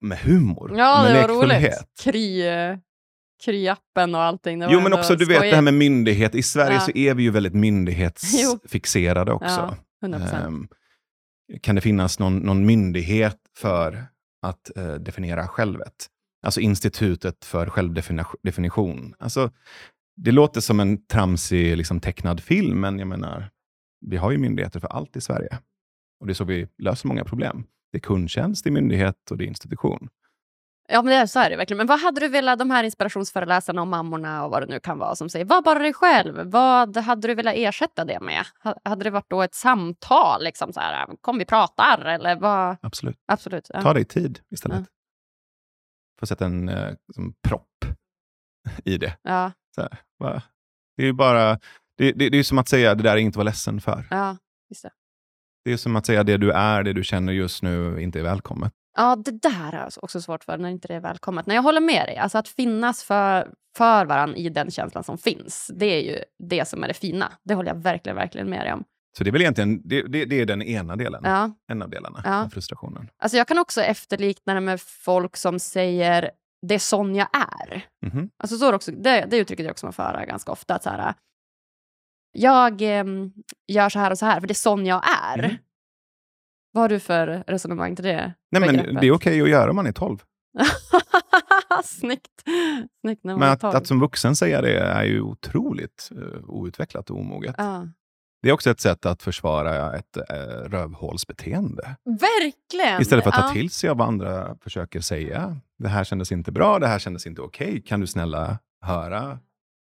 med 0.00 0.18
humor. 0.18 0.72
Ja, 0.76 1.02
med 1.02 1.14
det 1.14 1.20
var 1.20 1.28
roligt. 1.28 1.48
lekfullhet. 1.48 1.88
Kry, 2.02 2.42
Kryappen 3.44 4.14
och 4.14 4.20
allting. 4.20 4.64
Jo, 4.68 4.80
men 4.80 4.92
också 4.92 5.16
du 5.16 5.24
vet 5.24 5.36
skojigt. 5.36 5.52
det 5.52 5.56
här 5.56 5.62
med 5.62 5.74
myndighet. 5.74 6.34
I 6.34 6.42
Sverige 6.42 6.74
Ja. 6.74 6.80
så 6.80 6.90
är 6.94 7.14
vi 7.14 7.22
ju 7.22 7.30
väldigt 7.30 7.54
myndighetsfixerade 7.54 9.32
också. 9.32 9.76
Ja, 10.00 10.08
100%. 10.08 10.46
Ehm, 10.46 10.68
kan 11.62 11.74
det 11.74 11.80
finnas 11.80 12.18
någon, 12.18 12.38
någon 12.38 12.66
myndighet 12.66 13.38
för 13.56 14.04
att 14.42 14.76
eh, 14.76 14.94
definiera 14.94 15.48
självet? 15.48 16.06
Alltså 16.42 16.60
institutet 16.60 17.44
för 17.44 17.66
självdefinition. 17.70 19.14
Alltså, 19.18 19.50
det 20.16 20.32
låter 20.32 20.60
som 20.60 20.80
en 20.80 21.06
tramsig 21.06 21.76
liksom, 21.76 22.00
tecknad 22.00 22.40
film, 22.40 22.80
men 22.80 22.98
jag 22.98 23.08
menar, 23.08 23.50
vi 24.06 24.16
har 24.16 24.30
ju 24.30 24.38
myndigheter 24.38 24.80
för 24.80 24.88
allt 24.88 25.16
i 25.16 25.20
Sverige. 25.20 25.58
Och 26.20 26.26
det 26.26 26.32
är 26.32 26.34
så 26.34 26.44
vi 26.44 26.68
löser 26.78 27.08
många 27.08 27.24
problem. 27.24 27.64
Det 27.92 27.98
är 27.98 28.00
kundtjänst, 28.00 28.64
det 28.64 28.70
är 28.70 28.72
myndighet 28.72 29.30
och 29.30 29.36
det 29.38 29.44
är 29.44 29.46
institution. 29.46 30.08
Ja, 30.92 31.02
men 31.02 31.10
det 31.10 31.16
är, 31.16 31.26
så 31.26 31.38
är 31.40 31.50
det 31.50 31.56
verkligen. 31.56 31.76
Men 31.76 31.86
vad 31.86 32.00
hade 32.00 32.20
du 32.20 32.28
velat, 32.28 32.58
de 32.58 32.70
här 32.70 32.84
inspirationsföreläsarna 32.84 33.80
och 33.80 33.88
mammorna 33.88 34.44
och 34.44 34.50
vad 34.50 34.62
det 34.62 34.66
nu 34.66 34.80
kan 34.80 34.98
vara 34.98 35.16
som 35.16 35.28
säger, 35.28 35.44
var 35.44 35.62
bara 35.62 35.78
dig 35.78 35.92
själv. 35.92 36.50
Vad 36.50 36.96
hade 36.96 37.28
du 37.28 37.34
velat 37.34 37.54
ersätta 37.56 38.04
det 38.04 38.20
med? 38.20 38.44
Ha- 38.64 38.76
Hade 38.84 39.04
det 39.04 39.10
varit 39.10 39.30
då 39.30 39.42
ett 39.42 39.54
samtal, 39.54 40.44
liksom 40.44 40.72
så 40.72 40.80
här, 40.80 41.06
kom 41.20 41.38
vi 41.38 41.44
pratar 41.44 42.04
eller 42.04 42.36
vad? 42.36 42.76
Absolut. 42.82 43.16
Absolut. 43.32 43.66
Ja. 43.74 43.82
Ta 43.82 43.92
dig 43.94 44.04
tid 44.04 44.40
istället. 44.50 44.78
Ja. 44.78 44.84
Få 46.20 46.26
sätta 46.26 46.44
en 46.44 46.68
eh, 46.68 46.90
liksom, 47.08 47.34
propp 47.48 47.84
i 48.84 48.98
det. 48.98 49.16
Ja, 49.22 49.52
Så 49.74 49.80
här, 49.80 49.98
va? 50.18 50.42
Det 50.96 51.06
är 51.08 51.12
bara, 51.12 51.58
det, 51.98 52.12
det, 52.12 52.28
det 52.28 52.38
är 52.38 52.42
som 52.42 52.58
att 52.58 52.68
säga 52.68 52.94
det 52.94 53.02
där 53.02 53.12
är 53.12 53.16
inget 53.16 53.32
att 53.32 53.36
vara 53.36 53.44
ledsen 53.44 53.80
för. 53.80 54.06
ja, 54.10 54.36
just 54.70 54.82
det. 54.82 54.90
Det 55.64 55.72
är 55.72 55.76
som 55.76 55.96
att 55.96 56.06
säga 56.06 56.22
det 56.24 56.36
du 56.36 56.50
är, 56.52 56.82
det 56.82 56.92
du 56.92 57.04
känner 57.04 57.32
just 57.32 57.62
nu 57.62 58.02
inte 58.02 58.18
är 58.18 58.22
välkommet. 58.22 58.72
Ja, 58.96 59.16
det 59.16 59.30
där 59.30 59.72
är 59.72 59.78
jag 59.78 59.90
också 60.02 60.20
svårt 60.20 60.44
för 60.44 60.58
när 60.58 60.68
inte 60.68 60.88
det 60.88 60.94
är 60.94 61.00
välkommet. 61.00 61.46
Nej, 61.46 61.54
jag 61.54 61.62
håller 61.62 61.80
med 61.80 62.06
dig. 62.06 62.16
Alltså 62.16 62.38
att 62.38 62.48
finnas 62.48 63.04
för, 63.04 63.54
för 63.76 64.04
varandra 64.04 64.36
i 64.36 64.48
den 64.48 64.70
känslan 64.70 65.04
som 65.04 65.18
finns, 65.18 65.70
det 65.74 65.86
är 65.86 66.00
ju 66.00 66.18
det 66.48 66.68
som 66.68 66.84
är 66.84 66.88
det 66.88 66.94
fina. 66.94 67.32
Det 67.44 67.54
håller 67.54 67.70
jag 67.70 67.82
verkligen, 67.82 68.16
verkligen 68.16 68.50
med 68.50 68.60
dig 68.60 68.72
om. 68.72 68.84
Så 69.18 69.24
det 69.24 69.30
är 69.30 69.32
väl 69.32 69.40
egentligen 69.40 69.82
det, 69.84 70.02
det, 70.02 70.24
det 70.24 70.40
är 70.40 70.46
den 70.46 70.62
ena 70.62 70.96
delen, 70.96 71.20
Ja. 71.24 71.50
en 71.72 71.82
av 71.82 71.90
delarna 71.90 72.20
Ja. 72.24 72.44
av 72.44 72.48
frustrationen. 72.48 73.08
Alltså 73.18 73.36
jag 73.36 73.48
kan 73.48 73.58
också 73.58 73.82
efterlikna 73.82 74.54
det 74.54 74.60
med 74.60 74.80
folk 74.80 75.36
som 75.36 75.58
säger 75.58 76.30
det 76.66 76.74
är 76.74 76.78
sån 76.78 77.14
jag 77.14 77.28
är. 77.32 77.86
Mhm. 78.06 78.30
Alltså 78.36 78.56
så 78.56 78.66
är 78.66 78.70
det, 78.72 78.76
också, 78.76 78.92
det, 78.92 79.26
det 79.30 79.36
uttrycket 79.36 79.64
jag 79.64 79.70
också 79.70 79.86
man 79.86 79.92
får 79.92 80.02
höra 80.02 80.24
ganska 80.26 80.52
ofta. 80.52 80.74
Att 80.74 80.82
så 80.82 80.90
här, 80.90 81.14
jag 82.32 82.82
em, 82.82 83.32
gör 83.68 83.88
så 83.88 83.98
här 83.98 84.10
och 84.10 84.18
så 84.18 84.26
här 84.26 84.40
för 84.40 84.46
det 84.46 84.52
är 84.52 84.54
sån 84.54 84.86
jag 84.86 85.02
är. 85.32 85.42
Mhm. 85.48 85.56
Vad 86.72 86.82
har 86.82 86.88
du 86.88 87.00
för 87.00 87.44
resonemang 87.46 87.96
till 87.96 88.04
det? 88.04 88.34
Nej, 88.50 88.60
men 88.60 88.94
det 88.94 89.06
är 89.06 89.12
okej 89.12 89.42
att 89.42 89.48
göra 89.50 89.70
om 89.70 89.76
man 89.76 89.86
är 89.86 89.92
12. 89.92 90.18
Snyggt. 91.84 92.42
Snyggt 93.00 93.24
när 93.24 93.32
man 93.32 93.38
Men 93.40 93.48
är 93.48 93.52
att, 93.52 93.64
att 93.64 93.86
som 93.86 94.00
vuxen 94.00 94.36
säga 94.36 94.62
det 94.62 94.78
är 94.78 95.04
ju 95.04 95.20
otroligt 95.20 96.08
uh, 96.12 96.50
outvecklat 96.50 97.10
och 97.10 97.18
omoget. 97.18 97.54
Ja. 97.58 97.86
Det 98.42 98.48
är 98.48 98.52
också 98.52 98.70
ett 98.70 98.80
sätt 98.80 99.06
att 99.06 99.22
försvara 99.22 99.96
ett 99.96 100.16
uh, 100.16 100.24
rövhålsbeteende. 100.70 101.96
Verkligen! 102.04 103.02
Istället 103.02 103.24
för 103.24 103.30
att 103.30 103.36
ta 103.36 103.46
Ja. 103.48 103.52
till 103.52 103.70
sig 103.70 103.90
av 103.90 103.96
vad 103.96 104.08
andra 104.08 104.56
försöker 104.60 105.00
säga. 105.00 105.56
Det 105.78 105.88
här 105.88 106.04
kändes 106.04 106.32
inte 106.32 106.52
bra, 106.52 106.78
det 106.78 106.86
här 106.86 106.98
kändes 106.98 107.26
inte 107.26 107.40
okej. 107.42 107.82
Kan 107.82 108.00
du 108.00 108.06
snälla 108.06 108.58
höra 108.84 109.38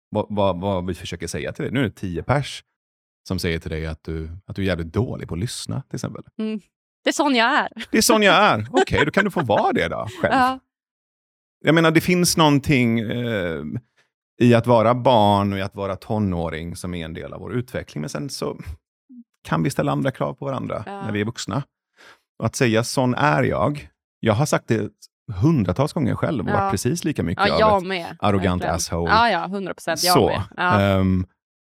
vad, 0.10 0.26
vad, 0.30 0.60
vad 0.62 0.86
vi 0.86 0.94
försöker 0.94 1.28
säga 1.28 1.52
till 1.54 1.64
dig? 1.64 1.72
Nu 1.74 1.80
är 1.80 1.84
det 1.84 1.92
tio 1.92 2.24
pers 2.24 2.64
som 3.28 3.40
säger 3.40 3.60
till 3.60 3.72
dig 3.72 3.86
att 3.88 4.04
du, 4.04 4.30
att 4.46 4.56
du 4.56 4.62
är 4.62 4.66
jävligt 4.66 4.94
dålig 4.94 5.28
på 5.28 5.34
att 5.34 5.40
lyssna, 5.40 5.82
till 5.82 5.96
exempel. 5.96 6.24
Det 7.04 7.10
är 7.10 7.14
sån 7.14 7.36
jag 7.36 7.54
är. 7.60 7.70
Det 7.92 7.98
är 7.98 8.02
sån 8.02 8.24
jag 8.24 8.36
är. 8.36 8.68
Okej, 8.72 9.06
då 9.06 9.12
kan 9.12 9.26
du 9.26 9.32
få 9.32 9.42
vara 9.44 9.74
det 9.74 9.88
då, 9.88 10.08
själv. 10.22 10.34
Ja. 10.34 10.60
Jag 11.66 11.76
menar, 11.76 11.92
det 11.92 12.02
finns 12.02 12.38
någonting 12.38 13.00
eh, 13.00 13.64
i 14.40 14.54
att 14.54 14.68
vara 14.68 14.94
barn 14.96 15.54
och 15.54 15.60
i 15.60 15.62
att 15.62 15.76
vara 15.76 15.96
tonåring 15.96 16.76
som 16.76 16.94
är 16.94 17.06
en 17.06 17.14
del 17.14 17.34
av 17.34 17.40
vår 17.40 17.54
utveckling. 17.54 18.02
Men 18.02 18.10
sen 18.10 18.30
så 18.30 18.58
kan 19.44 19.64
vi 19.64 19.70
ställa 19.70 19.92
andra 19.92 20.12
krav 20.12 20.34
på 20.34 20.46
varandra 20.46 20.84
Ja. 20.86 21.02
när 21.02 21.12
vi 21.12 21.22
är 21.22 21.26
vuxna. 21.26 21.64
Och 22.40 22.46
att 22.46 22.56
säga 22.56 22.84
sån 22.84 23.16
är 23.16 23.44
jag. 23.44 23.90
Jag 24.20 24.34
har 24.34 24.46
sagt 24.46 24.68
det 24.68 24.90
hundratals 25.42 25.94
gånger 25.94 26.16
själv 26.16 26.44
och 26.46 26.52
Ja. 26.52 26.60
varit 26.60 26.72
precis 26.72 27.04
lika 27.04 27.24
mycket 27.24 27.48
Ja, 27.48 27.54
av 27.54 27.60
jag 27.60 27.78
ett 27.82 27.88
med. 27.88 28.18
arrogant 28.20 28.62
Verkligen. 28.62 28.76
asshole. 28.76 29.12
Ja, 29.12 29.30
ja, 29.30 29.46
100 29.46 29.74
procent. 29.74 30.04
Jag 30.04 30.14
så. 30.14 30.28
med. 30.28 30.42
Ja. 30.58 30.82
Ehm, 30.82 31.26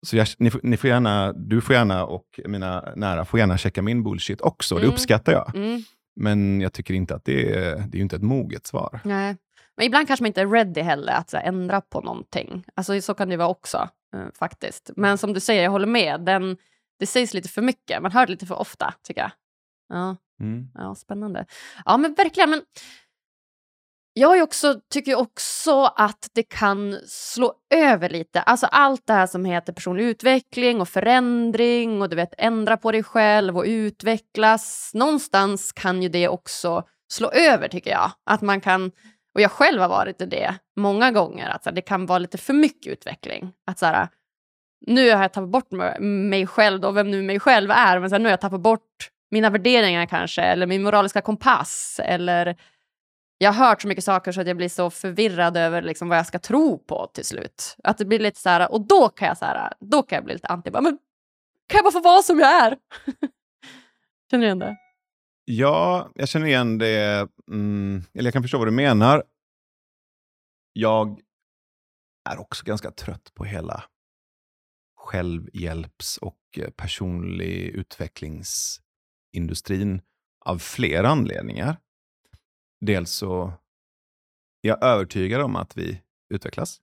så 0.05 0.17
jag, 0.17 0.27
ni, 0.37 0.51
får- 0.51 0.59
ni 0.63 0.77
får 0.77 0.89
gärna, 0.89 1.33
du 1.33 1.61
får 1.61 1.75
gärna 1.75 2.05
och 2.05 2.25
mina 2.45 2.93
nära 2.95 3.25
får 3.25 3.39
gärna 3.39 3.57
checka 3.57 3.81
min 3.81 4.03
bullshit 4.03 4.41
också. 4.41 4.75
Det 4.75 4.81
Mm. 4.81 4.93
uppskattar 4.93 5.31
jag. 5.33 5.55
Mm, 5.55 5.81
Men 6.15 6.61
jag 6.61 6.73
tycker 6.73 6.93
inte 6.93 7.15
att 7.15 7.25
det 7.25 7.53
är, 7.57 7.75
det 7.75 7.95
är 7.95 7.97
ju 7.97 8.01
inte 8.01 8.15
ett 8.15 8.21
moget 8.23 8.67
svar. 8.67 8.99
nej. 9.03 9.35
Men 9.77 9.85
ibland 9.85 10.07
kanske 10.07 10.23
man 10.23 10.27
inte 10.27 10.41
är 10.41 10.47
ready 10.47 10.81
heller 10.81 11.13
att 11.13 11.29
så 11.29 11.37
här, 11.37 11.43
ändra 11.43 11.81
på 11.81 12.01
någonting. 12.01 12.65
Alltså, 12.75 13.01
så 13.01 13.13
kan 13.13 13.29
det 13.29 13.37
vara 13.37 13.49
också, 13.49 13.89
eh, 14.15 14.25
faktiskt. 14.39 14.91
Men 14.95 15.17
som 15.17 15.33
du 15.33 15.39
säger, 15.39 15.63
jag 15.63 15.71
håller 15.71 15.87
med. 15.87 16.21
Den, 16.21 16.57
det 16.99 17.05
sägs 17.05 17.33
lite 17.33 17.49
för 17.49 17.61
mycket. 17.61 18.01
Man 18.01 18.11
hör 18.11 18.25
det 18.25 18.31
lite 18.31 18.45
för 18.45 18.59
ofta, 18.59 18.93
tycker 19.03 19.21
jag. 19.21 19.31
Ja. 19.89 20.15
Mm. 20.39 20.67
Ja, 20.73 20.95
spännande. 20.95 21.45
Ja, 21.85 21.97
men 21.97 22.13
verkligen. 22.13 22.49
Men 22.49 22.61
jag 24.13 24.43
också, 24.43 24.79
tycker 24.89 25.15
också 25.15 25.83
att 25.83 26.29
det 26.33 26.43
kan 26.43 26.99
slå 27.07 27.53
över 27.73 28.09
lite. 28.09 28.41
Alltså 28.41 28.65
allt 28.65 29.07
det 29.07 29.13
här 29.13 29.27
som 29.27 29.45
heter 29.45 29.73
personlig 29.73 30.03
utveckling 30.03 30.81
och 30.81 30.89
förändring 30.89 32.01
och 32.01 32.09
du 32.09 32.15
vet 32.15 32.33
ändra 32.37 32.77
på 32.77 32.91
dig 32.91 33.03
själv 33.03 33.57
och 33.57 33.63
utvecklas. 33.67 34.91
Någonstans 34.93 35.71
kan 35.71 36.03
ju 36.03 36.09
det 36.09 36.27
också 36.27 36.83
slå 37.11 37.29
över 37.29 37.67
tycker 37.67 37.91
jag. 37.91 38.11
Att 38.25 38.41
man 38.41 38.61
kan, 38.61 38.91
och 39.33 39.41
jag 39.41 39.51
själv 39.51 39.81
har 39.81 39.89
varit 39.89 40.21
i 40.21 40.25
det 40.25 40.55
många 40.75 41.11
gånger, 41.11 41.49
att 41.49 41.63
så 41.63 41.69
här, 41.69 41.75
det 41.75 41.81
kan 41.81 42.05
vara 42.05 42.19
lite 42.19 42.37
för 42.37 42.53
mycket 42.53 42.91
utveckling. 42.93 43.53
Att 43.67 43.79
så 43.79 43.85
här, 43.85 44.07
nu 44.87 45.11
har 45.11 45.21
jag 45.21 45.33
tappat 45.33 45.49
bort 45.49 45.71
mig- 45.99 46.47
själv, 46.47 46.79
då, 46.79 46.91
vem 46.91 47.11
nu 47.11 47.21
mig 47.21 47.39
själv 47.39 47.71
är, 47.71 47.99
men 47.99 48.09
så 48.09 48.15
här, 48.15 48.19
nu 48.19 48.25
har 48.25 48.31
jag 48.31 48.41
tappat 48.41 48.61
bort 48.61 49.09
mina 49.31 49.49
värderingar 49.49 50.05
kanske, 50.05 50.41
eller 50.41 50.67
min 50.67 50.83
moraliska 50.83 51.21
kompass, 51.21 51.99
eller 52.03 52.55
jag 53.37 53.51
har 53.53 53.67
hört 53.67 53.81
så 53.81 53.87
mycket 53.87 54.03
saker 54.03 54.31
så 54.31 54.41
att 54.41 54.47
jag 54.47 54.57
blir 54.57 54.69
så 54.69 54.89
förvirrad 54.89 55.57
över 55.57 55.81
liksom 55.81 56.09
vad 56.09 56.17
jag 56.17 56.25
ska 56.25 56.39
tro 56.39 56.77
på 56.77 57.07
till 57.13 57.25
slut. 57.25 57.75
Att 57.83 57.97
det 57.97 58.05
blir 58.05 58.19
lite 58.19 58.39
så 58.39 58.49
här, 58.49 58.71
och 58.71 58.87
då 58.87 59.09
kan 59.09 59.27
jag, 59.27 59.37
så 59.37 59.45
här, 59.45 59.73
då 59.79 60.03
kan 60.03 60.15
jag 60.15 60.25
bli 60.25 60.33
lite 60.33 60.47
anti, 60.47 60.71
bara, 60.71 60.81
men 60.81 60.97
kan 61.67 61.77
jag 61.77 61.83
bara 61.83 61.91
få 61.91 61.99
vara 61.99 62.21
som 62.21 62.39
jag 62.39 62.65
är? 62.65 62.77
Känner 64.31 64.41
du 64.41 64.45
igen 64.45 64.59
det? 64.59 64.77
Ja, 65.45 66.11
jag 66.15 66.29
känner 66.29 66.47
igen 66.47 66.77
det. 66.77 67.29
Mm, 67.51 68.01
eller 68.13 68.27
jag 68.27 68.33
kan 68.33 68.41
förstå 68.41 68.57
vad 68.57 68.67
du 68.67 68.71
menar. 68.71 69.23
Jag 70.73 71.21
är 72.29 72.39
också 72.39 72.65
ganska 72.65 72.91
trött 72.91 73.31
på 73.33 73.43
hela 73.43 73.83
självhjälps 74.95 76.17
och 76.17 76.39
eh, 76.57 76.69
personlig 76.69 77.67
utvecklingsindustrin 77.67 80.01
av 80.45 80.57
flera 80.57 81.09
anledningar. 81.09 81.77
Dels 82.81 83.11
så 83.11 83.47
är 84.61 84.69
jag 84.69 84.83
övertygad 84.83 85.41
om 85.41 85.55
att 85.55 85.77
vi 85.77 86.01
utvecklas 86.29 86.81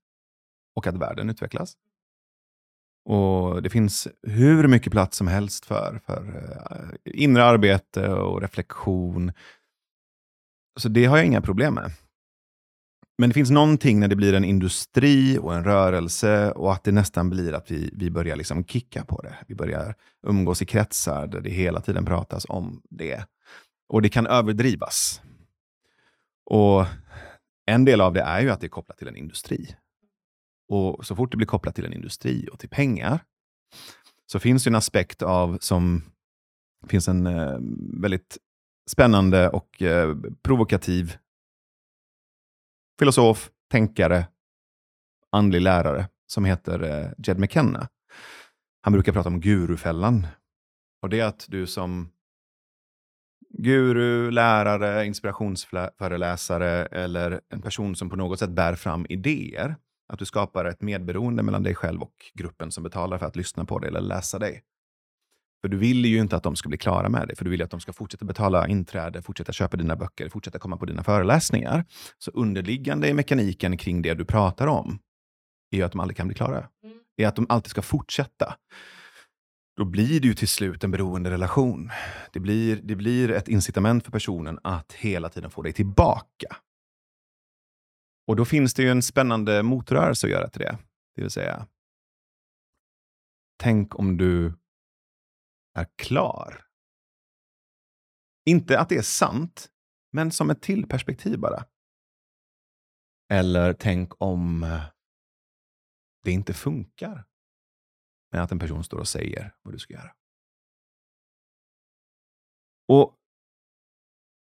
och 0.74 0.86
att 0.86 0.96
världen 0.96 1.30
utvecklas. 1.30 1.76
Och 3.04 3.62
det 3.62 3.70
finns 3.70 4.08
hur 4.22 4.68
mycket 4.68 4.92
plats 4.92 5.16
som 5.16 5.28
helst 5.28 5.64
för, 5.64 6.00
för 6.06 6.50
eh, 6.70 7.22
inre 7.22 7.44
arbete 7.44 8.08
och 8.08 8.40
reflektion. 8.40 9.32
Så 10.80 10.88
det 10.88 11.04
har 11.04 11.16
jag 11.16 11.26
inga 11.26 11.40
problem 11.40 11.74
med. 11.74 11.92
Men 13.18 13.30
det 13.30 13.34
finns 13.34 13.50
någonting 13.50 14.00
när 14.00 14.08
det 14.08 14.16
blir 14.16 14.34
en 14.34 14.44
industri 14.44 15.38
och 15.38 15.54
en 15.54 15.64
rörelse 15.64 16.52
och 16.52 16.72
att 16.72 16.84
det 16.84 16.92
nästan 16.92 17.30
blir 17.30 17.52
att 17.52 17.70
vi, 17.70 17.90
vi 17.92 18.10
börjar 18.10 18.36
liksom 18.36 18.64
kicka 18.64 19.04
på 19.04 19.22
det. 19.22 19.34
Vi 19.46 19.54
börjar 19.54 19.94
umgås 20.26 20.62
i 20.62 20.66
kretsar 20.66 21.26
där 21.26 21.40
det 21.40 21.50
hela 21.50 21.80
tiden 21.80 22.04
pratas 22.04 22.46
om 22.48 22.82
det. 22.90 23.24
Och 23.88 24.02
det 24.02 24.08
kan 24.08 24.26
överdrivas. 24.26 25.22
Och 26.50 26.86
en 27.66 27.84
del 27.84 28.00
av 28.00 28.12
det 28.12 28.20
är 28.20 28.40
ju 28.40 28.50
att 28.50 28.60
det 28.60 28.66
är 28.66 28.68
kopplat 28.68 28.98
till 28.98 29.08
en 29.08 29.16
industri. 29.16 29.76
Och 30.70 31.06
så 31.06 31.16
fort 31.16 31.30
det 31.30 31.36
blir 31.36 31.46
kopplat 31.46 31.74
till 31.74 31.84
en 31.84 31.92
industri 31.92 32.48
och 32.52 32.58
till 32.58 32.68
pengar, 32.68 33.24
så 34.26 34.38
finns 34.38 34.64
det 34.64 34.70
en 34.70 34.74
aspekt 34.74 35.22
av 35.22 35.58
som 35.60 36.02
finns 36.88 37.08
en 37.08 37.26
eh, 37.26 37.58
väldigt 38.00 38.38
spännande 38.90 39.48
och 39.48 39.82
eh, 39.82 40.16
provokativ 40.42 41.16
filosof, 42.98 43.50
tänkare, 43.70 44.26
andlig 45.32 45.60
lärare 45.60 46.08
som 46.26 46.44
heter 46.44 46.82
eh, 46.82 47.10
Jed 47.18 47.38
McKenna. 47.38 47.88
Han 48.82 48.92
brukar 48.92 49.12
prata 49.12 49.28
om 49.28 49.40
gurufällan. 49.40 50.26
Och 51.02 51.08
det 51.08 51.20
är 51.20 51.24
att 51.24 51.46
du 51.48 51.66
som 51.66 52.10
guru, 53.48 54.30
lärare, 54.30 55.06
inspirationsföreläsare 55.06 56.86
eller 56.86 57.40
en 57.48 57.62
person 57.62 57.96
som 57.96 58.10
på 58.10 58.16
något 58.16 58.38
sätt 58.38 58.50
bär 58.50 58.74
fram 58.74 59.06
idéer, 59.08 59.76
att 60.10 60.18
du 60.18 60.24
skapar 60.24 60.64
ett 60.64 60.82
medberoende 60.82 61.42
mellan 61.42 61.62
dig 61.62 61.74
själv 61.74 62.02
och 62.02 62.14
gruppen 62.34 62.70
som 62.70 62.82
betalar 62.82 63.18
för 63.18 63.26
att 63.26 63.36
lyssna 63.36 63.64
på 63.64 63.78
dig 63.78 63.88
eller 63.88 64.00
läsa 64.00 64.38
dig. 64.38 64.62
För 65.60 65.68
du 65.68 65.76
vill 65.76 66.04
ju 66.04 66.18
inte 66.18 66.36
att 66.36 66.42
de 66.42 66.56
ska 66.56 66.68
bli 66.68 66.78
klara 66.78 67.08
med 67.08 67.28
dig, 67.28 67.36
för 67.36 67.44
du 67.44 67.50
vill 67.50 67.62
att 67.62 67.70
de 67.70 67.80
ska 67.80 67.92
fortsätta 67.92 68.24
betala 68.24 68.68
inträde, 68.68 69.22
fortsätta 69.22 69.52
köpa 69.52 69.76
dina 69.76 69.96
böcker, 69.96 70.28
fortsätta 70.28 70.58
komma 70.58 70.76
på 70.76 70.86
dina 70.86 71.04
föreläsningar. 71.04 71.84
Så 72.18 72.30
underliggande 72.30 73.08
i 73.08 73.14
mekaniken 73.14 73.76
kring 73.76 74.02
det 74.02 74.14
du 74.14 74.24
pratar 74.24 74.66
om 74.66 74.98
är 75.70 75.76
ju 75.76 75.82
att 75.82 75.92
de 75.92 76.00
aldrig 76.00 76.16
kan 76.16 76.26
bli 76.26 76.36
klara. 76.36 76.68
Mm. 76.84 76.98
är 77.16 77.26
att 77.26 77.36
de 77.36 77.46
alltid 77.48 77.70
ska 77.70 77.82
fortsätta. 77.82 78.56
Då 79.76 79.84
blir 79.84 80.20
det 80.20 80.28
ju 80.28 80.34
till 80.34 80.48
slut 80.48 80.84
en 80.84 80.90
beroende 80.90 81.30
relation. 81.30 81.90
Det 82.32 82.40
blir, 82.40 82.80
det 82.82 82.96
blir 82.96 83.30
ett 83.30 83.48
incitament 83.48 84.04
för 84.04 84.12
personen 84.12 84.58
att 84.62 84.92
hela 84.92 85.28
tiden 85.28 85.50
få 85.50 85.62
dig 85.62 85.72
tillbaka. 85.72 86.56
Och 88.30 88.36
då 88.36 88.44
finns 88.44 88.74
det 88.74 88.82
ju 88.82 88.90
en 88.90 89.02
spännande 89.02 89.62
motrörelse 89.62 90.26
att 90.26 90.30
göra 90.30 90.48
till 90.48 90.60
det. 90.60 90.78
Det 91.14 91.22
vill 91.22 91.30
säga, 91.30 91.66
tänk 93.56 93.98
om 93.98 94.16
du 94.16 94.58
är 95.74 95.86
klar. 95.96 96.66
Inte 98.46 98.80
att 98.80 98.88
det 98.88 98.96
är 98.96 99.02
sant, 99.02 99.70
men 100.12 100.30
som 100.30 100.50
ett 100.50 100.62
till 100.62 100.88
perspektiv 100.88 101.38
bara. 101.38 101.64
Eller 103.32 103.72
tänk 103.72 104.22
om 104.22 104.62
eh, 104.62 104.82
det 106.24 106.30
inte 106.30 106.54
funkar. 106.54 107.24
Men 108.32 108.42
att 108.42 108.52
en 108.52 108.58
person 108.58 108.84
står 108.84 108.98
och 108.98 109.08
säger 109.08 109.54
vad 109.62 109.74
du 109.74 109.78
ska 109.78 109.94
göra. 109.94 110.14
Och 112.88 113.16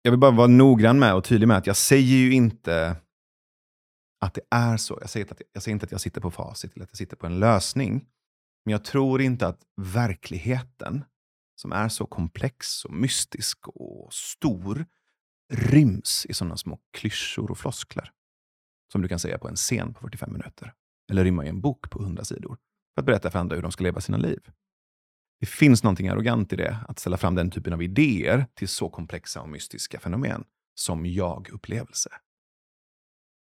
Jag 0.02 0.10
vill 0.10 0.20
bara 0.20 0.36
vara 0.36 0.46
noggrann 0.46 0.98
med 0.98 1.14
och 1.14 1.24
tydlig 1.24 1.48
med 1.48 1.56
att 1.56 1.66
jag 1.66 1.76
säger 1.76 2.16
ju 2.16 2.32
inte 2.32 2.96
att 4.20 4.34
det 4.34 4.40
är 4.50 4.76
så. 4.76 4.98
Jag 5.00 5.10
säger, 5.10 5.32
att, 5.32 5.42
jag 5.52 5.62
säger 5.62 5.72
inte 5.72 5.84
att 5.84 5.92
jag 5.92 6.00
sitter 6.00 6.20
på 6.20 6.30
facit 6.30 6.74
eller 6.74 6.84
att 6.84 6.90
jag 6.90 6.98
sitter 6.98 7.16
på 7.16 7.26
en 7.26 7.40
lösning. 7.40 8.06
Men 8.64 8.72
jag 8.72 8.84
tror 8.84 9.20
inte 9.20 9.46
att 9.46 9.62
verkligheten, 9.76 11.04
som 11.56 11.72
är 11.72 11.88
så 11.88 12.06
komplex 12.06 12.84
och 12.84 12.92
mystisk 12.92 13.68
och 13.68 14.12
stor, 14.12 14.86
ryms 15.52 16.26
i 16.26 16.34
sådana 16.34 16.56
små 16.56 16.78
klyschor 16.92 17.50
och 17.50 17.58
floskler. 17.58 18.12
Som 18.92 19.02
du 19.02 19.08
kan 19.08 19.18
säga 19.18 19.38
på 19.38 19.48
en 19.48 19.56
scen 19.56 19.94
på 19.94 20.00
45 20.00 20.32
minuter. 20.32 20.74
Eller 21.10 21.24
rymma 21.24 21.44
i 21.44 21.48
en 21.48 21.60
bok 21.60 21.90
på 21.90 22.02
100 22.02 22.24
sidor. 22.24 22.58
För 22.94 23.02
att 23.02 23.06
berätta 23.06 23.30
för 23.30 23.38
andra 23.38 23.56
hur 23.56 23.62
de 23.62 23.72
ska 23.72 23.84
leva 23.84 24.00
sina 24.00 24.18
liv. 24.18 24.40
Det 25.40 25.46
finns 25.46 25.82
någonting 25.82 26.08
arrogant 26.08 26.52
i 26.52 26.56
det, 26.56 26.78
att 26.88 26.98
ställa 26.98 27.16
fram 27.16 27.34
den 27.34 27.50
typen 27.50 27.72
av 27.72 27.82
idéer 27.82 28.46
till 28.54 28.68
så 28.68 28.90
komplexa 28.90 29.40
och 29.40 29.48
mystiska 29.48 30.00
fenomen 30.00 30.44
som 30.74 31.06
jag-upplevelse. 31.06 32.10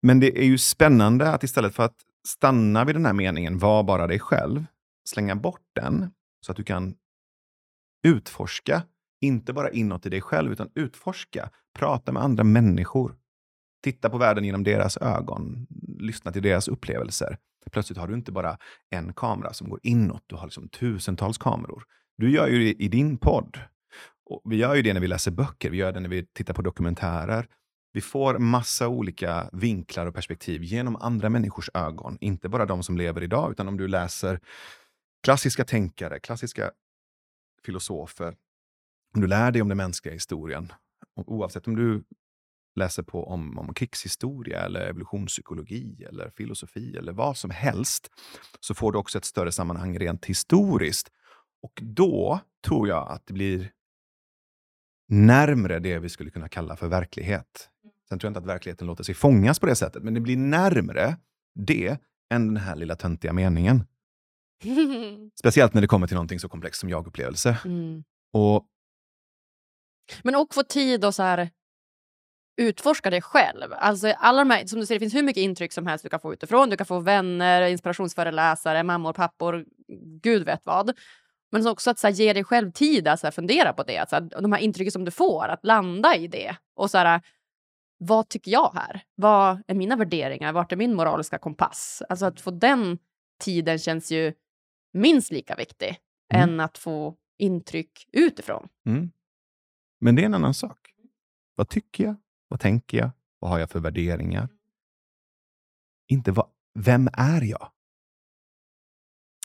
Men 0.05 0.19
det 0.19 0.39
är 0.39 0.45
ju 0.45 0.57
spännande 0.57 1.31
att 1.31 1.43
istället 1.43 1.75
för 1.75 1.83
att 1.83 1.95
stanna 2.27 2.85
vid 2.85 2.95
den 2.95 3.05
här 3.05 3.13
meningen, 3.13 3.57
var 3.57 3.83
bara 3.83 4.07
dig 4.07 4.19
själv, 4.19 4.65
slänga 5.09 5.35
bort 5.35 5.61
den 5.75 6.11
så 6.45 6.51
att 6.51 6.57
du 6.57 6.63
kan 6.63 6.95
utforska, 8.07 8.83
inte 9.21 9.53
bara 9.53 9.71
inåt 9.71 10.05
i 10.05 10.09
dig 10.09 10.21
själv, 10.21 10.51
utan 10.51 10.69
utforska, 10.75 11.49
prata 11.73 12.11
med 12.11 12.23
andra 12.23 12.43
människor, 12.43 13.15
titta 13.83 14.09
på 14.09 14.17
världen 14.17 14.43
genom 14.43 14.63
deras 14.63 14.97
ögon, 14.97 15.67
lyssna 15.99 16.31
till 16.31 16.43
deras 16.43 16.67
upplevelser. 16.67 17.37
Plötsligt 17.71 17.97
har 17.97 18.07
du 18.07 18.13
inte 18.13 18.31
bara 18.31 18.57
en 18.89 19.13
kamera 19.13 19.53
som 19.53 19.69
går 19.69 19.79
inåt, 19.83 20.23
du 20.27 20.35
har 20.35 20.45
liksom 20.45 20.69
tusentals 20.69 21.37
kameror. 21.37 21.83
Du 22.17 22.31
gör 22.31 22.47
ju 22.47 22.59
det 22.59 22.83
i 22.83 22.87
din 22.87 23.17
podd. 23.17 23.59
Och 24.25 24.41
vi 24.45 24.55
gör 24.55 24.75
ju 24.75 24.81
det 24.81 24.93
när 24.93 25.01
vi 25.01 25.07
läser 25.07 25.31
böcker, 25.31 25.69
vi 25.69 25.77
gör 25.77 25.91
det 25.91 25.99
när 25.99 26.09
vi 26.09 26.25
tittar 26.25 26.53
på 26.53 26.61
dokumentärer. 26.61 27.47
Vi 27.93 28.01
får 28.01 28.39
massa 28.39 28.87
olika 28.87 29.49
vinklar 29.53 30.05
och 30.05 30.13
perspektiv 30.13 30.63
genom 30.63 30.95
andra 30.95 31.29
människors 31.29 31.69
ögon. 31.73 32.17
Inte 32.21 32.49
bara 32.49 32.65
de 32.65 32.83
som 32.83 32.97
lever 32.97 33.23
idag, 33.23 33.51
utan 33.51 33.67
om 33.67 33.77
du 33.77 33.87
läser 33.87 34.39
klassiska 35.23 35.65
tänkare, 35.65 36.19
klassiska 36.19 36.71
filosofer, 37.65 38.35
om 39.15 39.21
du 39.21 39.27
lär 39.27 39.51
dig 39.51 39.61
om 39.61 39.67
den 39.67 39.77
mänskliga 39.77 40.13
historien, 40.13 40.73
oavsett 41.15 41.67
om 41.67 41.75
du 41.75 42.03
läser 42.75 43.03
på 43.03 43.27
om, 43.27 43.59
om 43.59 43.73
krigshistoria, 43.73 44.59
eller 44.59 44.87
evolutionspsykologi, 44.87 46.03
eller 46.03 46.29
filosofi, 46.29 46.97
eller 46.97 47.13
vad 47.13 47.37
som 47.37 47.49
helst, 47.49 48.11
så 48.59 48.75
får 48.75 48.91
du 48.91 48.97
också 48.97 49.17
ett 49.17 49.25
större 49.25 49.51
sammanhang 49.51 49.99
rent 49.99 50.25
historiskt. 50.25 51.11
Och 51.61 51.79
då 51.81 52.39
tror 52.67 52.87
jag 52.87 53.11
att 53.11 53.27
det 53.27 53.33
blir 53.33 53.71
närmre 55.07 55.79
det 55.79 55.99
vi 55.99 56.09
skulle 56.09 56.29
kunna 56.29 56.49
kalla 56.49 56.75
för 56.75 56.87
verklighet. 56.87 57.69
Sen 58.09 58.19
tror 58.19 58.27
jag 58.27 58.31
inte 58.31 58.39
att 58.39 58.55
verkligheten 58.55 58.87
låter 58.87 59.03
sig 59.03 59.15
fångas 59.15 59.59
på 59.59 59.65
det 59.65 59.75
sättet, 59.75 60.03
men 60.03 60.13
det 60.13 60.19
blir 60.19 60.37
närmre 60.37 61.17
det 61.55 61.97
än 62.33 62.47
den 62.47 62.57
här 62.57 62.75
lilla 62.75 62.95
töntiga 62.95 63.33
meningen. 63.33 63.83
Speciellt 65.39 65.73
när 65.73 65.81
det 65.81 65.87
kommer 65.87 66.07
till 66.07 66.15
någonting 66.15 66.39
så 66.39 66.49
komplext 66.49 66.79
som 66.79 66.89
jag-upplevelse. 66.89 67.57
Mm. 67.65 68.03
Och... 68.33 68.67
Men 70.23 70.35
och 70.35 70.53
få 70.53 70.63
tid 70.63 71.05
att 71.05 71.15
så 71.15 71.23
här, 71.23 71.49
utforska 72.57 73.09
det 73.09 73.21
själv. 73.21 73.73
Alltså, 73.73 74.07
alla 74.07 74.39
de 74.39 74.49
här, 74.49 74.65
som 74.65 74.79
du 74.79 74.85
säger, 74.85 74.99
det 74.99 75.03
finns 75.03 75.15
hur 75.15 75.23
mycket 75.23 75.41
intryck 75.41 75.73
som 75.73 75.87
helst 75.87 76.03
du 76.03 76.09
kan 76.09 76.19
få 76.19 76.33
utifrån. 76.33 76.69
Du 76.69 76.77
kan 76.77 76.85
få 76.85 76.99
vänner, 76.99 77.61
inspirationsföreläsare, 77.61 78.83
mammor, 78.83 79.13
pappor, 79.13 79.65
gud 80.21 80.45
vet 80.45 80.65
vad. 80.65 80.91
Men 81.51 81.67
också 81.67 81.89
att 81.89 81.99
så 81.99 82.07
här, 82.07 82.13
ge 82.13 82.33
dig 82.33 82.43
själv 82.43 82.71
tid 82.71 83.07
att 83.07 83.19
så 83.19 83.27
här, 83.27 83.31
fundera 83.31 83.73
på 83.73 83.83
det. 83.83 83.97
Att, 83.97 84.09
så 84.09 84.15
här, 84.15 84.41
de 84.41 84.51
här 84.51 84.59
intrycken 84.59 84.91
som 84.91 85.05
du 85.05 85.11
får, 85.11 85.47
att 85.47 85.65
landa 85.65 86.15
i 86.15 86.27
det. 86.27 86.55
Och 86.75 86.91
så 86.91 86.97
här, 86.97 87.21
vad 88.05 88.29
tycker 88.29 88.51
jag 88.51 88.71
här? 88.73 89.03
Vad 89.15 89.63
är 89.67 89.75
mina 89.75 89.95
värderingar? 89.95 90.53
Vart 90.53 90.71
är 90.71 90.75
min 90.75 90.95
moraliska 90.95 91.37
kompass? 91.37 92.03
Alltså 92.09 92.25
att 92.25 92.41
få 92.41 92.51
den 92.51 92.97
tiden 93.39 93.79
känns 93.79 94.11
ju 94.11 94.33
minst 94.93 95.31
lika 95.31 95.55
viktig 95.55 95.97
mm. 96.33 96.49
än 96.49 96.59
att 96.59 96.77
få 96.77 97.15
intryck 97.37 98.09
utifrån. 98.11 98.67
Mm. 98.85 99.11
Men 100.01 100.15
det 100.15 100.21
är 100.21 100.25
en 100.25 100.33
annan 100.33 100.53
sak. 100.53 100.79
Vad 101.55 101.69
tycker 101.69 102.03
jag? 102.03 102.15
Vad 102.47 102.59
tänker 102.59 102.97
jag? 102.97 103.09
Vad 103.39 103.51
har 103.51 103.59
jag 103.59 103.69
för 103.69 103.79
värderingar? 103.79 104.49
Inte 106.07 106.31
vad, 106.31 106.47
vem 106.79 107.09
är 107.13 107.41
jag? 107.41 107.71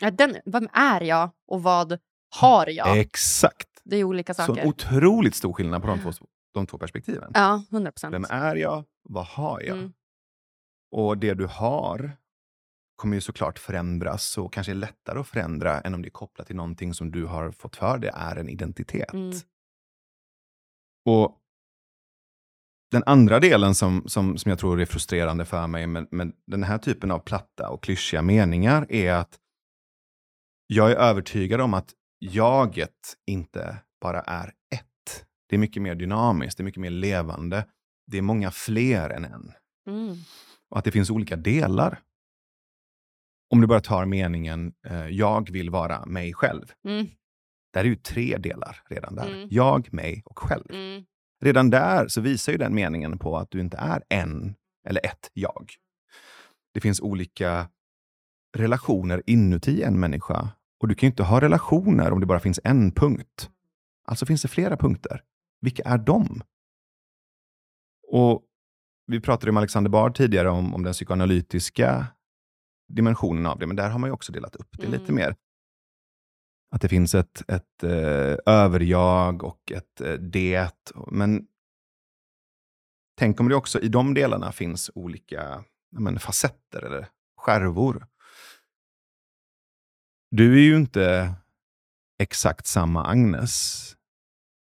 Ja, 0.01 0.11
den, 0.11 0.37
vem 0.45 0.69
är 0.73 1.01
jag 1.01 1.31
och 1.47 1.63
vad 1.63 1.99
har 2.41 2.67
jag? 2.67 2.99
Exakt. 2.99 3.69
Det 3.85 3.97
är 3.97 4.05
olika 4.05 4.35
saker. 4.35 4.55
Så 4.55 4.61
en 4.61 4.69
otroligt 4.69 5.35
stor 5.35 5.53
skillnad 5.53 5.83
på 5.83 5.89
de 5.89 6.01
två, 6.01 6.13
de 6.55 6.67
två 6.67 6.79
perspektiven. 6.79 7.31
Ja, 7.35 7.65
100 7.71 7.93
procent. 7.93 8.15
Vem 8.15 8.27
är 8.31 8.57
jag? 8.57 8.85
Vad 9.03 9.27
har 9.27 9.61
jag? 9.61 9.79
Mm. 9.79 9.93
Och 10.91 11.19
det 11.19 11.35
du 11.35 11.47
har 11.47 12.13
kommer 12.97 13.15
ju 13.15 13.21
såklart 13.21 13.59
förändras 13.59 14.39
och 14.39 14.53
kanske 14.53 14.73
är 14.73 14.75
lättare 14.75 15.19
att 15.19 15.29
förändra 15.29 15.81
än 15.81 15.95
om 15.95 16.03
det 16.03 16.09
är 16.09 16.11
kopplat 16.11 16.47
till 16.47 16.57
någonting 16.57 16.95
som 16.95 17.11
du 17.11 17.25
har 17.25 17.51
fått 17.51 17.77
för 17.77 17.99
dig 17.99 18.11
är 18.15 18.37
en 18.37 18.49
identitet. 18.49 19.13
Mm. 19.13 19.37
Och 21.05 21.39
den 22.91 23.03
andra 23.07 23.41
delen 23.41 23.75
som, 23.75 24.03
som, 24.07 24.39
som 24.39 24.51
jag 24.51 24.59
tror 24.59 24.81
är 24.81 24.87
frustrerande 24.87 25.45
för 25.45 25.67
mig 25.67 25.87
med, 25.87 26.09
med 26.11 26.33
den 26.47 26.63
här 26.63 26.79
typen 26.79 27.11
av 27.11 27.19
platta 27.19 27.69
och 27.69 27.83
klyschiga 27.83 28.23
meningar 28.23 28.93
är 28.93 29.13
att 29.13 29.39
jag 30.67 30.91
är 30.91 30.97
övertygad 30.97 31.61
om 31.61 31.75
att 31.75 31.95
jaget 32.19 33.17
inte 33.27 33.77
bara 34.01 34.21
är. 34.21 34.53
Det 35.49 35.57
är 35.57 35.59
mycket 35.59 35.83
mer 35.83 35.95
dynamiskt, 35.95 36.59
det 36.59 36.63
är 36.63 36.65
mycket 36.65 36.81
mer 36.81 36.91
levande. 36.91 37.67
Det 38.07 38.19
är 38.19 38.23
många 38.23 38.51
fler 38.51 39.11
än 39.11 39.25
en. 39.25 39.53
Mm. 39.87 40.17
Och 40.71 40.79
att 40.79 40.85
det 40.85 40.93
finns 40.93 41.11
olika 41.11 41.37
delar. 41.37 42.01
Om 43.51 43.61
du 43.61 43.67
bara 43.67 43.81
tar 43.81 44.05
meningen 44.05 44.73
eh, 44.87 45.07
jag 45.07 45.51
vill 45.51 45.71
vara 45.71 46.07
mig 46.07 46.35
själv. 46.35 46.73
Mm. 46.85 47.07
Där 47.73 47.81
är 47.81 47.85
ju 47.85 47.97
tre 47.97 48.37
delar 48.37 48.83
redan 48.91 49.15
där. 49.15 49.29
Mm. 49.29 49.49
Jag, 49.51 49.93
mig 49.93 50.23
och 50.25 50.39
själv. 50.39 50.65
Mm. 50.71 51.05
Redan 51.41 51.71
där 51.71 52.09
så 52.09 52.21
visar 52.21 52.53
ju 52.53 52.59
den 52.59 52.75
meningen 52.75 53.19
på 53.19 53.37
att 53.37 53.51
du 53.51 53.61
inte 53.61 53.77
är 53.77 54.03
en 54.09 54.55
eller 54.87 55.07
ett 55.07 55.31
jag. 55.33 55.73
Det 56.75 56.81
finns 56.81 57.01
olika 57.01 57.69
relationer 58.57 59.23
inuti 59.27 59.83
en 59.83 60.01
människa. 60.01 60.49
Och 60.81 60.89
du 60.89 60.95
kan 60.95 61.07
ju 61.07 61.11
inte 61.11 61.23
ha 61.23 61.41
relationer 61.41 62.13
om 62.13 62.21
det 62.21 62.27
bara 62.27 62.41
finns 62.41 62.61
en 62.65 62.93
punkt. 62.93 63.51
Alltså 64.05 64.27
finns 64.27 64.43
det 64.43 64.49
flera 64.49 64.77
punkter. 64.77 65.23
Vilka 65.61 65.83
är 65.83 65.99
de? 65.99 66.43
Och 68.09 68.45
Vi 69.07 69.21
pratade 69.21 69.53
med 69.53 69.61
Alexander 69.61 69.91
Bard 69.91 70.17
tidigare 70.17 70.51
om, 70.51 70.75
om 70.75 70.83
den 70.83 70.93
psykoanalytiska 70.93 72.07
dimensionen 72.89 73.47
av 73.47 73.59
det, 73.59 73.67
men 73.67 73.77
där 73.77 73.91
har 73.91 73.99
man 73.99 74.09
ju 74.09 74.15
också 74.15 74.33
delat 74.33 74.57
upp 74.57 74.69
det 74.79 74.87
mm. 74.87 75.01
lite 75.01 75.13
mer. 75.13 75.37
Att 76.71 76.81
det 76.81 76.89
finns 76.89 77.15
ett, 77.15 77.51
ett 77.51 77.83
eh, 77.83 78.37
överjag 78.47 79.43
och 79.43 79.73
ett 79.73 80.01
eh, 80.01 80.13
det. 80.13 80.91
Men 81.11 81.47
tänk 83.19 83.41
om 83.41 83.49
det 83.49 83.55
också 83.55 83.81
i 83.81 83.89
de 83.89 84.15
delarna 84.15 84.53
finns 84.53 84.91
olika 84.95 85.65
men, 85.91 86.19
facetter 86.19 86.83
eller 86.83 87.09
skärvor. 87.37 88.07
Du 90.31 90.55
är 90.55 90.63
ju 90.63 90.77
inte 90.77 91.35
exakt 92.19 92.67
samma 92.67 93.05
Agnes 93.05 93.97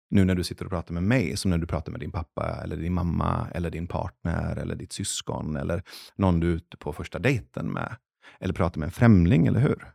nu 0.10 0.26
när 0.26 0.36
du 0.36 0.44
sitter 0.44 0.66
och 0.66 0.72
pratar 0.72 0.94
med 0.94 1.04
mig 1.04 1.38
som 1.38 1.52
när 1.52 1.58
du 1.58 1.68
pratar 1.68 1.92
med 1.92 2.02
din 2.02 2.12
pappa, 2.12 2.60
eller 2.64 2.78
din 2.78 2.94
mamma, 2.94 3.48
eller 3.54 3.70
din 3.70 3.88
partner, 3.88 4.56
eller 4.56 4.76
ditt 4.76 4.94
syskon, 4.94 5.56
eller 5.56 5.84
någon 6.16 6.40
du 6.40 6.52
är 6.52 6.56
ute 6.56 6.78
på 6.78 6.94
första 6.94 7.20
dejten 7.20 7.72
med. 7.74 7.96
Eller 8.40 8.54
pratar 8.54 8.80
med 8.80 8.88
en 8.88 8.92
främling, 8.92 9.48
eller 9.48 9.60
hur? 9.60 9.92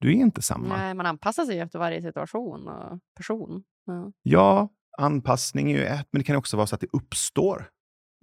Du 0.00 0.08
är 0.08 0.12
inte 0.12 0.42
samma. 0.42 0.76
Nej, 0.76 0.94
man 0.94 1.06
anpassar 1.06 1.44
sig 1.44 1.58
efter 1.58 1.78
varje 1.78 2.02
situation 2.02 2.68
och 2.68 2.98
person. 3.16 3.62
Ja. 3.86 4.12
Ja, 4.22 4.68
anpassning 4.98 5.72
är 5.72 5.76
ju 5.78 5.84
ett, 5.84 6.08
men 6.10 6.20
det 6.20 6.24
kan 6.24 6.36
också 6.36 6.56
vara 6.56 6.66
så 6.66 6.74
att 6.74 6.80
det 6.80 6.86
uppstår 6.92 7.68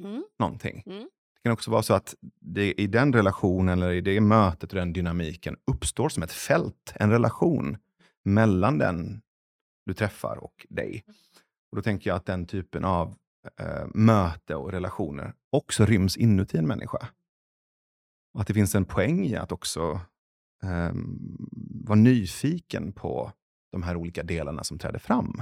Mm. 0.03 0.23
någonting. 0.39 0.83
Mm. 0.85 0.99
Det 1.03 1.43
kan 1.43 1.53
också 1.53 1.71
vara 1.71 1.81
så 1.83 1.93
att 1.93 2.15
det 2.41 2.73
i 2.81 2.87
den 2.87 3.13
relationen 3.13 3.77
eller 3.77 3.91
i 3.91 4.01
det 4.01 4.21
mötet 4.21 4.73
och 4.73 4.79
den 4.79 4.93
dynamiken 4.93 5.55
uppstår 5.71 6.09
som 6.09 6.23
ett 6.23 6.31
fält, 6.31 6.93
en 6.95 7.11
relation 7.11 7.77
mellan 8.25 8.77
den 8.77 9.21
du 9.89 9.93
träffar 9.93 10.37
och 10.37 10.65
dig. 10.69 11.03
Och 11.71 11.75
Då 11.75 11.81
tänker 11.81 12.09
jag 12.09 12.17
att 12.17 12.25
den 12.25 12.45
typen 12.45 12.85
av 12.85 13.15
eh, 13.59 13.87
möte 13.93 14.55
och 14.55 14.71
relationer 14.71 15.33
också 15.49 15.85
ryms 15.85 16.17
inuti 16.17 16.57
en 16.57 16.67
människa. 16.67 17.07
Och 18.33 18.41
att 18.41 18.47
det 18.47 18.53
finns 18.53 18.75
en 18.75 18.85
poäng 18.85 19.25
i 19.25 19.35
att 19.35 19.51
också 19.51 19.99
ehm, 20.63 21.17
vara 21.85 21.95
nyfiken 21.95 22.91
på 22.93 23.31
de 23.71 23.83
här 23.83 23.95
olika 23.95 24.23
delarna 24.23 24.63
som 24.63 24.79
träder 24.79 24.99
fram. 24.99 25.41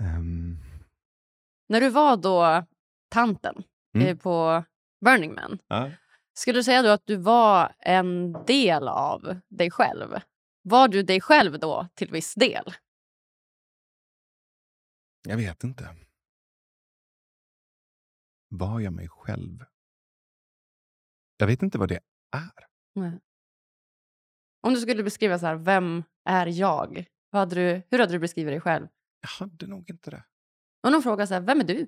Ehm, 0.00 0.56
När 1.68 1.80
du 1.80 1.88
var 1.90 2.16
då 2.16 2.66
tanten 3.10 3.62
Mm. 3.94 4.08
eh, 4.08 4.16
på 4.16 4.64
Burning 5.04 5.34
Man, 5.34 5.58
ja. 5.68 5.90
skulle 6.34 6.58
du 6.58 6.64
säga 6.64 6.82
då 6.82 6.88
att 6.88 7.06
du 7.06 7.16
var 7.16 7.72
en 7.78 8.32
del 8.46 8.88
av 8.88 9.40
dig 9.48 9.70
själv? 9.70 10.14
Var 10.62 10.88
du 10.88 11.02
dig 11.02 11.20
själv 11.20 11.58
då 11.58 11.86
till 11.94 12.10
viss 12.10 12.34
del? 12.34 12.64
Jag 15.28 15.36
vet 15.36 15.64
inte. 15.64 15.88
Var 18.48 18.80
jag 18.80 18.92
mig 18.92 19.08
själv? 19.08 19.64
Jag 21.36 21.46
vet 21.46 21.62
inte 21.62 21.78
vad 21.78 21.88
det 21.88 22.00
är. 22.36 22.66
Nej. 22.94 23.18
Om 24.60 24.74
du 24.74 24.80
skulle 24.80 25.02
beskriva 25.02 25.38
så 25.38 25.46
här, 25.46 25.54
vem 25.54 26.02
är 26.24 26.46
jag? 26.46 27.04
Hade 27.32 27.54
du, 27.54 27.82
hur 27.90 27.98
hade 27.98 28.12
du 28.12 28.18
beskrivit 28.18 28.52
dig 28.52 28.60
själv? 28.60 28.88
Jag 29.20 29.28
hade 29.28 29.66
nog 29.66 29.90
inte 29.90 30.10
det. 30.10 30.24
Om 30.82 30.92
någon 30.92 31.02
frågar 31.02 31.26
så 31.26 31.34
här, 31.34 31.40
vem 31.40 31.60
är 31.60 31.64
du? 31.64 31.86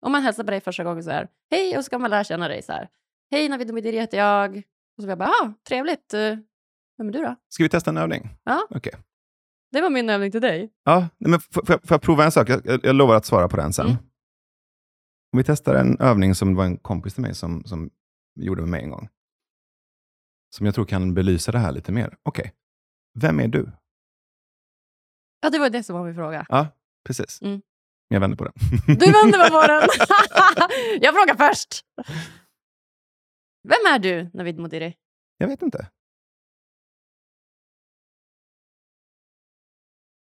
Om 0.00 0.12
man 0.12 0.22
hälsar 0.22 0.44
på 0.44 0.50
dig 0.50 0.60
första 0.60 0.84
gången 0.84 1.04
så 1.04 1.10
här, 1.10 1.28
hej, 1.50 1.76
och 1.76 1.84
så 1.84 1.86
ska 1.86 1.98
man 1.98 2.10
lära 2.10 2.24
känna 2.24 2.48
dig 2.48 2.62
så 2.62 2.72
här. 2.72 2.88
Hej, 3.30 3.48
Navid 3.48 3.70
Omidiri 3.70 3.98
heter 3.98 4.18
jag. 4.18 4.56
Och 4.96 5.02
så 5.02 5.02
vill 5.02 5.08
jag 5.08 5.18
bara, 5.18 5.28
ah, 5.28 5.52
trevligt. 5.68 6.14
Eh, 6.14 6.36
Vem 6.98 7.08
är 7.08 7.12
du 7.12 7.22
då? 7.22 7.36
Ska 7.48 7.62
vi 7.62 7.68
testa 7.68 7.90
en 7.90 7.96
övning? 7.96 8.28
Ja. 8.44 8.66
Okej. 8.70 8.94
Det 9.72 9.80
var 9.80 9.90
min 9.90 10.10
övning 10.10 10.30
till 10.32 10.40
dig. 10.40 10.72
Ja, 10.84 11.08
men 11.18 11.40
får, 11.40 11.64
jag, 11.66 11.80
får 11.82 11.94
jag 11.94 12.02
prova 12.02 12.24
en 12.24 12.32
sak? 12.32 12.48
Jag, 12.48 12.80
jag, 12.84 12.94
lovar 12.94 13.14
att 13.14 13.24
svara 13.26 13.48
på 13.48 13.56
den 13.56 13.72
sen. 13.72 13.86
Mm. 13.86 13.98
Om 15.32 15.36
vi 15.36 15.44
testar 15.44 15.74
en 15.74 16.00
övning 16.00 16.34
som 16.34 16.54
var 16.54 16.64
en 16.64 16.76
kompis 16.76 17.14
till 17.14 17.22
mig 17.22 17.34
som, 17.34 17.64
som 17.64 17.90
gjorde 18.40 18.62
med 18.62 18.70
mig 18.70 18.82
en 18.82 18.90
gång. 18.90 19.08
Som 20.50 20.66
jag 20.66 20.74
tror 20.74 20.84
kan 20.84 21.14
belysa 21.14 21.52
det 21.52 21.58
här 21.58 21.72
lite 21.72 21.92
mer. 21.92 22.16
Okej. 22.22 22.52
Vem 23.20 23.40
är 23.40 23.48
du? 23.48 23.72
Ja, 25.40 25.50
det 25.50 25.58
var 25.58 25.70
det 25.70 25.82
som 25.82 25.96
var 25.96 26.04
min 26.04 26.14
fråga. 26.14 26.46
Ja, 26.48 26.66
precis. 27.06 27.42
Mm. 27.42 27.62
Jag 28.08 28.20
vänder 28.20 28.36
på 28.36 28.44
den. 28.44 28.52
Du 28.86 29.12
vände 29.12 29.38
mig 29.38 29.50
på 29.50 29.60
den. 29.66 29.88
jag 31.00 31.14
frågar 31.14 31.48
först. 31.48 31.84
Vem 33.68 33.94
är 33.94 33.98
du, 33.98 34.30
Navid 34.34 34.58
Modiri? 34.58 34.94
jag 35.38 35.48
vet 35.48 35.62
inte. 35.62 35.88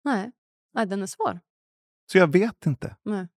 Nej. 0.05 0.33
Nej, 0.75 0.87
den 0.87 1.03
är 1.03 1.07
svår. 1.07 1.41
Så 2.13 2.19
jag 2.19 2.33
vet 2.33 2.67
inte. 2.67 2.97
Nej. 3.03 3.29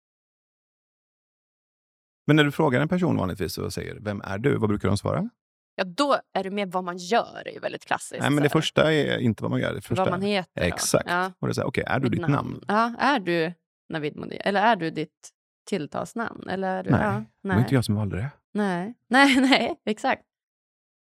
Men 2.27 2.35
när 2.35 2.43
du 2.43 2.51
frågar 2.51 2.81
en 2.81 2.87
person 2.87 3.17
vanligtvis 3.17 3.57
och 3.57 3.73
säger 3.73 3.95
vem 3.99 4.21
är 4.21 4.37
du? 4.37 4.57
Vad 4.57 4.69
brukar 4.69 4.87
de 4.87 4.97
svara? 4.97 5.29
Ja, 5.75 5.83
då 5.83 6.17
är 6.33 6.43
det 6.43 6.51
mer 6.51 6.65
vad 6.65 6.83
man 6.83 6.97
gör. 6.97 7.47
Är 7.47 7.59
väldigt 7.59 7.85
klassiskt. 7.85 8.21
Nej, 8.21 8.31
men 8.31 8.43
det 8.43 8.49
första 8.49 8.93
är 8.93 9.17
inte 9.17 9.43
vad 9.43 9.51
man 9.51 9.59
gör. 9.59 9.73
Det 9.73 9.81
första 9.81 10.03
Vad 10.03 10.11
man 10.11 10.21
heter. 10.21 10.61
då. 10.61 10.67
Exakt. 10.67 11.09
Ja, 11.09 11.31
Och 11.39 11.47
det 11.47 11.57
är 11.57 11.63
okej, 11.65 11.83
är 11.87 11.99
du 11.99 12.09
mitt 12.09 12.11
ditt 12.19 12.27
namn? 12.29 12.63
Ja, 12.67 12.95
är 12.99 13.19
du 13.19 13.53
Navid 13.89 14.15
Modiri? 14.15 14.37
Eller 14.43 14.61
är 14.61 14.75
du 14.75 14.91
ditt 14.91 15.29
tilltalsnamn? 15.67 16.49
Eller 16.49 16.67
är 16.77 16.83
du, 16.83 16.89
Nej, 16.89 16.99
ja, 17.01 17.09
Det 17.11 17.47
var 17.47 17.55
nej. 17.55 17.59
inte 17.59 17.75
jag 17.75 17.85
som 17.85 17.95
valde 17.95 18.17
det. 18.17 18.29
nej. 18.53 18.93
Nej, 19.09 19.41
nej, 19.41 19.81
exakt. 19.85 20.23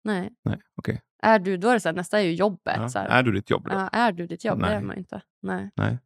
Nej. 0.05 0.31
Nej, 0.45 0.61
okej. 0.77 1.03
Är 1.23 1.39
du, 1.39 1.57
då 1.57 1.69
är 1.69 1.75
det 1.75 1.81
så 1.81 1.89
här, 1.89 1.97
nästa 1.97 2.19
är 2.19 2.23
ju 2.23 2.35
jobbet. 2.35 2.77
Ja. 2.77 2.89
Så 2.89 2.99
här. 2.99 3.09
Är 3.09 3.23
du 3.23 3.33
ditt 3.33 3.51
jobb 3.51 3.69
då? 3.69 3.75
Ja, 3.75 3.89
är 3.89 4.13
du 4.13 4.27
ditt 4.27 4.45
jobb? 4.45 4.61
Det 4.61 4.67
är 4.67 4.71
Nej. 4.71 4.83
man 4.83 4.97
inte. 4.99 5.23
Nej. 5.43 5.99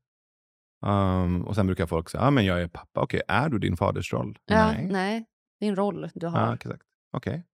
Um, 0.87 1.45
och 1.45 1.55
sen 1.55 1.67
brukar 1.67 1.87
folk 1.87 2.11
säga, 2.11 2.23
ah, 2.23 2.31
men 2.31 2.45
jag 2.45 2.63
är 2.63 2.69
pappa. 2.69 3.01
Okej, 3.01 3.23
är 3.29 3.49
du 3.49 3.59
din 3.59 3.77
faders 3.77 4.13
roll? 4.13 4.39
Ja, 4.45 4.67
Nej. 4.73 4.87
nej. 4.91 5.27
Det 5.61 5.67
är 5.67 5.71
en 5.71 5.77
roll 5.77 6.11
du 6.15 6.27
har 6.27 6.41
Ja, 6.41 6.55
exakt. 6.55 6.83
Okej, 7.13 7.47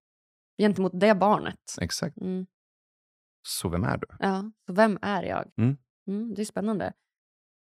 gentemot 0.58 0.92
det 0.94 1.14
barnet. 1.14 1.60
exakt. 1.80 2.16
Mm. 2.16 2.46
Så 3.42 3.68
vem 3.68 3.84
är 3.84 3.96
du? 3.98 4.06
Ja, 4.18 4.50
så 4.66 4.72
vem 4.72 4.98
är 5.02 5.22
jag? 5.22 5.50
Mm. 5.56 5.76
Mm, 6.08 6.34
det 6.34 6.42
är 6.42 6.44
spännande. 6.44 6.92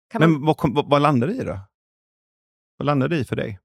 Kan 0.09 0.21
man, 0.21 0.31
Men 0.31 0.45
vad, 0.45 0.57
kom, 0.57 0.73
vad, 0.73 0.89
vad 0.89 1.01
landar 1.01 1.27
det 1.27 1.33
i 1.33 1.43
då? 1.43 1.59
Vad 2.77 2.85
landar 2.85 3.07
det 3.07 3.17
i 3.17 3.25
för 3.25 3.35
dig? 3.35 3.59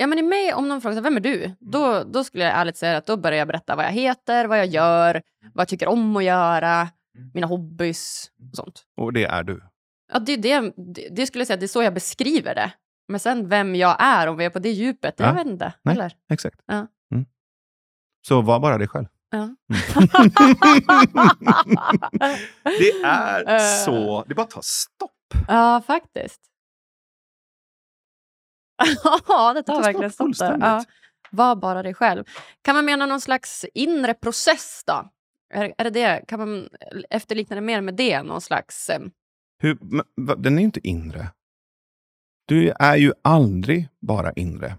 ja, 0.00 0.06
men 0.06 0.18
i 0.18 0.22
mig, 0.22 0.54
om 0.54 0.68
någon 0.68 0.80
frågar 0.80 1.02
vem 1.02 1.16
är 1.16 1.20
du? 1.20 1.54
Då, 1.60 2.04
då 2.04 2.24
skulle 2.24 2.44
jag 2.44 2.52
ärligt 2.52 2.76
säga 2.76 2.96
att 2.96 3.06
då 3.06 3.16
börjar 3.16 3.38
jag 3.38 3.48
berätta 3.48 3.76
vad 3.76 3.84
jag 3.84 3.92
heter, 3.92 4.46
vad 4.46 4.58
jag 4.58 4.66
gör, 4.66 5.22
vad 5.54 5.60
jag 5.62 5.68
tycker 5.68 5.88
om 5.88 6.16
att 6.16 6.24
göra, 6.24 6.88
mina 7.34 7.46
hobbys 7.46 8.30
och 8.50 8.56
sånt. 8.56 8.84
Och 8.96 9.12
det 9.12 9.24
är 9.24 9.42
du. 9.42 9.60
Ja, 10.12 10.18
det, 10.18 10.36
det, 10.36 10.72
det, 11.10 11.26
skulle 11.26 11.40
jag 11.40 11.46
säga, 11.46 11.56
det 11.56 11.66
är 11.66 11.68
så 11.68 11.82
jag 11.82 11.94
beskriver 11.94 12.54
det. 12.54 12.72
Men 13.08 13.20
sen 13.20 13.48
vem 13.48 13.74
jag 13.74 13.96
är, 14.00 14.26
om 14.26 14.36
vi 14.36 14.44
är 14.44 14.50
på 14.50 14.58
det 14.58 14.70
djupet, 14.70 15.14
Ja. 15.18 15.26
jag 15.26 15.34
vet 15.34 15.46
inte. 15.46 15.72
Nej. 15.82 15.94
Eller? 15.94 16.12
Exakt. 16.32 16.60
Ja. 16.66 16.86
Mm. 17.14 17.26
Så 18.26 18.40
var 18.42 18.60
bara 18.60 18.78
dig 18.78 18.88
själv. 18.88 19.06
Ja. 19.30 19.48
Det 22.64 22.90
är 23.04 23.48
Eh. 23.54 23.84
så... 23.84 24.24
Det 24.28 24.34
bara 24.34 24.46
tar 24.46 24.60
stopp. 24.64 25.12
Ja, 25.48 25.82
faktiskt. 25.86 26.40
ja, 29.04 29.18
det 29.18 29.26
tar 29.28 29.54
Det 29.54 29.62
tar 29.62 29.82
verkligen 29.82 30.10
stopp 30.10 30.24
fullständigt. 30.26 30.62
Ja. 30.62 30.84
Var 31.30 31.56
bara 31.56 31.82
dig 31.82 31.94
själv. 31.94 32.24
Kan 32.62 32.74
man 32.74 32.84
mena 32.84 33.06
någon 33.06 33.20
slags 33.20 33.64
inre 33.74 34.14
process 34.14 34.82
då? 34.86 35.10
Är, 35.54 35.74
är 35.78 35.84
det 35.84 35.90
det? 35.90 36.24
Kan 36.28 36.38
man 36.38 36.68
efterlikna 37.10 37.54
det 37.56 37.62
mer 37.62 37.80
med 37.80 37.94
det? 37.94 38.22
Någon 38.22 38.40
slags... 38.40 38.90
Eh, 38.90 39.00
Hur, 39.58 39.78
men, 39.80 40.42
den 40.42 40.54
är 40.54 40.58
ju 40.58 40.64
inte 40.64 40.88
inre. 40.88 41.26
Du 42.46 42.72
är 42.78 42.96
ju 42.96 43.12
aldrig 43.22 43.88
bara 44.00 44.32
inre. 44.32 44.76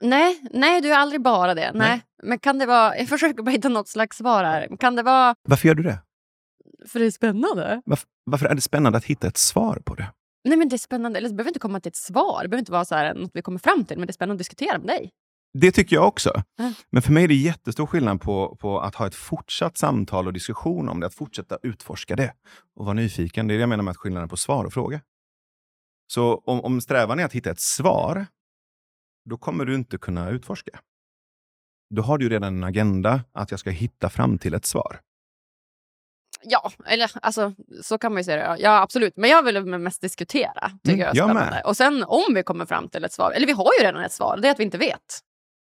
nej, 0.00 0.40
nej, 0.50 0.80
du 0.80 0.92
är 0.92 0.98
aldrig 0.98 1.22
bara 1.22 1.54
det. 1.54 1.72
Nej. 1.74 1.88
Nej. 1.88 2.02
Men 2.22 2.38
kan 2.38 2.58
det 2.58 2.66
vara... 2.66 2.96
Jag 2.98 3.08
försöker 3.08 3.42
bara 3.42 3.50
hitta 3.50 3.68
något 3.68 3.88
slags 3.88 4.16
svar 4.16 4.44
här. 4.44 4.76
Kan 4.76 4.96
det 4.96 5.02
vara... 5.02 5.34
Varför 5.42 5.68
gör 5.68 5.74
du 5.74 5.82
det? 5.82 5.98
För 6.88 6.98
det 6.98 7.06
är 7.06 7.10
spännande. 7.10 7.82
Varför, 7.84 8.08
varför 8.24 8.46
är 8.46 8.54
det 8.54 8.60
spännande 8.60 8.98
att 8.98 9.04
hitta 9.04 9.26
ett 9.26 9.36
svar 9.36 9.82
på 9.84 9.94
det? 9.94 10.12
Nej, 10.44 10.58
men 10.58 10.68
det 10.68 10.76
är 10.76 10.78
spännande. 10.78 11.18
Eller 11.18 11.28
det 11.28 11.34
behöver 11.34 11.50
inte 11.50 11.60
komma 11.60 11.80
till 11.80 11.90
ett 11.90 11.96
svar. 11.96 12.42
Det 12.42 12.48
behöver 12.48 12.60
inte 12.60 12.72
vara 12.72 12.84
så 12.84 12.94
här, 12.94 13.14
något 13.14 13.30
vi 13.34 13.42
kommer 13.42 13.58
fram 13.58 13.84
till. 13.84 13.98
Men 13.98 14.06
det 14.06 14.10
är 14.10 14.12
spännande 14.12 14.34
att 14.34 14.38
diskutera 14.38 14.78
med 14.78 14.86
dig. 14.86 15.10
Det 15.52 15.72
tycker 15.72 15.96
jag 15.96 16.08
också. 16.08 16.42
Ja. 16.56 16.72
Men 16.90 17.02
för 17.02 17.12
mig 17.12 17.24
är 17.24 17.28
det 17.28 17.34
jättestor 17.34 17.86
skillnad 17.86 18.20
på, 18.20 18.56
på 18.56 18.80
att 18.80 18.94
ha 18.94 19.06
ett 19.06 19.14
fortsatt 19.14 19.78
samtal 19.78 20.26
och 20.26 20.32
diskussion 20.32 20.88
om 20.88 21.00
det. 21.00 21.06
Att 21.06 21.14
fortsätta 21.14 21.58
utforska 21.62 22.16
det 22.16 22.32
och 22.76 22.84
vara 22.84 22.94
nyfiken. 22.94 23.46
Det 23.48 23.54
är 23.54 23.56
det 23.56 23.60
jag 23.60 23.68
menar 23.68 23.84
med 23.84 23.90
att 23.90 23.96
skillnaden 23.96 24.28
på 24.28 24.36
svar 24.36 24.64
och 24.64 24.72
fråga. 24.72 25.00
Så 26.12 26.42
om, 26.44 26.60
om 26.60 26.80
strävan 26.80 27.18
är 27.18 27.24
att 27.24 27.32
hitta 27.32 27.50
ett 27.50 27.60
svar, 27.60 28.26
då 29.30 29.38
kommer 29.38 29.64
du 29.64 29.74
inte 29.74 29.98
kunna 29.98 30.30
utforska. 30.30 30.80
Då 31.94 32.02
har 32.02 32.18
du 32.18 32.24
ju 32.24 32.30
redan 32.30 32.56
en 32.56 32.64
agenda 32.64 33.24
att 33.32 33.50
jag 33.50 33.60
ska 33.60 33.70
hitta 33.70 34.10
fram 34.10 34.38
till 34.38 34.54
ett 34.54 34.66
svar. 34.66 35.00
Ja, 36.42 36.72
eller 36.86 37.10
alltså, 37.22 37.54
så 37.82 37.98
kan 37.98 38.12
man 38.12 38.20
ju 38.20 38.24
säga 38.24 38.36
det. 38.54 38.62
Ja, 38.62 38.82
absolut. 38.82 39.16
Men 39.16 39.30
jag 39.30 39.42
vill 39.42 39.64
mest 39.64 40.00
diskutera. 40.00 40.70
Tycker 40.84 41.04
Mm, 41.04 41.16
jag 41.16 41.16
jag 41.16 41.34
med. 41.34 41.62
Och 41.64 41.76
sen 41.76 42.04
om 42.04 42.34
vi 42.34 42.42
kommer 42.42 42.66
fram 42.66 42.88
till 42.88 43.04
ett 43.04 43.12
svar, 43.12 43.32
eller 43.32 43.46
vi 43.46 43.52
har 43.52 43.70
ju 43.80 43.86
redan 43.86 44.04
ett 44.04 44.12
svar, 44.12 44.36
det 44.36 44.48
är 44.48 44.52
att 44.52 44.60
vi 44.60 44.64
inte 44.64 44.78
vet. 44.78 45.20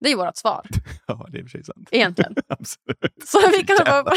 Det 0.03 0.11
är 0.13 0.17
vårt 0.17 0.37
svar, 0.37 0.67
Ja, 1.07 1.27
det 1.31 1.39
är 1.39 1.41
i 1.41 1.45
och 1.45 1.51
för 1.51 1.59
sig 1.59 1.65
sant. 1.65 1.89
egentligen. 1.91 2.35
Absolut. 2.49 3.25
Så 3.27 3.39
vi 3.51 3.65
kan 3.65 3.77
bara... 3.85 4.15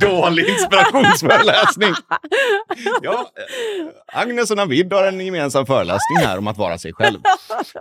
Dålig 0.00 0.48
inspirationsföreläsning. 0.48 1.94
Ja, 3.02 3.30
eh, 3.36 4.20
Agnes 4.20 4.50
och 4.50 4.56
Navid 4.56 4.92
har 4.92 5.04
en 5.06 5.20
gemensam 5.20 5.66
föreläsning 5.66 6.18
här 6.18 6.38
om 6.38 6.46
att 6.46 6.56
vara 6.58 6.78
sig 6.78 6.92
själv. 6.92 7.18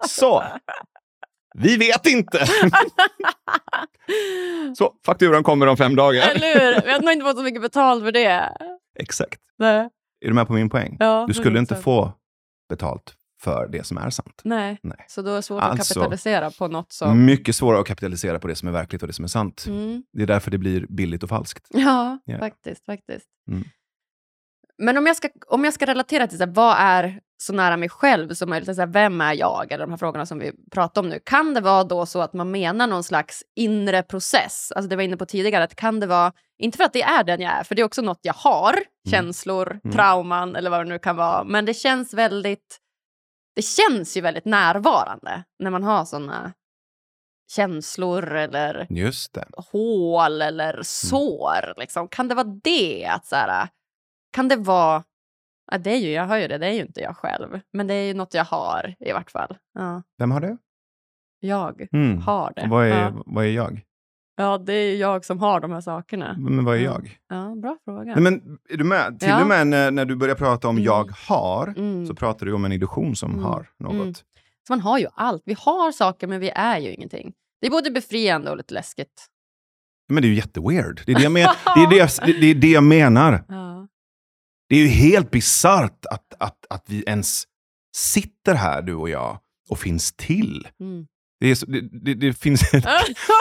Så, 0.08 0.44
vi 1.58 1.78
vet 1.78 2.06
inte. 2.08 2.46
Så, 4.78 4.94
fakturan 5.06 5.44
kommer 5.44 5.68
om 5.68 5.78
fem 5.78 5.96
dagar. 5.96 6.30
Eller 6.30 6.60
hur? 6.60 6.82
Vi 6.86 6.92
har 6.92 7.00
nog 7.00 7.12
inte 7.12 7.26
fått 7.26 7.38
så 7.38 7.44
mycket 7.44 7.62
betalt 7.62 8.04
för 8.04 8.12
det. 8.12 8.58
Exakt. 9.00 9.42
Nej. 9.60 9.90
Är 10.22 10.28
du 10.28 10.34
med 10.34 10.48
på 10.48 10.54
min 10.54 10.70
poäng? 10.70 10.98
Ja, 11.00 11.26
Du 11.28 11.34
skulle 11.34 11.60
inte 11.60 11.76
100%. 11.76 11.82
få 11.82 12.12
betalt 12.70 13.14
för 13.42 13.68
det 13.68 13.86
som 13.86 13.98
är 13.98 14.10
sant. 14.10 14.42
Nej. 14.44 14.80
Nej. 14.84 15.06
Så 15.08 15.22
då 15.22 15.32
är 15.32 15.36
det 15.36 15.42
svårt 15.42 15.62
Alltså- 15.64 15.82
att 15.82 15.88
kapitalisera 15.88 16.52
på 16.52 16.68
något 16.68 16.92
som... 16.92 17.26
Mycket 17.26 17.56
svårare 17.56 17.82
att 17.82 17.88
kapitalisera 17.88 18.40
på 18.40 18.48
det 18.48 18.56
som 18.56 18.68
är 18.68 18.72
verkligt 18.72 19.02
och 19.02 19.08
det 19.08 19.14
som 19.14 19.26
är 19.26 19.30
sant. 19.30 19.66
Mm. 19.68 20.04
Det 20.14 20.24
är 20.24 20.28
därför 20.28 20.52
det 20.52 20.58
blir 20.58 20.86
billigt 20.90 21.24
och 21.24 21.30
falskt. 21.30 21.68
Ja, 21.74 22.20
Ja. 22.26 22.40
faktiskt. 22.40 22.86
faktiskt. 22.86 23.28
Mm. 23.52 23.64
Men 24.78 24.98
om 24.98 25.08
jag 25.08 25.16
ska, 25.16 25.30
om 25.48 25.64
jag 25.64 25.74
ska 25.74 25.86
relatera 25.86 26.28
till 26.28 26.38
så 26.38 26.46
här, 26.46 26.52
vad 26.52 26.76
är 26.80 27.20
så 27.38 27.54
nära 27.54 27.78
mig 27.78 27.90
själv 27.90 28.34
som 28.34 28.50
möjligt, 28.50 28.76
så 28.76 28.82
här, 28.82 28.88
vem 28.88 29.22
är 29.22 29.34
jag, 29.34 29.72
eller 29.72 29.86
de 29.86 29.90
här 29.90 29.98
frågorna 29.98 30.26
som 30.26 30.40
vi 30.40 30.52
pratar 30.72 31.02
om 31.02 31.10
nu. 31.10 31.20
Kan 31.26 31.54
det 31.54 31.62
vara 31.62 31.84
då 31.84 32.06
så 32.06 32.22
att 32.22 32.34
man 32.34 32.52
menar 32.52 32.88
någon 32.88 33.04
slags 33.04 33.44
inre 33.56 34.04
process? 34.04 34.72
Alltså 34.76 34.90
det 34.90 34.96
var 34.96 35.04
inne 35.04 35.18
på 35.18 35.26
tidigare, 35.26 35.64
att 35.64 35.76
kan 35.76 36.00
det 36.00 36.08
vara, 36.08 36.34
inte 36.58 36.78
för 36.78 36.84
att 36.84 36.94
det 36.94 37.02
är 37.02 37.24
den 37.24 37.42
jag 37.42 37.54
är, 37.54 37.64
för 37.64 37.76
det 37.76 37.82
är 37.82 37.86
också 37.86 38.02
något 38.02 38.20
jag 38.22 38.34
har, 38.34 38.74
mm. 38.74 38.86
känslor, 39.12 39.80
mm. 39.84 39.96
trauman 39.96 40.56
eller 40.56 40.70
vad 40.70 40.80
det 40.80 40.90
nu 40.90 41.00
kan 41.00 41.16
vara, 41.16 41.44
men 41.44 41.66
det 41.66 41.74
känns 41.74 42.14
väldigt, 42.14 42.78
det 43.58 43.64
känns 43.64 44.18
ju 44.18 44.22
väldigt 44.22 44.46
närvarande 44.46 45.44
när 45.60 45.72
man 45.72 45.84
har 45.84 46.06
såna 46.06 46.54
känslor 47.52 48.36
eller 48.36 48.88
hål 49.72 50.42
eller 50.42 50.74
mm. 50.74 50.84
sår. 50.84 51.64
Mm. 51.64 51.76
Liksom. 51.78 52.08
Kan 52.08 52.28
det 52.28 52.36
vara 52.36 52.60
det? 52.64 53.06
Att 53.06 53.26
så 53.26 53.36
här, 53.36 53.68
kan 54.32 54.48
det 54.48 54.56
vara... 54.56 55.04
Ja, 55.72 55.78
det 55.78 55.92
är 55.92 55.98
ju, 55.98 56.12
jag 56.12 56.26
har 56.26 56.38
ju 56.38 56.48
det, 56.48 56.58
det 56.58 56.68
är 56.68 56.72
ju 56.72 56.82
inte 56.82 57.02
jag 57.02 57.18
själv. 57.18 57.60
Men 57.74 57.88
det 57.88 57.94
är 57.94 58.06
ju 58.06 58.14
något 58.14 58.34
jag 58.34 58.46
har 58.46 58.96
i 59.00 59.12
vart 59.12 59.32
fall. 59.32 59.58
Ja. 59.74 60.04
Vem 60.18 60.32
har 60.32 60.42
det? 60.42 60.58
Jag 61.40 61.88
mm. 61.94 62.22
har 62.22 62.54
det. 62.56 62.68
Vad 62.68 62.86
är, 62.86 63.02
ja. 63.02 63.24
vad 63.26 63.46
är 63.46 63.50
jag? 63.50 63.82
Ja, 64.40 64.58
det 64.58 64.74
är 64.74 64.96
jag 64.96 65.26
som 65.26 65.40
har 65.40 65.60
de 65.60 65.72
här 65.72 65.82
sakerna. 65.82 66.36
Men 66.40 66.66
vad 66.66 66.76
är 66.78 66.82
jag? 66.82 67.20
Ja, 67.30 67.56
bra 67.56 67.78
fråga. 67.86 68.14
Nej, 68.16 68.22
men 68.24 68.58
är 68.70 68.78
du 68.78 68.84
med? 68.84 69.20
Till 69.20 69.30
ja. 69.30 69.42
och 69.42 69.48
med 69.48 69.68
när, 69.68 69.92
när 69.92 70.06
du 70.06 70.16
börjar 70.16 70.36
prata 70.36 70.68
om 70.68 70.76
mm. 70.76 70.86
jag 70.86 71.12
har, 71.28 71.68
mm. 71.68 72.08
så 72.08 72.16
pratar 72.16 72.46
du 72.46 72.54
om 72.54 72.66
en 72.66 72.72
illusion 72.72 73.16
som 73.16 73.32
mm. 73.32 73.44
har 73.44 73.70
något. 73.80 73.94
Mm. 73.94 74.14
Så 74.14 74.74
man 74.74 74.80
har 74.80 75.00
ju 75.00 75.08
allt. 75.14 75.44
Vi 75.46 75.56
har 75.60 75.92
saker, 75.92 76.28
men 76.28 76.40
vi 76.40 76.50
är 76.50 76.80
ju 76.80 76.94
ingenting. 76.94 77.34
Det 77.62 77.68
är 77.68 77.72
både 77.72 77.92
befriande 77.92 78.52
och 78.52 78.58
lite 78.58 78.74
läskigt. 78.74 79.28
Men 80.10 80.22
det 80.22 80.28
är 80.28 80.30
ju 80.30 80.36
jätteweird. 80.36 81.02
Det 81.06 81.12
är 81.12 81.16
det 81.16 81.24
jag, 81.24 81.32
men, 81.32 81.42
det 81.76 81.82
är 81.82 81.90
det 81.90 81.96
jag, 81.96 82.10
det 82.42 82.48
är 82.48 82.56
det 82.56 82.72
jag 82.72 82.84
menar. 82.84 83.44
Ja. 83.48 83.88
Det 84.70 84.76
är 84.76 84.80
ju 84.80 84.88
helt 84.88 85.32
bisarrt 85.32 86.06
att, 86.06 86.34
att, 86.40 86.66
att 86.70 86.84
vi 86.88 87.04
ens 87.08 87.44
sitter 87.96 88.56
här, 88.56 88.82
du 88.82 88.94
och 88.96 89.10
jag, 89.10 89.40
och 89.70 89.80
finns 89.80 90.14
till. 90.14 90.68
Mm. 90.80 91.08
Det, 91.40 91.56
så, 91.56 91.66
det, 91.66 91.82
det, 91.82 92.14
det, 92.14 92.34
finns 92.34 92.74
ett, 92.74 92.86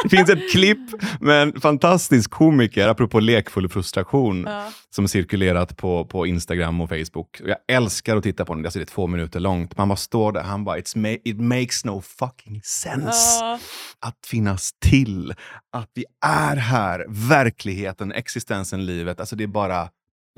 det 0.03 0.09
finns 0.11 0.31
ett 0.31 0.51
klipp 0.53 1.03
med 1.21 1.43
en 1.43 1.61
fantastisk 1.61 2.31
komiker, 2.31 2.89
apropå 2.89 3.21
lekfull 3.21 3.69
frustration, 3.69 4.45
ja. 4.49 4.73
som 4.91 5.09
cirkulerat 5.09 5.77
på, 5.77 6.05
på 6.05 6.27
Instagram 6.27 6.81
och 6.81 6.89
Facebook. 6.89 7.41
Jag 7.45 7.57
älskar 7.69 8.17
att 8.17 8.23
titta 8.23 8.45
på 8.45 8.55
den, 8.55 8.65
alltså 8.65 8.79
det 8.79 8.83
är 8.83 8.87
två 8.87 9.07
minuter 9.07 9.41
långt. 9.41 9.77
Man 9.77 9.89
bara 9.89 9.97
står 9.97 10.33
där, 10.33 10.43
han 10.43 10.65
bara, 10.65 10.79
It's 10.79 10.99
ma 10.99 11.09
it 11.09 11.41
makes 11.41 11.85
no 11.85 12.01
fucking 12.01 12.61
sense. 12.65 13.39
Ja. 13.41 13.59
Att 14.01 14.27
finnas 14.27 14.71
till, 14.81 15.35
att 15.73 15.91
vi 15.95 16.05
är 16.27 16.57
här, 16.57 17.07
verkligheten, 17.09 18.13
existensen, 18.13 18.87
livet. 18.87 19.21
Alltså 19.21 19.37
det 19.37 19.45
är 19.45 19.49
bara, 19.49 19.89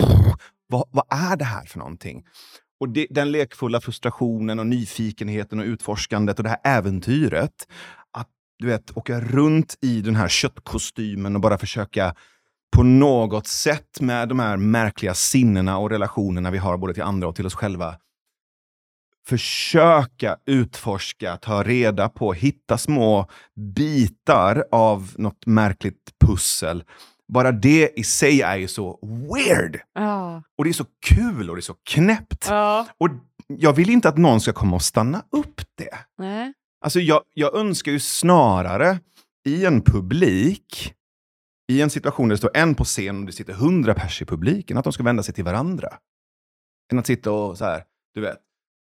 pff, 0.03 0.35
vad, 0.67 0.89
vad 0.91 1.05
är 1.09 1.37
det 1.37 1.45
här 1.45 1.65
för 1.65 1.79
någonting? 1.79 2.23
Och 2.79 2.89
det, 2.89 3.07
den 3.09 3.31
lekfulla 3.31 3.81
frustrationen 3.81 4.59
och 4.59 4.67
nyfikenheten 4.67 5.59
och 5.59 5.65
utforskandet 5.65 6.39
och 6.39 6.43
det 6.43 6.49
här 6.49 6.59
äventyret. 6.63 7.67
Att 8.13 8.27
du 8.59 8.67
vet, 8.67 8.97
åka 8.97 9.19
runt 9.19 9.77
i 9.81 10.01
den 10.01 10.15
här 10.15 10.27
köttkostymen 10.27 11.35
och 11.35 11.41
bara 11.41 11.57
försöka 11.57 12.15
på 12.75 12.83
något 12.83 13.47
sätt 13.47 14.01
med 14.01 14.29
de 14.29 14.39
här 14.39 14.57
märkliga 14.57 15.13
sinnena 15.13 15.77
och 15.77 15.89
relationerna 15.89 16.51
vi 16.51 16.57
har 16.57 16.77
både 16.77 16.93
till 16.93 17.03
andra 17.03 17.27
och 17.27 17.35
till 17.35 17.45
oss 17.45 17.55
själva 17.55 17.95
försöka 19.29 20.37
utforska, 20.45 21.37
ta 21.37 21.63
reda 21.63 22.09
på, 22.09 22.33
hitta 22.33 22.77
små 22.77 23.29
bitar 23.75 24.63
av 24.71 25.13
något 25.17 25.45
märkligt 25.45 26.11
pussel 26.25 26.83
bara 27.29 27.51
det 27.51 27.91
i 27.95 28.03
sig 28.03 28.41
är 28.41 28.57
ju 28.57 28.67
så 28.67 28.99
weird. 29.01 29.81
Oh. 29.99 30.41
Och 30.57 30.63
det 30.63 30.69
är 30.69 30.73
så 30.73 30.85
kul 31.05 31.49
och 31.49 31.55
det 31.55 31.59
är 31.59 31.61
så 31.61 31.75
knäppt. 31.89 32.49
Oh. 32.51 32.85
Och 32.97 33.09
jag 33.47 33.73
vill 33.73 33.89
inte 33.89 34.09
att 34.09 34.17
någon 34.17 34.41
ska 34.41 34.53
komma 34.53 34.75
och 34.75 34.81
stanna 34.81 35.23
upp 35.31 35.61
det. 35.75 35.97
Nej. 36.17 36.53
Alltså 36.81 36.99
jag, 36.99 37.21
jag 37.33 37.55
önskar 37.55 37.91
ju 37.91 37.99
snarare 37.99 38.99
i 39.45 39.65
en 39.65 39.81
publik, 39.81 40.93
i 41.71 41.81
en 41.81 41.89
situation 41.89 42.27
där 42.27 42.33
det 42.33 42.37
står 42.37 42.57
en 42.57 42.75
på 42.75 42.83
scen 42.83 43.19
och 43.19 43.25
det 43.25 43.31
sitter 43.31 43.53
hundra 43.53 43.93
pers 43.93 44.21
i 44.21 44.25
publiken, 44.25 44.77
att 44.77 44.83
de 44.83 44.93
ska 44.93 45.03
vända 45.03 45.23
sig 45.23 45.33
till 45.33 45.43
varandra. 45.43 45.89
Än 46.91 46.99
att 46.99 47.07
sitta 47.07 47.31
och 47.31 47.57
så 47.57 47.65
här, 47.65 47.83
du 48.13 48.21
vet, 48.21 48.37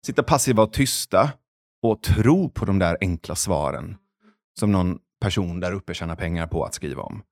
sitta 0.07 0.22
passiva 0.22 0.62
och 0.62 0.72
tysta 0.72 1.32
och 1.82 2.03
tro 2.03 2.51
på 2.51 2.64
de 2.64 2.78
där 2.78 2.96
enkla 3.01 3.34
svaren 3.34 3.96
som 4.59 4.72
någon 4.72 4.99
person 5.20 5.61
där 5.61 5.72
uppe 5.72 5.94
tjänar 5.94 6.16
pengar 6.16 6.46
på 6.46 6.64
att 6.64 6.74
skriva 6.74 7.03
om. 7.03 7.22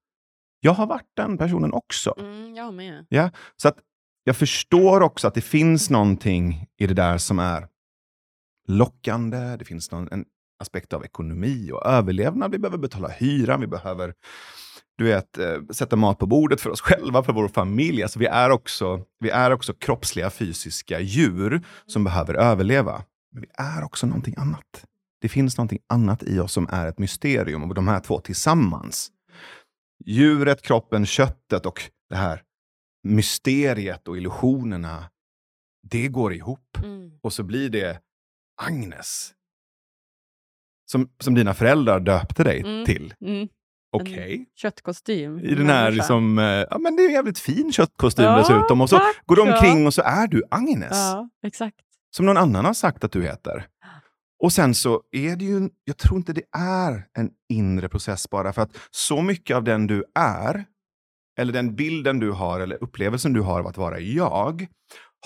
Jag 0.67 0.73
har 0.73 0.87
varit 0.87 1.11
den 1.17 1.39
personen 1.39 1.73
också. 1.73 2.15
Mm, 2.19 2.55
jag 2.55 2.75
med. 2.75 3.07
Ja, 3.09 3.31
så 3.57 3.69
att 3.69 3.79
jag 4.25 4.37
förstår 4.37 5.01
också 5.01 5.29
att 5.29 5.35
det 5.35 5.41
finns 5.41 5.91
någonting 5.91 6.67
i 6.79 6.87
det 6.87 6.95
där 6.95 7.19
som 7.19 7.39
är 7.39 7.69
lockande. 8.69 9.57
Det 9.57 9.65
finns 9.65 9.91
någon, 9.91 10.09
en 10.13 10.25
aspekt 10.61 10.93
av 10.93 11.05
ekonomi 11.05 11.71
och 11.73 11.87
överlevnad. 11.87 12.51
Vi 12.51 12.59
behöver 12.59 12.79
betala 12.79 13.09
hyran, 13.09 13.61
vi 13.61 13.67
behöver 13.67 14.15
du 14.99 15.05
vet, 15.05 15.39
eh, 15.39 15.63
sätta 15.71 15.97
mat 15.97 16.19
på 16.19 16.27
bordet 16.27 16.61
för 16.61 16.71
oss 16.71 16.81
själva, 16.81 17.23
för 17.23 17.33
vår 17.33 17.49
familj. 17.49 18.03
Alltså 18.03 18.19
vi, 18.19 18.27
är 18.27 18.51
också, 18.51 19.01
vi 19.21 19.31
är 19.31 19.53
också 19.53 19.73
kroppsliga, 19.73 20.31
fysiska 20.31 21.01
djur 21.01 21.63
som 21.87 22.05
behöver 22.05 22.35
överleva. 22.35 23.03
Men 23.33 23.43
vi 23.43 23.49
är 23.55 23.85
också 23.85 24.07
någonting 24.07 24.35
annat. 24.39 24.87
Det 25.21 25.29
finns 25.29 25.57
någonting 25.57 25.81
annat 25.87 26.23
i 26.23 26.39
oss 26.39 26.53
som 26.53 26.69
är 26.71 26.87
ett 26.87 26.99
mysterium 26.99 27.63
och 27.63 27.75
de 27.75 27.89
här 27.89 28.01
två 28.01 28.21
tillsammans 28.21 29.13
djuret, 30.05 30.63
kroppen, 30.63 31.07
köttet 31.07 31.67
och 31.67 31.83
det 32.09 32.17
här 32.17 32.43
mysteriet 33.03 34.09
och 34.09 34.17
illusionerna, 34.17 35.11
det 35.83 36.09
går 36.09 36.35
ihop. 36.35 36.79
Mm. 36.83 37.11
Och 37.23 37.33
så 37.33 37.43
blir 37.43 37.71
det 37.71 38.01
Agnes. 38.63 39.33
Som, 40.91 41.11
som 41.21 41.35
dina 41.35 41.55
föräldrar 41.55 42.01
döpte 42.01 42.45
dig 42.45 42.61
mm. 42.61 42.85
till. 42.85 43.15
Mm. 43.21 43.49
Okej. 43.93 44.13
Okay. 44.15 44.47
Köttkostym. 44.55 45.39
I 45.39 45.55
den 45.55 45.69
här 45.69 45.91
liksom, 45.91 46.39
eh, 46.39 46.45
ja 46.45 46.79
men 46.79 46.97
det 46.97 47.03
är 47.03 47.07
en 47.07 47.13
jävligt 47.13 47.39
fin 47.39 47.73
köttkostym 47.73 48.25
ja, 48.25 48.39
dessutom. 48.39 48.81
Och 48.81 48.91
så 48.91 48.97
tack, 48.97 49.27
går 49.27 49.37
du 49.37 49.43
omkring 49.43 49.81
ja. 49.81 49.87
och 49.87 49.95
så 49.95 50.03
är 50.03 50.27
du 50.27 50.43
Agnes. 50.51 50.91
Ja, 50.91 51.29
exakt. 51.43 51.77
Som 52.11 52.27
någon 52.27 52.37
annan 52.37 52.65
har 52.65 52.75
sagt 52.75 53.05
att 53.05 53.13
du 53.13 53.23
heter. 53.23 53.67
Och 54.39 54.53
sen 54.53 54.75
så 54.75 55.03
är 55.11 55.37
det 55.37 55.45
ju, 55.45 55.69
jag 55.85 55.97
tror 55.97 56.17
inte 56.17 56.33
det 56.33 56.45
är 56.59 57.09
en 57.19 57.31
inre 57.49 57.89
process 57.89 58.31
bara 58.31 58.53
för 58.53 58.63
att 58.63 58.77
så 58.91 59.23
mycket 59.23 59.57
av 59.57 59.65
den 59.65 59.87
du 59.87 60.05
är, 60.15 60.65
eller 61.39 61.53
den 61.53 61.75
bilden 61.75 62.19
du 62.19 62.31
har 62.31 62.61
eller 62.61 62.83
upplevelsen 62.83 63.33
du 63.33 63.41
har 63.41 63.61
av 63.61 63.67
att 63.67 63.77
vara 63.77 64.01
jag, 64.01 64.67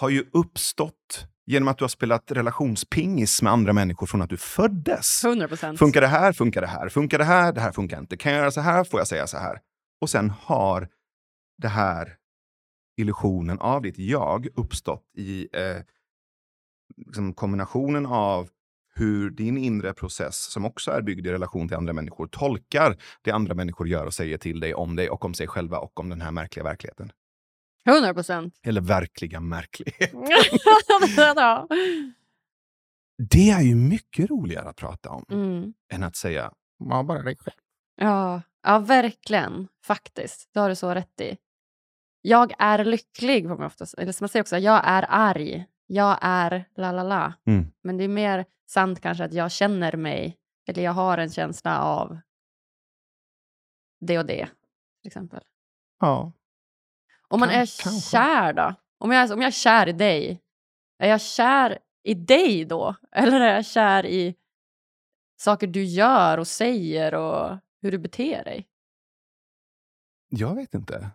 har 0.00 0.08
ju 0.08 0.24
uppstått 0.32 1.26
genom 1.46 1.68
att 1.68 1.78
du 1.78 1.84
har 1.84 1.88
spelat 1.88 2.32
relationspingis 2.32 3.42
med 3.42 3.52
andra 3.52 3.72
människor 3.72 4.06
från 4.06 4.22
att 4.22 4.30
du 4.30 4.36
föddes. 4.36 5.24
100%. 5.24 5.76
Funkar 5.76 6.00
det 6.00 6.06
här? 6.06 6.32
Funkar 6.32 6.60
det 6.60 6.66
här? 6.66 6.88
Funkar 6.88 7.18
det 7.18 7.24
här? 7.24 7.52
Det 7.52 7.60
här 7.60 7.72
funkar 7.72 7.98
inte. 7.98 8.16
Kan 8.16 8.32
jag 8.32 8.38
göra 8.38 8.50
så 8.50 8.60
här? 8.60 8.84
Får 8.84 9.00
jag 9.00 9.08
säga 9.08 9.26
så 9.26 9.38
här? 9.38 9.58
Och 10.00 10.10
sen 10.10 10.30
har 10.30 10.88
det 11.58 11.68
här 11.68 12.16
illusionen 12.96 13.58
av 13.58 13.82
ditt 13.82 13.98
jag 13.98 14.48
uppstått 14.54 15.04
i 15.16 15.48
eh, 15.52 15.82
liksom 16.96 17.32
kombinationen 17.32 18.06
av 18.06 18.48
hur 19.00 19.30
din 19.30 19.58
inre 19.58 19.92
process, 19.92 20.36
som 20.36 20.64
också 20.64 20.90
är 20.90 21.02
byggd 21.02 21.26
i 21.26 21.30
relation 21.30 21.68
till 21.68 21.76
andra 21.76 21.92
människor, 21.92 22.26
tolkar 22.26 22.96
det 23.22 23.30
andra 23.30 23.54
människor 23.54 23.88
gör 23.88 24.06
och 24.06 24.14
säger 24.14 24.38
till 24.38 24.60
dig 24.60 24.74
om 24.74 24.96
dig 24.96 25.10
och 25.10 25.24
om 25.24 25.34
sig 25.34 25.46
själva 25.46 25.78
och 25.78 26.00
om 26.00 26.08
den 26.08 26.20
här 26.20 26.30
märkliga 26.30 26.64
verkligheten. 26.64 27.12
100 27.84 28.14
procent. 28.14 28.54
Eller 28.62 28.80
verkliga 28.80 29.40
märklighet. 29.40 30.12
det 33.30 33.50
är 33.50 33.62
ju 33.62 33.74
mycket 33.74 34.30
roligare 34.30 34.68
att 34.68 34.76
prata 34.76 35.10
om 35.10 35.24
mm. 35.30 35.74
än 35.92 36.02
att 36.02 36.16
säga 36.16 36.52
var 36.78 37.02
bara 37.02 37.22
dig 37.22 37.36
själv. 37.36 37.56
Ja, 37.96 38.42
ja, 38.62 38.78
verkligen. 38.78 39.68
Faktiskt. 39.84 40.50
Det 40.54 40.60
har 40.60 40.68
du 40.68 40.76
så 40.76 40.94
rätt 40.94 41.20
i. 41.20 41.36
Jag 42.22 42.52
är 42.58 42.84
lycklig, 42.84 43.48
får 43.48 43.56
man 43.56 43.66
oftast, 43.66 43.94
eller 43.94 44.12
som 44.12 44.24
man 44.24 44.28
säger 44.28 44.42
också, 44.42 44.58
jag 44.58 44.82
är 44.84 45.06
arg. 45.08 45.66
Jag 45.92 46.18
är 46.20 46.68
la 46.74 46.92
la 46.92 47.02
la. 47.02 47.34
Mm. 47.46 47.72
Men 47.82 47.96
det 47.96 48.04
är 48.04 48.08
mer 48.08 48.44
sant 48.66 49.00
kanske 49.00 49.24
att 49.24 49.32
jag 49.32 49.50
känner 49.50 49.96
mig, 49.96 50.36
eller 50.66 50.82
jag 50.82 50.92
har 50.92 51.18
en 51.18 51.30
känsla 51.30 51.82
av 51.82 52.18
det 54.00 54.18
och 54.18 54.26
det, 54.26 54.46
till 55.02 55.06
exempel. 55.06 55.40
Ja. 56.00 56.32
Om 57.28 57.40
man 57.40 57.48
är 57.48 57.82
kanske. 57.82 58.10
kär 58.10 58.52
då? 58.52 58.74
Om 58.98 59.10
jag, 59.10 59.30
om 59.30 59.40
jag 59.40 59.46
är 59.46 59.52
kär 59.52 59.88
i 59.88 59.92
dig, 59.92 60.42
är 60.98 61.08
jag 61.08 61.20
kär 61.20 61.78
i 62.02 62.14
dig 62.14 62.64
då? 62.64 62.96
Eller 63.12 63.40
är 63.40 63.54
jag 63.54 63.66
kär 63.66 64.06
i 64.06 64.34
saker 65.36 65.66
du 65.66 65.84
gör 65.84 66.38
och 66.38 66.48
säger 66.48 67.14
och 67.14 67.58
hur 67.82 67.90
du 67.90 67.98
beter 67.98 68.44
dig? 68.44 68.68
Jag 70.28 70.54
vet 70.54 70.74
inte. 70.74 71.10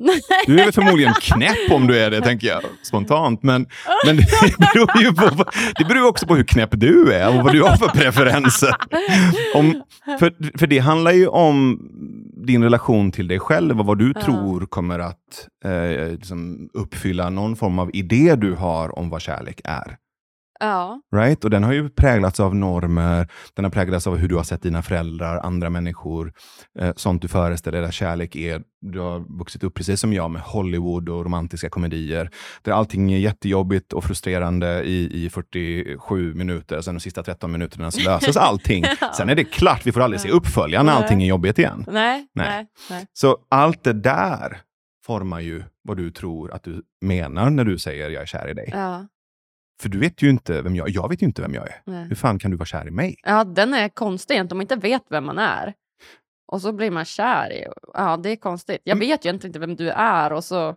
Du 0.46 0.60
är 0.60 0.64
väl 0.64 0.72
förmodligen 0.72 1.14
knäpp 1.20 1.70
om 1.70 1.86
du 1.86 1.98
är 1.98 2.10
det, 2.10 2.20
tänker 2.20 2.46
jag 2.46 2.60
spontant. 2.82 3.42
Men, 3.42 3.66
men 4.06 4.16
det, 4.16 4.22
beror 4.74 5.02
ju 5.02 5.12
på, 5.14 5.44
det 5.78 5.84
beror 5.84 6.06
också 6.08 6.26
på 6.26 6.34
hur 6.36 6.44
knäpp 6.44 6.70
du 6.72 7.12
är 7.12 7.28
och 7.38 7.44
vad 7.44 7.52
du 7.52 7.62
har 7.62 7.76
för 7.76 7.88
preferenser. 7.88 8.74
Om, 9.54 9.82
för, 10.18 10.58
för 10.58 10.66
det 10.66 10.78
handlar 10.78 11.12
ju 11.12 11.26
om 11.26 11.80
din 12.46 12.62
relation 12.62 13.12
till 13.12 13.28
dig 13.28 13.38
själv 13.38 13.80
och 13.80 13.86
vad 13.86 13.98
du 13.98 14.12
Ja. 14.14 14.20
tror 14.22 14.66
kommer 14.66 14.98
att 14.98 15.16
eh, 15.64 16.08
liksom 16.10 16.68
uppfylla 16.74 17.30
någon 17.30 17.56
form 17.56 17.78
av 17.78 17.90
idé 17.92 18.34
du 18.36 18.54
har 18.54 18.98
om 18.98 19.10
vad 19.10 19.22
kärlek 19.22 19.60
är. 19.64 19.96
Ja. 20.60 21.00
Right? 21.16 21.44
Och 21.44 21.50
den 21.50 21.64
har 21.64 21.72
ju 21.72 21.88
präglats 21.88 22.40
av 22.40 22.54
normer, 22.54 23.28
den 23.54 23.64
har 23.64 23.72
präglats 23.72 24.06
av 24.06 24.16
hur 24.16 24.28
du 24.28 24.36
har 24.36 24.42
sett 24.42 24.62
dina 24.62 24.82
föräldrar, 24.82 25.38
andra 25.38 25.70
människor, 25.70 26.32
eh, 26.78 26.92
sånt 26.96 27.22
du 27.22 27.28
föreställer 27.28 27.82
dig 27.82 27.92
kärlek 27.92 28.36
är. 28.36 28.62
Du 28.80 28.98
har 28.98 29.38
vuxit 29.38 29.64
upp 29.64 29.74
precis 29.74 30.00
som 30.00 30.12
jag 30.12 30.30
med 30.30 30.42
Hollywood 30.42 31.08
och 31.08 31.24
romantiska 31.24 31.68
komedier, 31.68 32.30
där 32.62 32.72
allting 32.72 33.12
är 33.12 33.18
jättejobbigt 33.18 33.92
och 33.92 34.04
frustrerande 34.04 34.82
i, 34.82 35.24
i 35.24 35.30
47 35.30 36.34
minuter, 36.34 36.80
sen 36.80 36.94
de 36.94 37.00
sista 37.00 37.22
13 37.22 37.52
minuterna 37.52 37.90
så 37.90 38.00
löses 38.00 38.36
allting. 38.36 38.84
Ja. 39.00 39.12
Sen 39.16 39.28
är 39.28 39.34
det 39.34 39.44
klart, 39.44 39.86
vi 39.86 39.92
får 39.92 40.00
aldrig 40.00 40.20
se 40.20 40.30
uppföljaren 40.30 40.86
när 40.86 40.92
allting 40.92 41.22
är 41.22 41.26
jobbigt 41.26 41.58
igen. 41.58 41.84
Nej, 41.86 42.26
Nej. 42.34 42.48
nej, 42.48 42.66
nej. 42.90 43.06
Så 43.12 43.38
allt 43.50 43.84
det 43.84 43.92
där 43.92 44.60
formar 45.06 45.40
ju 45.40 45.62
vad 45.82 45.96
du 45.96 46.10
tror 46.10 46.52
att 46.52 46.64
du 46.64 46.82
menar 47.00 47.50
när 47.50 47.64
du 47.64 47.78
säger 47.78 48.10
jag 48.10 48.22
är 48.22 48.26
kär 48.26 48.48
i 48.50 48.54
dig. 48.54 48.70
Ja, 48.72 49.06
För 49.80 49.88
du 49.88 49.98
vet 49.98 50.22
ju 50.22 50.30
inte 50.30 50.62
vem 50.62 50.76
jag 50.76 50.88
är. 50.88 50.92
Jag 50.94 51.08
vet 51.08 51.22
ju 51.22 51.26
inte 51.26 51.42
vem 51.42 51.54
jag 51.54 51.68
är. 51.68 51.82
nej. 51.84 52.04
Hur 52.08 52.14
fan 52.14 52.38
kan 52.38 52.50
du 52.50 52.56
vara 52.56 52.66
kär 52.66 52.88
i 52.88 52.90
mig? 52.90 53.16
ja, 53.22 53.44
den 53.44 53.74
är 53.74 53.88
konstig 53.88 54.34
egentligen 54.34 54.54
om 54.54 54.58
man 54.58 54.62
inte 54.78 54.88
vet 54.88 55.02
vem 55.10 55.24
man 55.24 55.38
är. 55.38 55.74
Och 56.52 56.60
så 56.62 56.72
blir 56.72 56.90
man 56.90 57.04
kär 57.04 57.52
i... 57.52 57.66
Ja, 57.94 58.16
det 58.16 58.30
är 58.30 58.36
konstigt. 58.36 58.80
Jag 58.84 58.96
vet 58.96 59.24
ju 59.24 59.28
egentligen 59.28 59.46
inte 59.46 59.58
vem 59.58 59.76
du 59.76 59.90
är 59.90 60.32
och 60.32 60.44
så 60.44 60.74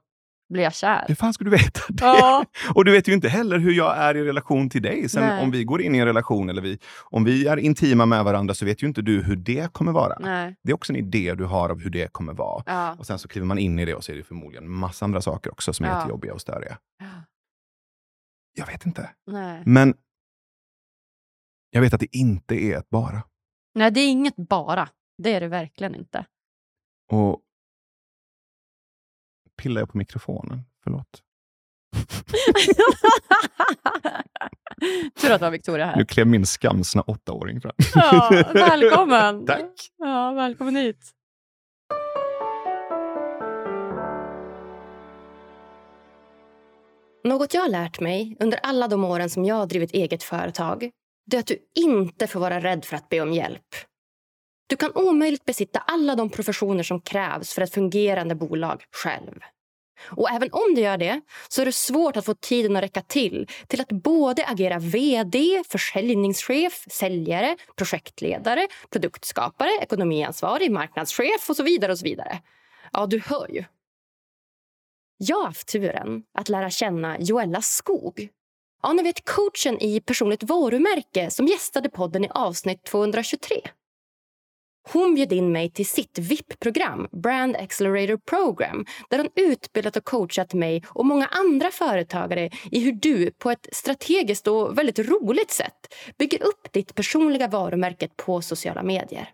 blir 0.53 0.63
jag 0.63 0.73
kär. 0.75 1.05
Hur 1.07 1.15
fan 1.15 1.33
ska 1.33 1.43
du 1.43 1.49
veta 1.49 1.79
det? 1.89 2.03
Ja, 2.05 2.45
Och 2.75 2.85
du 2.85 2.91
vet 2.91 3.07
ju 3.07 3.13
inte 3.13 3.29
heller 3.29 3.57
hur 3.59 3.71
jag 3.73 3.97
är 3.97 4.17
i 4.17 4.23
relation 4.23 4.69
till 4.69 4.81
dig. 4.81 5.09
Sen 5.09 5.23
Nej. 5.23 5.43
om 5.43 5.51
vi 5.51 5.63
går 5.63 5.81
in 5.81 5.95
i 5.95 5.97
en 5.97 6.05
relation 6.05 6.49
eller 6.49 6.61
vi, 6.61 6.79
om 7.03 7.23
vi 7.23 7.47
är 7.47 7.57
intima 7.57 8.05
med 8.05 8.23
varandra 8.23 8.53
så 8.53 8.65
vet 8.65 8.83
ju 8.83 8.87
inte 8.87 9.01
du 9.01 9.21
hur 9.23 9.35
det 9.35 9.73
kommer 9.73 9.91
vara. 9.91 10.17
nej. 10.19 10.55
Det 10.63 10.71
är 10.71 10.75
också 10.75 10.93
en 10.93 10.97
idé 10.99 11.33
du 11.37 11.43
har 11.45 11.69
av 11.69 11.79
hur 11.81 11.89
det 11.89 12.13
kommer 12.13 12.33
vara. 12.33 12.63
Ja. 12.65 12.95
Och 12.99 13.05
sen 13.05 13.19
så 13.19 13.27
kliver 13.27 13.47
man 13.47 13.57
in 13.57 13.79
i 13.79 13.85
det 13.85 13.95
och 13.95 14.03
så 14.03 14.11
är 14.11 14.15
det 14.15 14.23
förmodligen 14.23 14.69
massa 14.69 15.05
andra 15.05 15.21
saker 15.21 15.51
också 15.51 15.73
som 15.73 15.85
är 15.85 15.89
Ja. 15.89 15.97
jättejobbiga 15.97 16.33
och 16.33 16.41
störiga. 16.41 16.77
Jag 18.53 18.65
vet 18.67 18.85
inte. 18.85 19.09
Nej. 19.27 19.63
Men 19.65 19.93
jag 21.69 21.81
vet 21.81 21.93
att 21.93 21.99
det 21.99 22.15
inte 22.17 22.55
är 22.55 22.77
ett 22.77 22.89
bara. 22.89 23.23
nej, 23.75 23.91
det 23.91 23.99
är 23.99 24.09
inget 24.09 24.35
bara. 24.35 24.89
Det 25.17 25.33
är 25.33 25.41
det 25.41 25.47
verkligen 25.47 25.95
inte. 25.95 26.25
Och 27.11 27.41
pillar 29.61 29.81
jag 29.81 29.89
på 29.89 29.97
mikrofonen? 29.97 30.61
Förlåt. 30.83 31.23
Tur 35.21 35.31
att 35.31 35.39
det 35.39 35.45
var 35.45 35.51
Victoria 35.51 35.85
här. 35.85 35.95
Nu 35.97 36.05
klev 36.05 36.27
min 36.27 36.45
skamsna 36.45 37.01
åttaåring 37.01 37.61
fram. 37.61 37.71
Ja, 37.95 38.45
välkommen! 38.53 39.45
Tack. 39.45 39.71
Ja, 39.97 40.31
välkommen 40.31 40.75
hit. 40.75 41.11
Något 47.23 47.53
jag 47.53 47.61
har 47.61 47.69
lärt 47.69 47.99
mig 47.99 48.37
under 48.39 48.59
alla 48.63 48.87
de 48.87 49.03
åren 49.03 49.29
som 49.29 49.45
jag 49.45 49.55
har 49.55 49.65
drivit 49.65 49.91
eget 49.91 50.23
företag 50.23 50.91
det 51.25 51.37
är 51.37 51.39
att 51.39 51.47
du 51.47 51.57
inte 51.75 52.27
får 52.27 52.39
vara 52.39 52.59
rädd 52.59 52.85
för 52.85 52.95
att 52.95 53.09
be 53.09 53.21
om 53.21 53.33
hjälp. 53.33 53.75
Du 54.67 54.75
kan 54.75 54.91
omöjligt 54.95 55.45
besitta 55.45 55.79
alla 55.79 56.15
de 56.15 56.29
professioner 56.29 56.83
som 56.83 57.01
krävs 57.01 57.53
för 57.53 57.61
ett 57.61 57.73
fungerande 57.73 58.35
bolag 58.35 58.83
själv. 58.91 59.39
Och 60.09 60.31
även 60.31 60.49
om 60.51 60.75
du 60.75 60.81
gör 60.81 60.97
det 60.97 61.21
så 61.49 61.61
är 61.61 61.65
det 61.65 61.71
svårt 61.71 62.17
att 62.17 62.25
få 62.25 62.33
tiden 62.33 62.75
att 62.75 62.83
räcka 62.83 63.01
till 63.01 63.47
till 63.67 63.81
att 63.81 63.91
både 63.91 64.45
agera 64.45 64.79
vd, 64.79 65.63
försäljningschef, 65.69 66.85
säljare, 66.91 67.57
projektledare, 67.75 68.67
produktskapare, 68.89 69.69
ekonomiansvarig, 69.81 70.71
marknadschef 70.71 71.49
och 71.49 71.55
så 71.55 71.63
vidare. 71.63 71.91
och 71.91 71.99
så 71.99 72.05
vidare. 72.05 72.39
Ja, 72.91 73.05
du 73.05 73.19
hör 73.19 73.47
ju. 73.51 73.63
Jag 75.17 75.37
har 75.37 75.45
haft 75.45 75.67
turen 75.67 76.23
att 76.33 76.49
lära 76.49 76.69
känna 76.69 77.19
Joella 77.19 77.61
Skog. 77.61 78.29
Ja, 78.81 78.93
ni 78.93 79.03
vet 79.03 79.25
coachen 79.25 79.83
i 79.83 80.01
personligt 80.01 80.43
varumärke 80.43 81.31
som 81.31 81.47
gästade 81.47 81.89
podden 81.89 82.25
i 82.25 82.29
avsnitt 82.29 82.83
223. 82.85 83.61
Hon 84.91 85.15
bjöd 85.15 85.33
in 85.33 85.51
mig 85.51 85.69
till 85.69 85.85
sitt 85.85 86.19
VIP-program, 86.19 87.07
Brand 87.11 87.55
Accelerator 87.55 88.17
Program 88.17 88.85
där 89.09 89.17
hon 89.17 89.29
utbildat 89.35 89.95
och 89.95 90.03
coachat 90.03 90.53
mig 90.53 90.83
och 90.87 91.05
många 91.05 91.27
andra 91.27 91.71
företagare 91.71 92.49
i 92.71 92.79
hur 92.79 92.91
du 92.91 93.31
på 93.31 93.51
ett 93.51 93.67
strategiskt 93.71 94.47
och 94.47 94.77
väldigt 94.77 94.99
roligt 94.99 95.51
sätt 95.51 95.93
bygger 96.17 96.43
upp 96.43 96.71
ditt 96.73 96.95
personliga 96.95 97.47
varumärke 97.47 98.09
på 98.15 98.41
sociala 98.41 98.83
medier. 98.83 99.29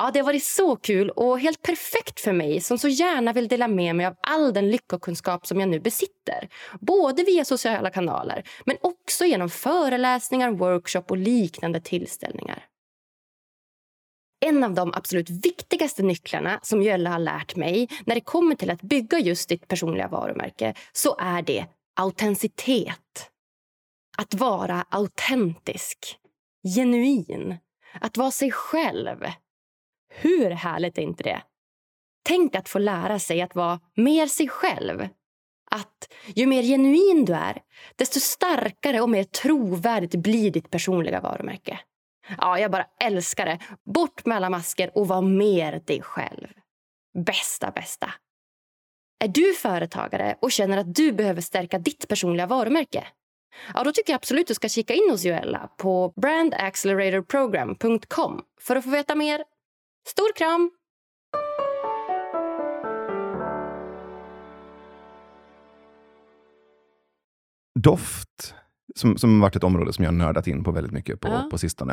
Ja, 0.00 0.10
det 0.12 0.18
har 0.18 0.26
varit 0.26 0.44
så 0.44 0.76
kul 0.76 1.10
och 1.10 1.40
helt 1.40 1.62
perfekt 1.62 2.20
för 2.20 2.32
mig 2.32 2.60
som 2.60 2.78
så 2.78 2.88
gärna 2.88 3.32
vill 3.32 3.48
dela 3.48 3.68
med 3.68 3.96
mig 3.96 4.06
av 4.06 4.16
all 4.20 4.52
den 4.52 4.70
lyckokunskap 4.70 5.46
som 5.46 5.60
jag 5.60 5.68
nu 5.68 5.80
besitter. 5.80 6.48
Både 6.80 7.24
via 7.24 7.44
sociala 7.44 7.90
kanaler, 7.90 8.48
men 8.64 8.76
också 8.80 9.24
genom 9.24 9.50
föreläsningar, 9.50 10.50
workshop 10.50 11.02
och 11.08 11.16
liknande 11.16 11.80
tillställningar. 11.80 12.64
En 14.40 14.64
av 14.64 14.74
de 14.74 14.94
absolut 14.94 15.30
viktigaste 15.30 16.02
nycklarna 16.02 16.60
som 16.62 16.82
Jölle 16.82 17.08
har 17.08 17.18
lärt 17.18 17.56
mig 17.56 17.88
när 18.06 18.14
det 18.14 18.20
kommer 18.20 18.54
till 18.54 18.70
att 18.70 18.82
bygga 18.82 19.18
just 19.18 19.48
ditt 19.48 19.68
personliga 19.68 20.08
varumärke 20.08 20.74
så 20.92 21.16
är 21.18 21.42
det 21.42 21.66
autenticitet. 21.96 23.30
Att 24.18 24.34
vara 24.34 24.86
autentisk, 24.90 26.18
genuin, 26.74 27.56
att 28.00 28.16
vara 28.16 28.30
sig 28.30 28.50
själv. 28.50 29.24
Hur 30.08 30.50
härligt 30.50 30.98
är 30.98 31.02
inte 31.02 31.22
det? 31.22 31.42
Tänk 32.22 32.54
att 32.54 32.68
få 32.68 32.78
lära 32.78 33.18
sig 33.18 33.42
att 33.42 33.54
vara 33.54 33.80
mer 33.94 34.26
sig 34.26 34.48
själv. 34.48 35.08
Att 35.70 36.12
ju 36.26 36.46
mer 36.46 36.62
genuin 36.62 37.24
du 37.24 37.34
är, 37.34 37.62
desto 37.96 38.20
starkare 38.20 39.00
och 39.00 39.10
mer 39.10 39.24
trovärdigt 39.24 40.14
blir 40.14 40.50
ditt 40.50 40.70
personliga 40.70 41.20
varumärke. 41.20 41.80
Ja, 42.38 42.58
jag 42.58 42.70
bara 42.70 42.86
älskar 43.00 43.46
det. 43.46 43.58
Bort 43.94 44.26
med 44.26 44.36
alla 44.36 44.50
masker 44.50 44.98
och 44.98 45.08
var 45.08 45.22
mer 45.22 45.80
dig 45.86 46.02
själv. 46.02 46.48
Bästa, 47.26 47.70
bästa. 47.70 48.14
Är 49.24 49.28
du 49.28 49.54
företagare 49.54 50.36
och 50.42 50.52
känner 50.52 50.78
att 50.78 50.94
du 50.94 51.12
behöver 51.12 51.40
stärka 51.40 51.78
ditt 51.78 52.08
personliga 52.08 52.46
varumärke? 52.46 53.06
Ja, 53.74 53.84
då 53.84 53.92
tycker 53.92 54.12
jag 54.12 54.18
absolut 54.18 54.46
du 54.46 54.54
ska 54.54 54.68
kika 54.68 54.94
in 54.94 55.10
hos 55.10 55.24
Joella 55.24 55.70
på 55.76 56.12
brandacceleratorprogram.com 56.16 58.42
för 58.60 58.76
att 58.76 58.84
få 58.84 58.90
veta 58.90 59.14
mer. 59.14 59.44
Stor 60.08 60.32
kram! 60.36 60.70
Doft, 67.80 68.54
som, 68.96 69.18
som 69.18 69.40
varit 69.40 69.56
ett 69.56 69.64
område 69.64 69.92
som 69.92 70.04
jag 70.04 70.14
nördat 70.14 70.46
in 70.46 70.64
på 70.64 70.70
väldigt 70.70 70.92
mycket 70.92 71.20
på, 71.20 71.28
Ja. 71.28 71.48
på 71.50 71.58
sistone, 71.58 71.92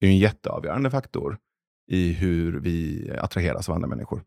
är 0.00 0.06
en 0.06 0.18
jätteavgörande 0.18 0.90
faktor 0.90 1.38
i 1.90 2.12
hur 2.12 2.60
vi 2.60 3.10
attraheras 3.18 3.68
av 3.68 3.74
andra 3.74 3.88
människor. 3.88 4.24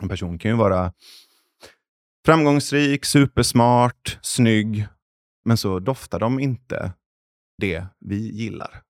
En 0.00 0.08
person 0.08 0.38
kan 0.38 0.50
ju 0.50 0.56
vara 0.56 0.92
framgångsrik, 2.26 3.04
supersmart, 3.04 4.18
snygg, 4.22 4.86
men 5.44 5.56
så 5.56 5.78
doftar 5.78 6.18
de 6.18 6.40
inte 6.40 6.92
det 7.58 7.86
vi 7.98 8.30
gillar. 8.30 8.82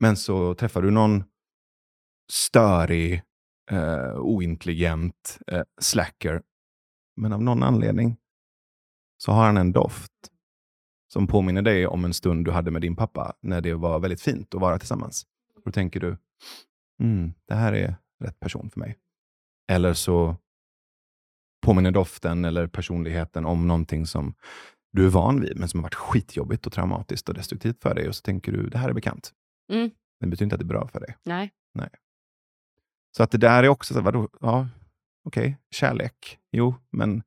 Men 0.00 0.16
så 0.16 0.54
träffar 0.54 0.82
du 0.82 0.90
någon 0.90 1.24
störig, 2.30 3.22
eh, 3.70 4.14
ointelligent 4.16 5.38
eh, 5.46 5.62
slacker, 5.80 6.42
men 7.16 7.32
av 7.32 7.42
någon 7.42 7.62
anledning 7.62 8.16
så 9.16 9.32
har 9.32 9.44
han 9.44 9.56
en 9.56 9.72
doft 9.72 10.12
som 11.12 11.26
påminner 11.26 11.62
dig 11.62 11.86
om 11.86 12.04
en 12.04 12.14
stund 12.14 12.44
du 12.44 12.50
hade 12.50 12.70
med 12.70 12.82
din 12.82 12.96
pappa 12.96 13.34
när 13.40 13.60
det 13.60 13.74
var 13.74 14.00
väldigt 14.00 14.22
fint 14.22 14.54
att 14.54 14.60
vara 14.60 14.78
tillsammans. 14.78 15.26
Då 15.64 15.70
tänker 15.70 16.00
du, 16.00 16.16
mm, 17.02 17.32
det 17.48 17.54
här 17.54 17.72
är 17.72 17.96
rätt 18.24 18.40
person 18.40 18.70
för 18.70 18.80
mig. 18.80 18.98
Eller 19.72 19.94
så 19.94 20.36
påminner 21.66 21.90
doften 21.90 22.44
eller 22.44 22.66
personligheten 22.66 23.46
om 23.46 23.68
någonting 23.68 24.06
som 24.06 24.34
du 24.92 25.06
är 25.06 25.10
van 25.10 25.40
vid, 25.40 25.58
men 25.58 25.68
som 25.68 25.80
har 25.80 25.82
varit 25.82 25.94
skitjobbigt 25.94 26.66
och 26.66 26.72
traumatiskt 26.72 27.28
och 27.28 27.34
destruktivt 27.34 27.82
för 27.82 27.94
dig. 27.94 28.08
Och 28.08 28.16
så 28.16 28.22
tänker 28.22 28.52
du, 28.52 28.68
det 28.68 28.78
här 28.78 28.88
är 28.88 28.92
bekant. 28.92 29.32
Mm. 29.72 29.90
Det 30.20 30.26
betyder 30.26 30.44
inte 30.44 30.54
att 30.54 30.60
det 30.60 30.64
är 30.64 30.78
bra 30.78 30.88
för 30.88 31.00
dig. 31.00 31.16
Nej. 31.74 31.88
Så 33.16 33.22
att 33.22 33.30
det 33.30 33.38
där 33.38 33.62
är 33.62 33.68
också, 33.68 33.94
så, 33.94 34.00
vadå, 34.00 34.28
ja, 34.40 34.68
okej, 35.24 35.58
kärlek. 35.70 36.38
Jo, 36.52 36.74
men 36.90 37.22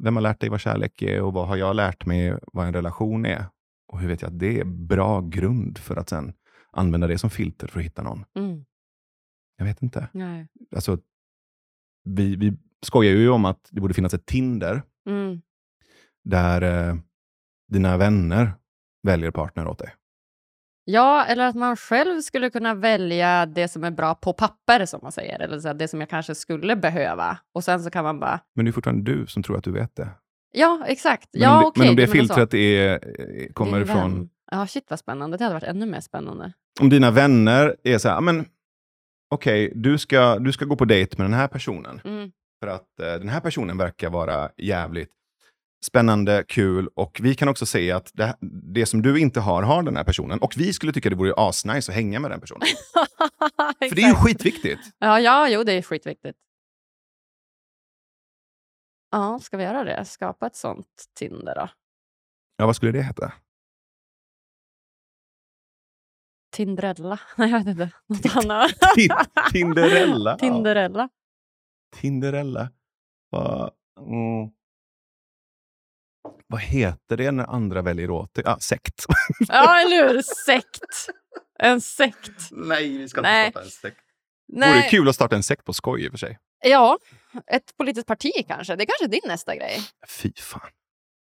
vem 0.00 0.16
har 0.16 0.22
lärt 0.22 0.40
dig 0.40 0.48
vad 0.50 0.60
kärlek 0.60 1.02
är 1.02 1.22
och 1.22 1.32
vad 1.32 1.48
har 1.48 1.56
jag 1.56 1.76
lärt 1.76 2.06
mig 2.06 2.38
vad 2.52 2.66
en 2.66 2.72
relation 2.74 3.26
är? 3.26 3.44
Och 3.92 4.00
hur 4.00 4.08
vet 4.08 4.22
jag 4.22 4.28
att 4.32 4.38
det 4.38 4.60
är 4.60 4.64
bra 4.64 5.20
grund 5.20 5.78
för 5.78 5.96
att 5.96 6.08
sen 6.08 6.32
använda 6.70 7.06
det 7.06 7.18
som 7.18 7.30
filter 7.30 7.66
för 7.66 7.80
att 7.80 7.86
hitta 7.86 8.02
någon? 8.02 8.24
Mm. 8.34 8.64
Jag 9.56 9.64
vet 9.64 9.82
inte. 9.82 10.08
Nej. 10.12 10.48
Alltså, 10.74 10.98
vi, 12.04 12.36
vi 12.36 12.56
skojar 12.86 13.12
ju 13.12 13.28
om 13.30 13.44
att 13.44 13.68
det 13.70 13.80
borde 13.80 13.94
finnas 13.94 14.14
ett 14.14 14.26
Tinder 14.26 14.82
Mm. 15.08 15.40
där 16.24 16.62
eh, 16.62 16.96
dina 17.68 17.96
vänner 17.96 18.52
väljer 19.02 19.30
partner 19.30 19.66
åt 19.66 19.78
dig. 19.78 19.94
Ja, 20.90 21.24
eller 21.24 21.46
att 21.46 21.54
man 21.54 21.76
själv 21.76 22.20
skulle 22.20 22.50
kunna 22.50 22.74
välja 22.74 23.46
det 23.46 23.68
som 23.68 23.84
är 23.84 23.90
bra 23.90 24.14
på 24.14 24.32
papper, 24.32 24.86
som 24.86 25.00
man 25.02 25.12
säger. 25.12 25.40
Eller 25.40 25.60
så 25.60 25.72
det 25.72 25.88
som 25.88 26.00
jag 26.00 26.10
kanske 26.10 26.34
skulle 26.34 26.76
behöva. 26.76 27.38
Och 27.54 27.64
sen 27.64 27.82
så 27.82 27.90
kan 27.90 28.04
man 28.04 28.20
bara... 28.20 28.40
Men 28.54 28.64
det 28.64 28.70
är 28.70 28.72
fortfarande 28.72 29.12
du 29.12 29.26
som 29.26 29.42
tror 29.42 29.58
att 29.58 29.64
du 29.64 29.72
vet 29.72 29.96
det. 29.96 30.08
Ja, 30.52 30.84
exakt. 30.86 31.28
Men 31.32 31.42
ja, 31.42 31.56
om 31.56 31.62
det, 31.62 31.66
okej, 31.68 31.80
men 31.80 31.88
om 31.90 31.96
det 31.96 32.06
filtret 32.06 32.54
är, 32.54 32.92
eh, 32.92 33.52
kommer 33.52 33.80
ifrån... 33.80 34.28
Ja, 34.50 34.66
shit 34.66 34.84
vad 34.90 34.98
spännande. 34.98 35.36
Det 35.36 35.44
hade 35.44 35.54
varit 35.54 35.68
ännu 35.68 35.86
mer 35.86 36.00
spännande. 36.00 36.52
Om 36.80 36.88
dina 36.90 37.10
vänner 37.10 37.76
är 37.82 37.98
så 37.98 38.08
här, 38.08 38.14
"Ja, 38.16 38.20
men 38.20 38.44
okej, 39.30 39.72
du, 39.74 39.98
ska, 39.98 40.38
du 40.38 40.52
ska 40.52 40.64
gå 40.64 40.76
på 40.76 40.84
dejt 40.84 41.14
med 41.18 41.24
den 41.24 41.34
här 41.34 41.48
personen. 41.48 42.00
Mm. 42.04 42.30
För 42.62 42.70
att 42.70 43.00
eh, 43.00 43.12
den 43.12 43.28
här 43.28 43.40
personen 43.40 43.78
verkar 43.78 44.10
vara 44.10 44.50
jävligt 44.56 45.12
spännande, 45.86 46.44
kul 46.48 46.88
och 46.94 47.20
vi 47.22 47.34
kan 47.34 47.48
också 47.48 47.66
se 47.66 47.92
att 47.92 48.10
det, 48.14 48.36
det 48.74 48.86
som 48.86 49.02
du 49.02 49.20
inte 49.20 49.40
har, 49.40 49.62
har 49.62 49.82
den 49.82 49.96
här 49.96 50.04
personen. 50.04 50.38
Och 50.38 50.54
vi 50.56 50.72
skulle 50.72 50.92
tycka 50.92 51.10
det 51.10 51.16
vore 51.16 51.34
asnice 51.36 51.92
att 51.92 51.96
hänga 51.96 52.20
med 52.20 52.30
den 52.30 52.40
personen. 52.40 52.62
För 53.88 53.94
det 53.96 54.02
är 54.02 54.08
ju 54.08 54.14
skitviktigt. 54.14 54.80
Ja, 54.98 55.20
ja, 55.20 55.48
jo, 55.48 55.64
det 55.64 55.72
är 55.72 55.82
skitviktigt. 55.82 56.38
Ja, 59.10 59.38
ska 59.42 59.56
vi 59.56 59.64
göra 59.64 59.84
det? 59.84 60.04
Skapa 60.04 60.46
ett 60.46 60.56
sånt 60.56 60.86
Tinder 61.18 61.54
då? 61.54 61.68
Ja, 62.56 62.66
vad 62.66 62.76
skulle 62.76 62.92
det 62.92 63.02
heta? 63.02 63.32
Tindrella? 66.52 67.20
Nej, 67.36 67.50
jag 67.50 67.58
vet 67.58 67.66
inte. 67.68 67.90
Något 68.06 68.36
annat. 68.36 68.70
Tin- 68.96 69.50
Tinderella. 69.52 70.36
Tinderella. 70.38 71.08
Tinderella. 71.96 72.70
Vad, 73.30 73.70
mm. 73.98 74.50
Vad 76.48 76.60
heter 76.60 77.16
det 77.16 77.30
när 77.30 77.44
andra 77.44 77.82
väljer 77.82 78.10
åt 78.10 78.34
det? 78.34 78.46
Ah, 78.46 78.58
sekt. 78.58 79.04
Ja, 79.48 79.80
eller 79.80 80.08
hur? 80.08 80.22
Sekt. 80.46 81.08
En 81.58 81.80
sekt. 81.80 82.48
Nej, 82.50 82.98
vi 82.98 83.08
ska 83.08 83.20
inte 83.20 83.30
Nej. 83.30 83.50
starta 83.50 83.64
en 83.64 83.70
sekt. 83.70 84.00
Vore 84.52 84.66
Nej. 84.66 84.88
kul 84.90 85.08
att 85.08 85.14
starta 85.14 85.36
en 85.36 85.42
sekt 85.42 85.64
på 85.64 85.72
skoj 85.72 86.04
i 86.04 86.08
och 86.08 86.10
för 86.10 86.18
sig. 86.18 86.38
Ja, 86.64 86.98
ett 87.52 87.76
politiskt 87.76 88.06
parti 88.06 88.32
kanske. 88.48 88.76
Det 88.76 88.84
är 88.84 88.86
kanske 88.86 89.04
är 89.04 89.08
din 89.08 89.20
nästa 89.26 89.56
grej. 89.56 89.80
Fy 90.08 90.32
fan. 90.36 90.60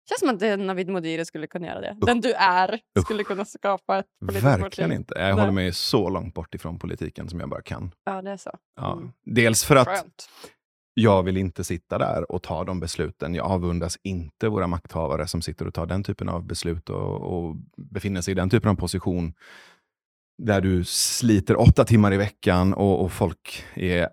känns 0.08 0.20
som 0.20 0.28
att 0.54 0.58
Navid 0.60 0.88
Modiri 0.88 1.24
skulle 1.24 1.46
kunna 1.46 1.66
göra 1.66 1.80
det. 1.80 1.96
Den 2.00 2.20
du 2.20 2.32
är 2.32 2.80
skulle 3.04 3.24
kunna 3.24 3.44
skapa 3.44 3.98
ett 3.98 4.06
politiskt 4.20 4.44
Verkligen 4.44 4.90
parti. 4.90 4.98
inte. 4.98 5.14
Jag 5.18 5.34
håller 5.34 5.50
mig 5.52 5.72
så 5.72 6.08
långt 6.10 6.34
bort 6.34 6.54
ifrån 6.54 6.78
politiken 6.78 7.28
som 7.28 7.40
jag 7.40 7.48
bara 7.48 7.62
kan. 7.62 7.90
Ja, 8.04 8.22
det 8.22 8.30
är 8.30 8.36
så. 8.36 8.58
Ja. 8.76 8.92
Mm. 8.92 9.10
Dels 9.24 9.64
för 9.64 9.76
att 9.76 9.88
Skönt 9.88 10.28
jag 10.98 11.22
vill 11.22 11.36
inte 11.36 11.64
sitta 11.64 11.98
där 11.98 12.32
och 12.32 12.42
ta 12.42 12.64
de 12.64 12.80
besluten. 12.80 13.34
Jag 13.34 13.46
avundas 13.46 13.98
inte 14.02 14.48
våra 14.48 14.66
makthavare 14.66 15.26
som 15.26 15.42
sitter 15.42 15.66
och 15.66 15.74
tar 15.74 15.86
den 15.86 16.04
typen 16.04 16.28
av 16.28 16.46
beslut 16.46 16.90
och, 16.90 17.20
och 17.20 17.56
befinner 17.76 18.20
sig 18.20 18.32
i 18.32 18.34
den 18.34 18.50
typen 18.50 18.70
av 18.70 18.74
position 18.74 19.34
där 20.42 20.60
du 20.60 20.84
sliter 20.84 21.60
åtta 21.60 21.84
timmar 21.84 22.14
i 22.14 22.16
veckan 22.16 22.74
och, 22.74 23.04
och 23.04 23.12
folk 23.12 23.64
är 23.74 24.08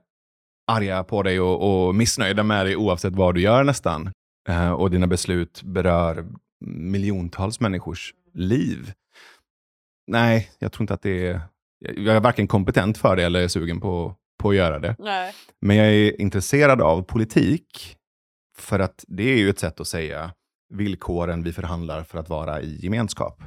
arga 0.67 1.03
på 1.03 1.23
dig 1.23 1.39
och, 1.39 1.87
och 1.87 1.95
missnöjda 1.95 2.43
med 2.43 2.65
dig 2.65 2.75
oavsett 2.75 3.15
vad 3.15 3.35
du 3.35 3.41
gör 3.41 3.63
nästan. 3.63 4.11
Eh, 4.49 4.71
och 4.71 4.91
dina 4.91 5.07
beslut 5.07 5.63
berör 5.63 6.25
miljontals 6.65 7.59
människors 7.59 8.13
liv. 8.33 8.93
Nej, 10.07 10.51
jag 10.59 10.71
tror 10.71 10.83
inte 10.83 10.93
att 10.93 11.01
det 11.01 11.27
är... 11.27 11.41
Jag 11.79 12.15
är 12.15 12.19
varken 12.19 12.47
kompetent 12.47 12.97
för 12.97 13.15
det 13.15 13.23
eller 13.23 13.41
är 13.41 13.47
sugen 13.47 13.81
på, 13.81 14.15
på 14.39 14.49
att 14.49 14.55
göra 14.55 14.79
det. 14.79 14.95
Nej. 14.99 15.33
Men 15.61 15.77
jag 15.77 15.87
är 15.87 16.21
intresserad 16.21 16.81
av 16.81 17.01
politik 17.01 17.97
för 18.57 18.79
att 18.79 19.05
det 19.07 19.23
är 19.23 19.37
ju 19.37 19.49
ett 19.49 19.59
sätt 19.59 19.79
att 19.79 19.87
säga 19.87 20.33
villkoren 20.73 21.43
vi 21.43 21.53
förhandlar 21.53 22.03
för 22.03 22.19
att 22.19 22.29
vara 22.29 22.61
i 22.61 22.79
gemenskap. 22.83 23.43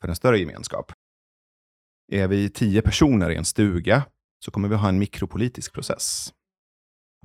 För 0.00 0.08
en 0.08 0.16
större 0.16 0.38
gemenskap. 0.38 0.92
Är 2.12 2.28
vi 2.28 2.50
tio 2.50 2.82
personer 2.82 3.30
i 3.30 3.36
en 3.36 3.44
stuga 3.44 4.02
så 4.44 4.50
kommer 4.50 4.68
vi 4.68 4.74
ha 4.74 4.88
en 4.88 4.98
mikropolitisk 4.98 5.72
process. 5.72 6.32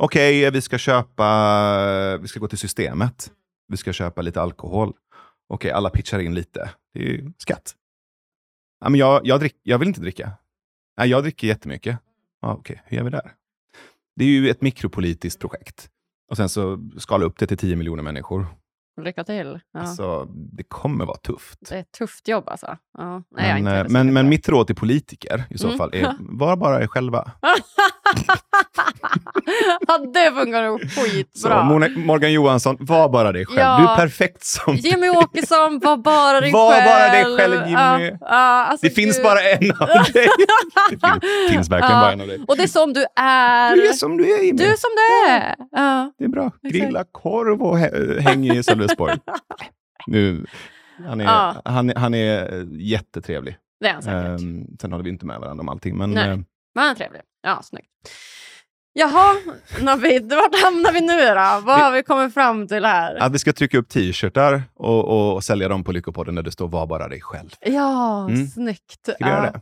Okej, 0.02 0.52
vi 0.52 0.62
ska 0.62 0.78
köpa, 0.78 2.18
vi 2.18 2.28
ska 2.28 2.40
gå 2.40 2.48
till 2.48 2.58
systemet. 2.58 3.32
Vi 3.68 3.78
ska 3.78 3.94
köpa 3.94 4.22
lite 4.22 4.42
alkohol. 4.42 4.94
Okej, 5.50 5.72
alla 5.72 5.90
pitchar 5.90 6.20
in 6.20 6.34
lite. 6.34 6.72
Det 6.94 7.00
är 7.00 7.04
ju 7.04 7.32
skatt. 7.38 7.76
Ja, 8.80 8.90
men 8.90 9.00
jag, 9.00 9.28
jag, 9.28 9.40
drick, 9.40 9.56
jag 9.64 9.80
vill 9.80 9.88
inte 9.88 10.02
dricka. 10.02 10.32
Nej, 10.98 11.10
jag 11.10 11.24
dricker 11.24 11.48
jättemycket. 11.48 12.00
Ja, 12.46 12.54
Okej, 12.54 12.82
hur 12.86 12.98
gör 12.98 13.04
vi 13.04 13.10
där? 13.10 13.34
Det 14.16 14.24
är 14.24 14.28
ju 14.28 14.50
ett 14.50 14.62
mikropolitiskt 14.62 15.42
projekt. 15.42 15.90
Och 16.30 16.38
sen 16.38 16.50
så 16.50 16.80
skala 16.98 17.26
upp 17.26 17.40
det 17.40 17.48
till 17.48 17.58
10 17.58 17.76
miljoner 17.76 18.04
människor. 18.04 18.46
Lycka 19.02 19.24
till. 19.24 19.60
Ja. 19.74 19.80
Alltså, 19.80 20.26
det 20.30 20.64
kommer 20.64 21.06
vara 21.06 21.18
tufft. 21.18 21.60
Det 21.70 21.76
är 21.76 21.80
ett 21.80 21.92
tufft 21.92 22.28
jobb 22.28 22.50
alltså. 22.50 22.78
Ja. 22.98 23.24
Nej, 23.38 23.62
Men, 23.62 23.74
eh, 23.78 23.86
så 23.86 23.92
men, 23.92 24.14
men 24.14 24.30
mycket. 24.30 24.30
mitt 24.40 24.50
råd 24.50 24.68
till 24.68 24.76
politiker 24.76 25.44
i 25.50 25.58
så 25.58 25.68
Mm. 25.68 25.78
fall 25.78 25.90
är, 25.94 26.16
var 26.20 26.56
bara 26.58 26.82
er 26.84 26.88
själva. 26.88 27.32
ja, 29.88 29.98
det 29.98 30.32
funkar 30.32 30.64
nog 30.64 30.82
Så, 30.92 31.02
skitbra. 31.02 31.64
Mona- 31.64 32.06
Morgan 32.06 32.34
Johansson, 32.34 32.78
var 32.80 33.10
bara 33.10 33.32
dig 33.32 33.46
själv. 33.46 33.60
Ja. 33.60 33.78
Du 33.78 33.84
är 33.92 33.96
perfekt 33.96 34.44
som 34.44 34.76
Jimmy 34.76 35.10
Åkesson, 35.10 35.80
var 35.80 35.98
bara 35.98 36.42
dig 36.42 36.52
Var 36.52 36.72
själv. 36.72 36.86
bara 36.86 37.12
dig 37.12 37.38
själv, 37.38 37.54
Jimmy. 37.54 37.72
Ja, 38.12 38.18
ja, 38.22 38.66
alltså, 38.66 38.88
Det 38.88 38.94
finns 38.94 39.16
gud. 39.18 39.24
bara 39.26 39.40
en 39.42 39.72
av 39.72 39.88
dig. 40.14 40.28
Det 40.90 41.00
finns, 41.00 41.50
finns 41.52 41.70
verkligen 41.70 41.96
Ja. 41.96 42.02
bara 42.02 42.12
en 42.12 42.22
av 42.22 42.28
dig. 42.28 42.46
Och 42.48 42.58
det 42.58 42.64
är 42.64 42.68
som 42.68 42.94
du 42.94 43.06
är. 43.16 43.76
Du 43.76 43.88
är 43.88 43.94
som 43.94 44.18
du 44.18 44.36
är, 44.38 44.44
Jimmy. 44.44 44.58
Du 44.58 44.64
är 44.66 44.76
som 44.78 44.90
du 44.96 45.32
är. 45.32 45.56
Ja. 45.72 46.12
Det 46.18 46.24
är 46.24 46.30
bra. 46.30 46.52
Grilla 46.64 47.04
korv 47.12 47.62
och 47.62 47.78
hä- 47.78 48.20
häng 48.20 48.46
i 48.46 48.64
Sölvesborg. 48.88 49.18
nu, 50.08 50.46
han, 51.08 51.22
är, 51.22 51.26
Ja. 51.26 51.62
han, 51.66 51.94
han 51.96 52.14
är 52.14 52.54
eh, 52.54 52.66
jättetrevlig. 52.72 53.58
Det 53.80 53.88
är 53.88 53.94
han 53.94 54.04
säkert. 54.04 54.42
Um, 54.42 54.68
sen 54.82 54.92
håller 54.92 55.04
vi 55.04 55.10
inte 55.10 55.26
med 55.26 55.40
varandra 55.40 55.62
om 55.62 55.70
allting. 55.70 55.98
Men, 55.98 56.12
Nej. 56.12 56.30
eh, 56.30 56.36
Men 56.36 56.46
han 56.84 56.90
är 56.90 56.96
trevlig. 56.96 57.22
Ja, 57.44 57.62
snyggt. 57.64 57.88
Jaha, 58.98 59.34
Navid, 59.82 60.34
vart 60.34 60.64
hamnar 60.64 60.92
vi 60.94 61.02
nu 61.02 61.18
då? 61.20 61.66
Vad 61.68 61.80
har 61.80 61.92
vi 61.92 62.04
kommit 62.04 62.34
fram 62.34 62.68
till 62.68 62.86
här? 62.86 63.16
att 63.16 63.32
vi 63.34 63.40
ska 63.40 63.54
trycka 63.54 63.78
upp 63.78 63.90
t-shirtar 63.90 64.64
och, 64.76 65.06
och, 65.06 65.34
och 65.36 65.44
sälja 65.44 65.68
dem 65.68 65.84
på 65.84 65.92
Lyckopodden 65.92 66.36
där 66.36 66.44
det 66.44 66.52
står 66.52 66.68
var 66.68 66.88
bara 66.88 67.08
dig 67.08 67.22
själv. 67.22 67.50
Ja, 67.62 68.26
Mm. 68.30 68.48
snyggt. 68.48 69.02
Ska 69.04 69.16
vi 69.20 69.26
göra 69.26 69.46
ja. 69.46 69.52
det? 69.52 69.62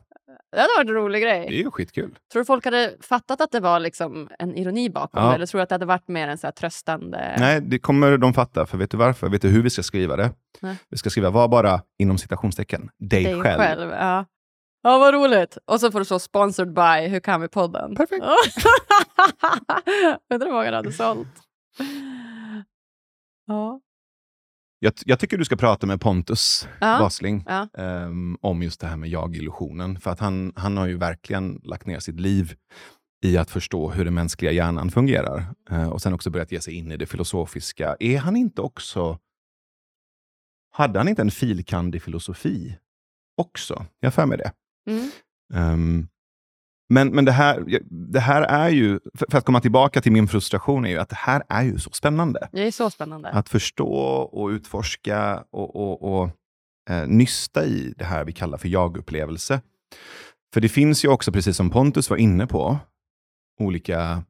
Det 0.54 0.60
hade 0.62 0.74
varit 0.78 0.90
en 0.90 0.96
rolig 0.96 1.22
Det 1.22 1.26
grej. 1.26 1.48
är 1.48 1.52
ju 1.52 1.72
skitkul. 1.72 2.16
Tror 2.32 2.42
du 2.42 2.46
folk 2.46 2.66
hade 2.66 2.94
fattat 3.02 3.42
att 3.42 3.52
det 3.52 3.60
var 3.60 3.80
liksom 3.80 4.30
en 4.40 4.56
ironi 4.58 4.90
bakom 4.90 5.24
Ja. 5.24 5.30
det? 5.30 5.36
Eller 5.36 5.46
tror 5.46 5.60
du 5.60 5.64
att 5.64 5.70
det 5.70 5.76
hade 5.76 5.86
varit 5.86 6.08
mer 6.08 6.28
en 6.28 6.38
så 6.38 6.52
tröstande... 6.52 7.36
Nej, 7.40 7.62
det 7.62 7.80
kommer 7.80 8.18
de 8.18 8.34
fatta. 8.34 8.66
För 8.66 8.78
vet 8.78 8.92
du 8.92 8.98
varför? 8.98 9.30
Vet 9.30 9.42
du 9.42 9.48
hur 9.50 9.64
vi 9.64 9.70
ska 9.70 9.84
skriva 9.84 10.16
det? 10.16 10.32
Nej. 10.62 10.76
Vi 10.90 10.98
ska 10.98 11.10
skriva 11.10 11.30
var 11.30 11.48
bara, 11.48 11.82
inom 12.00 12.18
citationstecken, 12.18 12.90
dig, 13.00 13.24
dig 13.24 13.42
själv. 13.42 13.60
själv. 13.60 13.90
ja. 13.92 14.26
ja, 14.84 14.98
vad 14.98 15.14
roligt. 15.14 15.58
Och 15.66 15.80
så 15.80 15.92
får 15.92 16.00
du 16.00 16.06
så 16.06 16.20
sponsored 16.20 16.74
by 16.74 17.08
Hur 17.08 17.20
kan 17.20 17.42
vi 17.42 17.48
podden? 17.48 17.96
Perfekt. 17.96 18.26
Undrar 20.34 20.48
hur 20.48 20.54
många 20.54 20.72
det 20.72 20.78
hade 20.78 20.92
sålt. 20.92 21.28
Ja. 23.48 23.80
Jag, 24.84 24.94
jag 25.06 25.20
tycker 25.20 25.38
du 25.38 25.46
ska 25.46 25.56
prata 25.56 25.88
med 25.88 26.02
Pontus 26.02 26.68
Ja. 26.82 27.00
Wasling 27.00 27.44
Ja. 27.48 27.68
ehm, 27.78 28.38
om 28.42 28.64
just 28.64 28.80
det 28.80 28.88
här 28.88 28.98
med 28.98 29.10
jag-illusionen. 29.10 30.00
För 30.00 30.12
att 30.12 30.20
han, 30.20 30.54
han 30.56 30.78
har 30.78 30.88
ju 30.88 30.98
verkligen 30.98 31.62
lagt 31.64 31.86
ner 31.86 32.00
sitt 32.00 32.20
liv 32.20 32.56
i 33.26 33.38
att 33.38 33.52
förstå 33.52 33.90
hur 33.92 34.06
den 34.06 34.14
mänskliga 34.14 34.52
hjärnan 34.52 34.92
fungerar. 34.92 35.46
Eh, 35.70 35.90
och 35.90 36.02
sen 36.02 36.14
också 36.14 36.30
börjat 36.30 36.52
ge 36.52 36.62
sig 36.62 36.74
in 36.74 36.92
i 36.92 36.98
det 36.98 37.06
filosofiska. 37.06 37.96
Är 38.00 38.18
han 38.18 38.36
inte 38.36 38.62
också... 38.62 39.20
Hade 40.72 41.00
han 41.00 41.08
inte 41.08 41.22
en 41.22 41.32
filkand 41.32 41.96
i 41.96 42.00
filosofi 42.00 42.78
också? 43.38 43.86
Jag 44.00 44.08
har 44.08 44.12
för 44.12 44.26
mig 44.26 44.38
det. 44.38 44.52
Mm. 44.92 45.12
Ehm, 45.54 46.08
men 46.94 47.08
men 47.08 47.26
det, 47.26 47.32
här, 47.32 47.80
det 47.90 48.20
här 48.20 48.42
är 48.42 48.70
ju, 48.70 49.00
för, 49.14 49.38
att 49.38 49.46
komma 49.46 49.62
tillbaka 49.62 50.02
till 50.02 50.12
min 50.12 50.28
frustration, 50.28 50.86
är 50.86 50.90
ju 50.90 50.98
att 50.98 51.10
det 51.10 51.16
här 51.16 51.44
är 51.50 51.64
ju 51.64 51.80
så 51.80 51.90
spännande. 51.90 52.50
Det 52.52 52.68
är 52.68 52.72
så 52.72 52.90
spännande. 52.90 53.30
Att 53.30 53.50
förstå 53.50 53.94
och 54.32 54.48
utforska 54.48 55.44
och, 55.52 55.76
och, 55.76 56.14
och 56.14 56.30
eh, 56.90 57.08
nysta 57.08 57.66
i 57.66 57.94
det 57.98 58.06
här 58.06 58.26
vi 58.26 58.32
kallar 58.32 58.58
för 58.58 58.68
jag-upplevelse. 58.68 59.62
För 60.54 60.62
det 60.62 60.70
finns 60.70 61.06
ju 61.06 61.10
också, 61.10 61.32
precis 61.32 61.58
som 61.58 61.70
Pontus 61.70 62.10
var 62.10 62.18
inne 62.18 62.48
på, 62.48 62.78
olika 63.60 64.24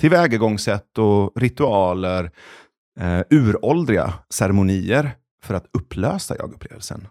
tillvägagångssätt 0.00 0.98
och 0.98 1.40
ritualer, 1.40 2.30
eh, 3.00 3.20
uråldriga 3.30 4.14
ceremonier 4.30 5.10
för 5.44 5.54
att 5.54 5.66
upplösa 5.72 6.36
jag-upplevelsen 6.36 7.08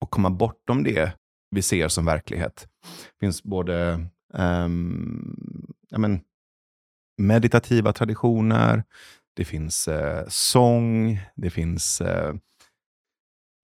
och 0.00 0.10
komma 0.10 0.30
bortom 0.30 0.82
det 0.82 1.12
vi 1.50 1.62
ser 1.62 1.88
som 1.88 2.04
verklighet. 2.04 2.68
Det 2.84 3.26
finns 3.26 3.42
både 3.42 4.06
um, 4.32 5.74
ja, 5.90 5.98
men, 5.98 6.20
meditativa 7.18 7.92
traditioner, 7.92 8.84
det 9.36 9.44
finns 9.44 9.88
eh, 9.88 10.24
sång, 10.28 11.18
det 11.36 11.50
finns 11.50 12.00
eh, 12.00 12.34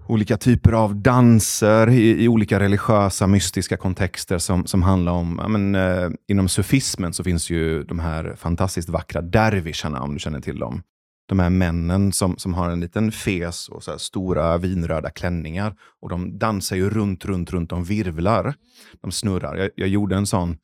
olika 0.09 0.37
typer 0.37 0.73
av 0.73 0.97
danser 0.97 1.91
i, 1.91 2.25
i 2.25 2.29
olika 2.29 2.61
religiösa, 2.61 3.27
mystiska 3.27 3.77
kontexter 3.77 4.39
som, 4.39 4.67
som 4.67 4.83
handlar 4.83 5.13
om, 5.13 5.39
ja, 5.43 5.49
men, 5.49 5.75
eh, 5.75 6.11
inom 6.29 6.49
sufismen 6.49 7.13
så 7.13 7.25
finns 7.25 7.51
ju 7.51 7.83
de 7.83 7.99
här 7.99 8.35
fantastiskt 8.37 8.89
vackra 8.89 9.23
dervisharna, 9.23 10.03
om 10.03 10.15
du 10.15 10.19
känner 10.21 10.41
till 10.41 10.59
dem 10.59 10.83
de 11.27 11.39
här 11.39 11.51
männen 11.51 12.13
som, 12.13 12.39
som 12.39 12.55
har 12.55 12.71
en 12.71 12.81
liten 12.81 13.13
fes 13.13 13.69
och 13.69 13.85
så 13.85 13.99
stora 13.99 14.59
vinröda 14.59 15.11
klänningar. 15.11 15.77
Och 16.01 16.09
de 16.09 16.39
dansar 16.39 16.77
ju 16.77 16.91
runt, 16.91 17.25
runt, 17.25 17.51
runt. 17.51 17.71
De 17.71 17.85
virvlar. 17.85 18.55
De 19.01 19.13
snurrar. 19.13 19.57
Jag, 19.57 19.71
jag 19.75 19.89
gjorde 19.89 20.17
en 20.17 20.27
sån... 20.27 20.59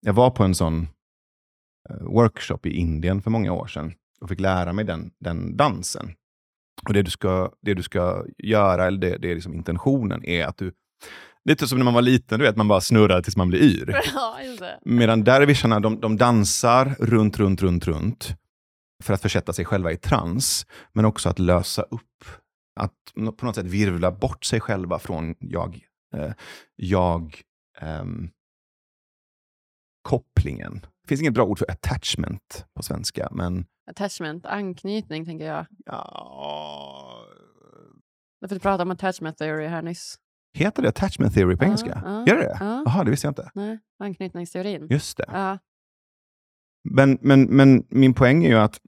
Jag 0.00 0.12
var 0.12 0.30
på 0.30 0.44
en 0.44 0.54
sån 0.54 0.88
eh, 1.90 1.96
workshop 1.96 2.58
i 2.64 2.70
Indien 2.70 3.22
för 3.22 3.30
många 3.30 3.52
år 3.52 3.66
sedan 3.66 3.92
och 4.20 4.28
fick 4.28 4.40
lära 4.40 4.72
mig 4.72 4.84
den, 4.84 5.10
den 5.20 5.56
dansen. 5.56 6.12
Och 6.86 6.92
Det 6.92 7.02
du 7.02 7.10
ska, 7.10 7.52
det 7.62 7.74
du 7.74 7.82
ska 7.82 8.24
göra, 8.38 8.86
eller 8.86 8.98
det, 8.98 9.18
det 9.18 9.30
är 9.30 9.34
liksom 9.34 9.54
intentionen, 9.54 10.24
är 10.24 10.44
att 10.46 10.56
du 10.56 10.72
Lite 11.44 11.68
som 11.68 11.78
när 11.78 11.84
man 11.84 11.94
var 11.94 12.02
liten, 12.02 12.38
du 12.38 12.44
vet, 12.44 12.56
man 12.56 12.68
bara 12.68 12.80
snurrar 12.80 13.22
tills 13.22 13.36
man 13.36 13.48
blir 13.48 13.60
yr. 13.62 13.96
Medan 14.84 15.24
dervisarna, 15.24 15.80
de, 15.80 16.00
de 16.00 16.16
dansar 16.16 16.96
runt, 16.98 17.38
runt, 17.38 17.62
runt, 17.62 17.86
runt 17.86 18.36
för 19.04 19.14
att 19.14 19.22
försätta 19.22 19.52
sig 19.52 19.64
själva 19.64 19.92
i 19.92 19.96
trans, 19.96 20.66
men 20.92 21.04
också 21.04 21.28
att 21.28 21.38
lösa 21.38 21.82
upp, 21.82 22.24
att 22.80 23.12
på 23.36 23.46
något 23.46 23.54
sätt 23.54 23.66
virvla 23.66 24.12
bort 24.12 24.44
sig 24.44 24.60
själva 24.60 24.98
från 24.98 25.34
jag, 25.38 25.80
eh, 26.14 26.32
jag 26.76 27.42
ehm, 27.78 28.30
kopplingen. 30.02 30.80
Det 31.02 31.08
finns 31.08 31.20
inget 31.20 31.34
bra 31.34 31.44
ord 31.44 31.58
för 31.58 31.70
attachment 31.70 32.66
på 32.74 32.82
svenska, 32.82 33.28
men 33.32 33.66
Attachment, 33.90 34.46
anknytning 34.46 35.24
tänker 35.24 35.46
jag. 35.46 35.66
ja, 35.86 37.24
Därför 38.40 38.54
du 38.56 38.60
pratade 38.60 38.82
om 38.82 38.90
attachment 38.90 39.38
theory 39.38 39.66
här 39.66 39.82
nyss. 39.82 40.18
heter 40.54 40.82
det 40.82 40.88
attachment 40.88 41.34
theory 41.34 41.56
på 41.56 41.64
engelska? 41.64 42.02
ja, 42.04 42.24
Gör 42.26 42.36
det 42.36 42.42
det? 42.42 42.56
ja. 42.60 42.82
Jaha, 42.86 43.04
det 43.04 43.10
visste 43.10 43.26
jag 43.26 43.30
inte. 43.32 43.50
Nej, 43.54 43.78
anknytningsteorin. 43.98 44.86
Just 44.90 45.16
det. 45.16 45.24
Ja. 45.28 45.58
Men, 46.90 47.18
men, 47.20 47.42
men 47.44 47.86
min 47.88 48.14
poäng 48.14 48.44
är 48.44 48.48
ju 48.48 48.58
att 48.58 48.80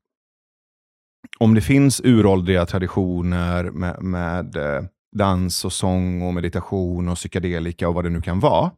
om 1.38 1.55
det 1.55 1.61
finns 1.61 2.01
uråldriga 2.05 2.66
traditioner 2.66 3.64
med, 3.70 4.03
med 4.03 4.57
eh, 4.57 4.84
dans 5.16 5.64
och 5.64 5.72
sång 5.72 6.22
och 6.22 6.34
meditation 6.34 7.09
och 7.09 7.16
psykedelika 7.16 7.88
och 7.88 7.94
vad 7.94 8.05
det 8.05 8.11
nu 8.11 8.20
kan 8.20 8.40
vara, 8.40 8.70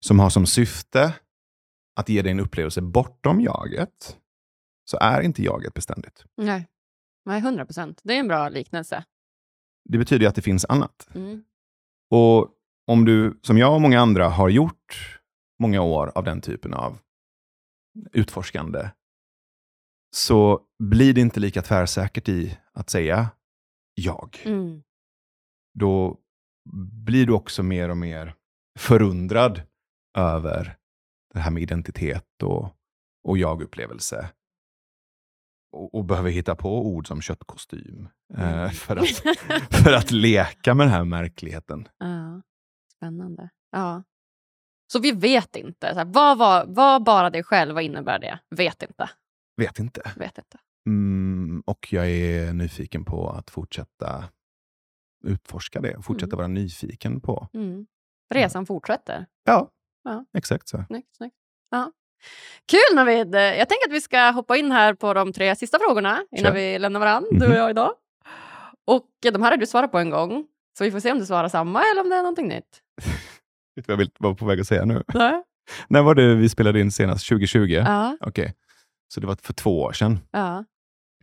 som 0.00 0.18
har 0.18 0.30
som 0.30 0.46
syfte 0.46 1.14
att 1.96 2.08
ge 2.08 2.22
dig 2.22 2.32
en 2.32 2.40
upplevelse 2.40 2.82
bortom 2.82 3.40
jaget, 3.40 4.16
så 4.90 4.98
är 5.00 5.20
inte 5.20 5.42
jaget 5.42 5.74
beständigt. 5.74 6.24
Nej. 6.36 6.66
Nej, 7.24 7.38
100 7.38 7.64
procent. 7.64 8.00
Det 8.04 8.14
är 8.14 8.20
en 8.20 8.28
bra 8.28 8.48
liknelse. 8.48 9.04
Det 9.84 9.98
betyder 9.98 10.24
ju 10.24 10.28
att 10.28 10.34
det 10.34 10.42
finns 10.42 10.64
annat. 10.64 11.08
Mm. 11.14 11.44
Och 12.10 12.48
om 12.86 13.04
du, 13.04 13.38
som 13.42 13.58
jag 13.58 13.74
och 13.74 13.80
många 13.80 14.00
andra, 14.00 14.28
har 14.28 14.48
gjort 14.48 15.20
många 15.58 15.82
år 15.82 16.12
av 16.14 16.24
den 16.24 16.40
typen 16.40 16.74
av 16.74 16.98
utforskande, 18.12 18.90
så 20.16 20.60
blir 20.78 21.14
det 21.14 21.20
inte 21.20 21.40
lika 21.40 21.62
tvärsäkert 21.62 22.28
i 22.28 22.58
att 22.72 22.90
säga 22.90 23.30
jag. 23.94 24.42
Mm. 24.44 24.82
Då 25.78 26.18
blir 27.06 27.26
du 27.26 27.32
också 27.32 27.62
mer 27.62 27.88
och 27.88 27.96
mer 27.96 28.34
förundrad 28.78 29.62
över 30.18 30.76
det 31.34 31.40
här 31.40 31.50
med 31.50 31.62
identitet 31.62 32.42
och, 32.42 32.76
och 33.24 33.38
jag-upplevelse. 33.38 34.30
Och, 35.72 35.94
och 35.94 36.04
behöver 36.04 36.30
hitta 36.30 36.56
på 36.56 36.86
ord 36.86 37.08
som 37.08 37.20
köttkostym 37.20 38.08
eh, 38.34 38.52
Mm. 38.52 38.70
för, 38.74 38.96
att, 38.96 39.08
för 39.84 39.92
att 39.92 40.10
leka 40.10 40.74
med 40.74 40.86
den 40.86 40.94
här 40.94 41.04
märkligheten. 41.04 41.88
ja. 41.98 42.42
Spännande. 42.96 43.50
Ja. 43.70 44.02
Så 44.92 44.98
vi 44.98 45.12
vet 45.12 45.56
inte. 45.56 45.88
Så 45.92 45.98
här, 45.98 46.04
vad 46.04 46.38
var, 46.38 46.64
var 46.66 47.00
bara 47.00 47.30
dig 47.30 47.42
själv? 47.44 47.74
Vad 47.74 47.82
innebär 47.84 48.18
det? 48.18 48.38
Vet 48.50 48.82
inte. 48.82 49.10
Vet 49.56 49.78
inte. 49.78 50.12
Vet 50.16 50.38
inte. 50.38 50.58
Mm, 50.86 51.62
och 51.66 51.88
jag 51.92 52.10
är 52.10 52.52
nyfiken 52.52 53.04
på 53.04 53.30
att 53.30 53.50
fortsätta 53.50 54.24
utforska 55.24 55.80
det 55.80 55.96
och 55.96 56.04
fortsätta 56.04 56.26
Mm. 56.36 56.38
vara 56.38 56.46
nyfiken 56.48 57.20
på. 57.20 57.48
Mm. 57.54 57.86
Resan 58.34 58.66
fortsätter. 58.66 59.26
Ja, 59.44 59.70
Ja. 60.04 60.24
exakt 60.38 60.68
så. 60.68 60.84
Snyggt, 60.86 61.14
snyggt. 61.16 61.36
Ja. 61.70 61.92
Kul 62.68 62.96
Navid! 62.96 63.34
Jag 63.34 63.68
tänker 63.68 63.86
att 63.88 63.92
vi 63.92 64.00
ska 64.00 64.30
hoppa 64.30 64.56
in 64.56 64.72
här 64.72 64.94
på 64.94 65.14
de 65.14 65.32
tre 65.32 65.56
sista 65.56 65.78
frågorna 65.78 66.24
innan 66.36 66.52
Kör. 66.52 66.58
vi 66.58 66.78
lämnar 66.78 67.00
varandra, 67.00 67.28
du 67.32 67.44
och 67.44 67.48
Mhm. 67.50 67.58
jag 67.58 67.70
idag. 67.70 67.92
Och 68.86 69.08
de 69.32 69.42
här 69.42 69.50
har 69.50 69.56
du 69.56 69.66
svarat 69.66 69.92
på 69.92 69.98
en 69.98 70.10
gång, 70.10 70.46
så 70.78 70.84
vi 70.84 70.90
får 70.90 71.00
se 71.00 71.12
om 71.12 71.18
du 71.18 71.26
svarar 71.26 71.48
samma 71.48 71.82
eller 71.90 72.00
om 72.00 72.08
det 72.08 72.16
är 72.16 72.22
någonting 72.22 72.48
nytt. 72.48 72.82
Vet 73.76 73.86
du 73.86 73.92
vad 73.92 73.92
jag 73.92 73.98
vill- 73.98 74.10
var 74.18 74.34
på 74.34 74.44
väg 74.46 74.60
att 74.60 74.66
säga 74.66 74.84
nu? 74.84 75.02
Nej. 75.14 75.42
När 75.88 76.02
var 76.02 76.14
det 76.14 76.34
vi 76.34 76.48
spelade 76.48 76.80
in 76.80 76.92
senast? 76.92 77.28
2020? 77.28 77.58
Ja, 77.84 78.16
Okej, 78.20 78.54
så 79.14 79.20
det 79.20 79.26
var 79.26 79.36
för 79.42 79.52
två 79.52 79.80
år 79.82 79.92
sedan. 79.92 80.18
ja. 80.30 80.64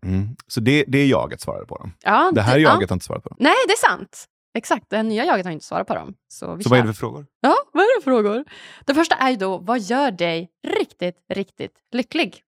Mm. 0.04 0.36
Så 0.48 0.60
det, 0.60 0.84
det 0.88 0.98
är 0.98 1.08
jaget 1.08 1.42
svarade 1.42 1.66
på 1.66 1.78
dem. 1.78 1.94
ja 2.04 2.32
Det 2.36 2.42
här 2.42 2.58
ja. 2.58 2.70
jaget 2.74 2.90
har 2.90 2.96
inte 2.96 3.06
svarat 3.06 3.24
på 3.24 3.30
dem. 3.30 3.38
Nej, 3.40 3.56
det 3.68 3.74
är 3.74 3.90
sant. 3.90 4.26
Exakt, 4.58 4.90
det 4.90 5.04
nya 5.04 5.26
jaget 5.26 5.46
har 5.46 5.54
inte 5.54 5.66
svarat 5.66 5.88
på 5.88 5.96
dem. 5.96 6.16
Så, 6.28 6.56
vi 6.56 6.64
Så 6.64 6.70
vad 6.70 6.80
är 6.80 6.84
det 6.84 6.88
för 6.88 6.94
frågor? 7.00 7.26
Ja, 7.42 7.56
vad 7.74 7.84
är 7.84 8.00
det 8.00 8.04
för 8.04 8.12
frågor? 8.12 8.46
Det 8.86 8.94
första 8.96 9.16
är 9.16 9.30
ju 9.30 9.36
då, 9.36 9.58
vad 9.58 9.80
gör 9.80 10.12
dig 10.12 10.50
riktigt, 10.68 11.16
riktigt 11.34 11.72
lycklig? 11.92 12.44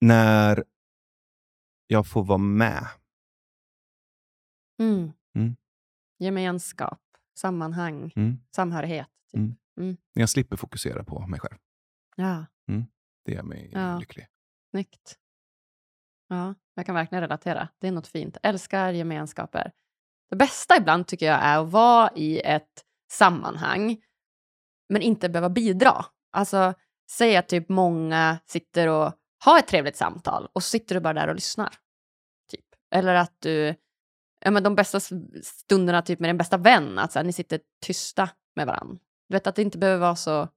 När 0.00 0.64
jag 1.86 2.06
får 2.06 2.24
vara 2.24 2.38
med. 2.38 2.86
Mm. 4.80 5.12
Mm. 5.34 5.56
Gemenskap, 6.18 7.00
sammanhang, 7.38 8.12
Mm. 8.16 8.38
samhörighet. 8.56 9.08
Typ. 9.32 9.34
Mm. 9.34 9.56
När 10.14 10.22
jag 10.22 10.28
slipper 10.28 10.56
fokusera 10.56 11.04
på 11.04 11.26
mig 11.26 11.40
själv. 11.40 11.58
Ja, 12.16 12.46
Det 13.24 13.32
gör 13.32 13.42
mig 13.42 13.70
Ja. 13.72 13.98
lycklig. 13.98 14.26
snyggt. 14.70 15.18
Ja, 16.28 16.54
jag 16.74 16.86
kan 16.86 16.94
verkligen 16.94 17.22
relatera. 17.22 17.68
Det 17.78 17.88
är 17.88 17.92
något 17.92 18.06
fint. 18.06 18.36
Älskar 18.42 18.92
gemenskaper. 18.92 19.72
Det 20.30 20.36
bästa 20.36 20.76
ibland 20.76 21.06
tycker 21.06 21.26
jag 21.26 21.38
är 21.42 21.58
att 21.58 21.70
vara 21.70 22.10
i 22.14 22.40
ett 22.40 22.84
sammanhang 23.10 24.02
men 24.88 25.02
inte 25.02 25.28
behöva 25.28 25.48
bidra. 25.50 26.04
Alltså, 26.30 26.74
säg 27.10 27.36
att 27.36 27.48
typ 27.48 27.68
många 27.68 28.38
sitter 28.46 28.88
och 28.88 29.12
har 29.44 29.58
ett 29.58 29.66
trevligt 29.68 29.96
samtal 29.96 30.48
och 30.52 30.62
så 30.62 30.68
sitter 30.68 30.94
du 30.94 31.00
bara 31.00 31.14
där 31.14 31.28
och 31.28 31.34
lyssnar. 31.34 31.74
Typ. 32.50 32.64
Eller 32.94 33.14
att 33.14 33.36
du, 33.38 33.74
ja 34.40 34.50
men 34.50 34.62
de 34.62 34.74
bästa 34.74 35.00
stunderna 35.42 36.02
typ 36.02 36.20
med 36.20 36.28
din 36.30 36.38
bästa 36.38 36.56
vän, 36.56 36.98
att 36.98 37.12
så 37.12 37.18
här, 37.18 37.24
ni 37.26 37.32
sitter 37.32 37.60
tysta 37.86 38.30
med 38.56 38.66
varandra. 38.66 38.98
Du 39.28 39.34
vet 39.34 39.46
att 39.46 39.56
det 39.56 39.62
inte 39.62 39.78
behöver 39.78 40.00
vara 40.00 40.16
så 40.16 40.48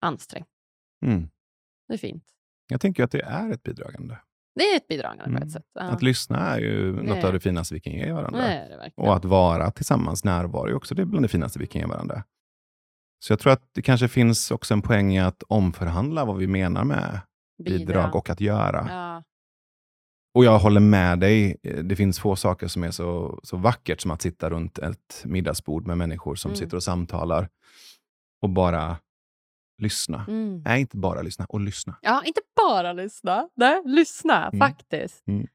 ansträngt. 0.00 0.48
Mm. 1.06 1.28
Det 1.88 1.94
är 1.94 1.98
fint. 1.98 2.24
Jag 2.68 2.80
tänker 2.80 3.04
att 3.04 3.10
det 3.10 3.22
är 3.22 3.50
ett 3.52 3.62
bidragande. 3.62 4.18
Det 4.54 4.62
är 4.62 4.76
ett 4.76 4.88
bidragande 4.88 5.24
på 5.24 5.30
Mm. 5.30 5.42
ett 5.42 5.52
sätt. 5.52 5.66
Ja. 5.74 5.80
Att 5.80 6.02
lyssna 6.02 6.38
är 6.38 6.58
ju 6.60 6.92
något 6.92 7.04
Nej. 7.04 7.24
av 7.24 7.32
det 7.32 7.40
finaste 7.40 7.74
vi 7.74 7.80
kan 7.80 7.92
ge 7.92 8.12
varandra. 8.12 8.40
det 8.40 8.52
är 8.52 8.68
det. 8.68 8.92
Och 8.96 9.16
att 9.16 9.24
vara 9.24 9.70
tillsammans, 9.70 10.24
närvaro, 10.24 10.66
är 10.68 10.74
också 10.74 10.94
det 10.94 11.04
bland 11.04 11.24
det 11.24 11.28
finaste 11.28 11.58
vi 11.58 11.66
kan 11.66 11.80
ge 11.80 11.86
varandra. 11.86 12.24
Så 13.18 13.32
jag 13.32 13.40
tror 13.40 13.52
att 13.52 13.68
det 13.74 13.82
kanske 13.82 14.08
finns 14.08 14.50
också 14.50 14.74
en 14.74 14.82
poäng 14.82 15.14
i 15.14 15.20
att 15.20 15.42
omförhandla 15.42 16.24
vad 16.24 16.36
vi 16.36 16.46
menar 16.46 16.84
med 16.84 17.20
bidrag 17.64 18.14
och 18.14 18.30
att 18.30 18.40
göra. 18.40 18.86
Ja. 18.90 19.22
Och 20.34 20.44
jag 20.44 20.58
håller 20.58 20.80
med 20.80 21.18
dig. 21.18 21.56
Det 21.84 21.96
finns 21.96 22.18
få 22.20 22.36
saker 22.36 22.68
som 22.68 22.84
är 22.84 22.90
så, 22.90 23.40
så 23.42 23.56
vackert 23.56 24.00
som 24.00 24.10
att 24.10 24.22
sitta 24.22 24.50
runt 24.50 24.78
ett 24.78 25.22
middagsbord 25.24 25.86
med 25.86 25.98
människor 25.98 26.34
som 26.34 26.48
Mm. 26.50 26.56
sitter 26.56 26.76
och 26.76 26.82
samtalar 26.82 27.48
och 28.42 28.50
bara 28.50 28.96
lyssna. 29.82 30.24
Mm. 30.28 30.62
Nej, 30.64 30.80
inte 30.80 30.96
bara 30.96 31.22
lyssna, 31.22 31.44
och 31.48 31.60
lyssna. 31.60 31.98
ja, 32.02 32.22
inte 32.24 32.40
bara 32.56 32.92
lyssna. 32.92 33.48
Nej, 33.54 33.82
lyssna 33.84 34.46
Mm. 34.48 34.58
faktiskt. 34.58 35.26
Mm. 35.26 35.46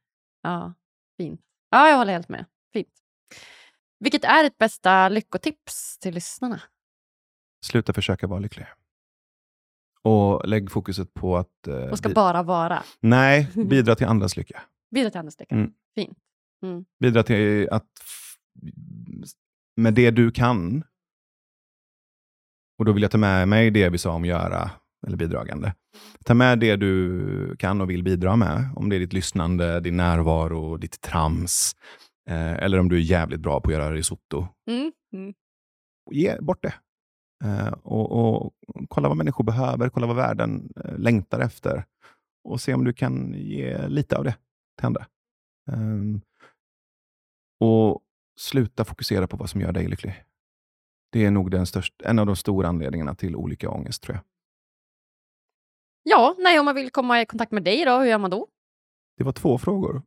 Ja, 0.41 0.73
fint. 1.17 1.41
Ja, 1.69 1.89
jag 1.89 1.97
håller 1.97 2.13
helt 2.13 2.29
med. 2.29 2.45
Fint. 2.73 2.93
Vilket 3.99 4.23
är 4.23 4.43
ditt 4.43 4.57
bästa 4.57 5.09
lyckotips 5.09 5.97
till 5.99 6.13
lyssnarna? 6.13 6.61
Sluta 7.65 7.93
försöka 7.93 8.27
vara 8.27 8.39
lycklig. 8.39 8.65
Och 10.03 10.47
lägg 10.47 10.71
fokuset 10.71 11.13
på 11.13 11.37
att... 11.37 11.67
eh, 11.67 11.75
Och 11.75 11.97
ska 11.97 12.09
bi- 12.09 12.15
bara 12.15 12.43
vara. 12.43 12.83
Nej, 12.99 13.47
bidra 13.69 13.95
till 13.95 14.07
andras 14.07 14.37
lycka. 14.37 14.61
Bidra 14.95 15.09
till 15.09 15.19
andras 15.19 15.39
lycka. 15.39 15.55
Mm. 15.55 15.71
Fint. 15.95 16.17
Mm. 16.65 16.85
Bidra 16.99 17.23
till 17.23 17.69
att 17.71 17.87
f- 18.01 18.35
med 19.75 19.93
det 19.93 20.11
du 20.11 20.31
kan, 20.31 20.83
och 22.79 22.85
då 22.85 22.91
vill 22.91 23.01
jag 23.01 23.11
ta 23.11 23.17
med 23.17 23.47
mig 23.47 23.71
det 23.71 23.89
vi 23.89 23.97
sa 23.97 24.11
om 24.13 24.25
göra, 24.25 24.71
eller 25.07 25.17
bidragande. 25.17 25.73
Ta 26.25 26.33
med 26.33 26.59
det 26.59 26.75
du 26.75 27.55
kan 27.59 27.81
och 27.81 27.89
vill 27.89 28.03
bidra 28.03 28.35
med, 28.35 28.69
om 28.75 28.89
det 28.89 28.95
är 28.95 28.99
ditt 28.99 29.13
lyssnande, 29.13 29.79
din 29.79 29.97
närvaro, 29.97 30.77
ditt 30.77 31.01
trams, 31.01 31.75
eh, 32.29 32.51
eller 32.53 32.79
om 32.79 32.89
du 32.89 32.95
är 32.95 33.01
jävligt 33.01 33.39
bra 33.39 33.61
på 33.61 33.69
att 33.69 33.73
göra 33.75 33.93
risotto. 33.93 34.47
Mm. 34.69 34.91
Mm. 35.13 35.33
Ge 36.11 36.37
bort 36.41 36.61
det. 36.63 36.73
Eh, 37.43 37.73
och, 37.83 38.11
och 38.11 38.53
kolla 38.87 39.07
vad 39.07 39.17
människor 39.17 39.43
behöver, 39.43 39.89
kolla 39.89 40.07
vad 40.07 40.15
världen 40.15 40.73
eh, 40.85 40.97
längtar 40.97 41.39
efter. 41.39 41.85
Och 42.43 42.61
se 42.61 42.73
om 42.73 42.83
du 42.83 42.93
kan 42.93 43.33
ge 43.33 43.87
lite 43.87 44.17
av 44.17 44.23
det 44.23 44.35
till 44.77 44.85
andra. 44.85 45.05
Ehm, 45.71 46.21
och 47.59 48.01
sluta 48.39 48.85
fokusera 48.85 49.27
på 49.27 49.37
vad 49.37 49.49
som 49.49 49.61
gör 49.61 49.71
dig 49.71 49.87
lycklig. 49.87 50.23
Det 51.11 51.25
är 51.25 51.31
nog 51.31 51.51
den 51.51 51.65
största, 51.65 52.09
en 52.09 52.19
av 52.19 52.25
de 52.25 52.35
stora 52.35 52.67
anledningarna 52.67 53.15
till 53.15 53.35
olika 53.35 53.69
ångest, 53.69 54.03
tror 54.03 54.15
jag. 54.15 54.23
Ja, 56.03 56.35
nej, 56.37 56.59
om 56.59 56.65
man 56.65 56.75
vill 56.75 56.91
komma 56.91 57.21
i 57.21 57.25
kontakt 57.25 57.51
med 57.51 57.63
dig 57.63 57.85
då, 57.85 57.99
hur 57.99 58.05
gör 58.05 58.17
man 58.17 58.29
då? 58.29 58.47
Det 59.17 59.23
var 59.23 59.31
två 59.31 59.57
frågor. 59.57 60.01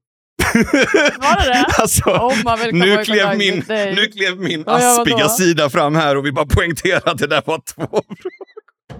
Var 1.19 1.45
det 1.45 1.49
det? 1.53 1.67
alltså, 1.79 2.03
komma 2.03 2.57
nu, 2.73 3.05
klev 3.05 3.39
min, 3.39 3.61
dig. 3.61 3.95
nu 3.95 4.07
klev 4.07 4.41
min 4.41 4.63
man 4.67 4.75
aspiga 4.75 5.29
sida 5.29 5.71
fram 5.71 5.95
här 5.95 6.17
och 6.17 6.27
vi 6.27 6.33
bara 6.33 6.47
poängterade 6.47 7.11
att 7.11 7.19
det 7.19 7.27
där 7.27 7.43
var 7.47 7.59
två 7.75 7.83
frågor. 7.87 8.17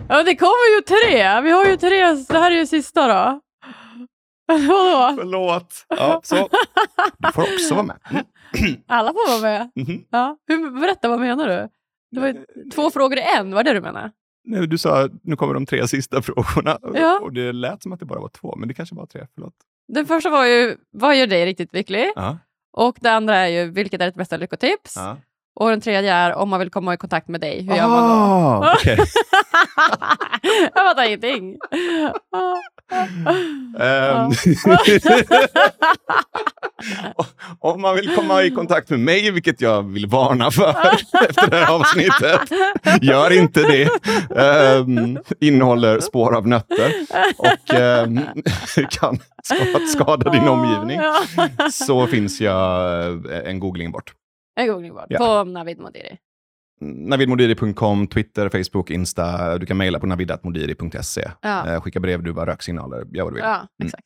Ja, 0.09 0.23
det 0.23 0.37
kommer 0.37 0.77
ju 0.77 0.81
tre. 0.81 1.41
Vi 1.41 1.51
har 1.51 1.65
ju 1.65 1.77
tre. 1.77 2.13
Det 2.29 2.39
här 2.39 2.51
är 2.51 2.57
ju 2.57 2.67
sista 2.67 3.07
då. 3.09 3.41
Vadå? 4.47 5.15
Förlåt. 5.19 5.87
Ja, 5.89 6.21
så. 6.25 6.49
Du 7.19 7.33
får 7.33 7.43
också 7.43 7.75
vara 7.75 7.87
med. 7.87 7.97
Mm. 8.11 8.77
Alla 8.89 9.13
får 9.13 9.31
vara 9.31 9.41
med. 9.53 9.71
Mhm. 9.77 10.05
Ja. 10.11 10.37
Hur, 10.47 10.81
berätta, 10.81 11.09
vad 11.09 11.21
menar 11.21 11.49
du? 11.49 11.69
Det 12.11 12.21
var 12.21 12.37
två 12.75 12.91
frågor 12.91 13.19
i 13.19 13.23
en, 13.39 13.55
var 13.55 13.63
det 13.65 13.73
du 13.73 13.81
menar? 13.81 14.11
Nu, 14.45 14.67
du 14.67 14.79
sa 14.79 15.09
nu 15.23 15.37
kommer 15.37 15.55
de 15.55 15.67
tre 15.67 15.89
sista 15.89 16.23
frågorna 16.23 16.79
Ja. 16.95 17.19
och 17.23 17.33
det 17.33 17.53
lät 17.53 17.83
som 17.83 17.93
att 17.93 18.01
det 18.01 18.07
bara 18.07 18.21
var 18.21 18.29
två, 18.29 18.57
men 18.57 18.69
det 18.69 18.75
kanske 18.75 18.95
var 18.95 19.07
tre. 19.07 19.27
Förlåt. 19.35 19.55
Den 19.89 20.07
första 20.07 20.31
var 20.31 20.45
ju, 20.45 20.77
vad 20.91 21.17
gör 21.17 21.27
dig 21.27 21.47
riktigt 21.47 21.75
lycklig? 21.75 22.13
Ja. 22.17 22.39
Och 22.73 22.97
det 23.01 23.11
andra 23.11 23.37
är 23.37 23.47
ju, 23.49 23.71
vilket 23.71 24.01
är 24.01 24.07
ditt 24.07 24.15
bästa 24.15 24.37
lyckotips? 24.37 24.97
Ja. 24.97 25.17
Och 25.57 25.71
den 25.71 25.81
tredje 25.81 26.13
är, 26.15 26.35
om 26.35 26.49
man 26.49 26.61
vill 26.61 26.71
komma 26.71 26.95
i 26.95 26.97
kontakt 26.97 27.29
med 27.29 27.41
dig, 27.41 27.63
hur 27.69 27.77
gör 27.77 27.89
man 27.89 28.61
då? 28.63 28.73
Okej. 28.75 28.99
Jag 30.75 30.87
fattar 30.89 31.07
ingenting. 31.07 31.57
Ehm, 33.81 34.31
Om 37.61 37.81
man 37.81 37.95
vill 37.97 38.15
komma 38.17 38.43
i 38.43 38.51
kontakt 38.51 38.91
med 38.91 39.01
mig, 39.01 39.31
vilket 39.31 39.61
jag 39.61 39.83
vill 39.83 40.07
varna 40.07 40.51
för 40.51 40.71
efter 41.29 41.51
det 41.51 41.57
här 41.57 41.75
avsnittet, 41.75 42.41
gör 43.03 43.33
inte 43.39 43.61
det. 43.63 43.89
Ehm, 44.41 45.19
innehåller 45.41 46.01
spår 46.01 46.35
av 46.37 46.49
nötter 46.49 46.93
och 47.39 47.75
ehm, 47.75 48.21
kan 48.91 49.19
ska- 49.43 49.87
skada 49.89 50.31
din 50.31 50.49
omgivning. 50.49 51.01
Så 51.73 52.07
finns 52.07 52.41
jag 52.41 53.07
eh, 53.07 53.51
en 53.51 53.61
googling 53.61 53.93
bort. 53.93 54.13
En 54.61 54.69
googling 54.69 54.95
bort 54.95 55.07
Ja. 55.09 55.19
på 55.19 55.45
Navid 55.45 55.79
Modiri. 55.79 56.17
Navidmodiri.com, 56.81 58.07
Twitter, 58.07 58.49
Facebook, 58.49 58.91
Insta. 58.91 59.59
Du 59.59 59.67
kan 59.67 59.77
mejla 59.77 59.99
på 60.01 60.07
navidatmodiri.se. 60.07 61.31
Ja. 61.43 61.75
Eh, 61.75 61.81
Skicka 61.81 62.01
brev, 62.01 62.23
duva, 62.23 62.47
röksignaler, 62.47 63.05
gör 63.13 63.25
vad 63.25 63.33
du 63.33 63.35
vill. 63.35 63.45
Ja, 63.45 63.69
exakt. 63.85 64.05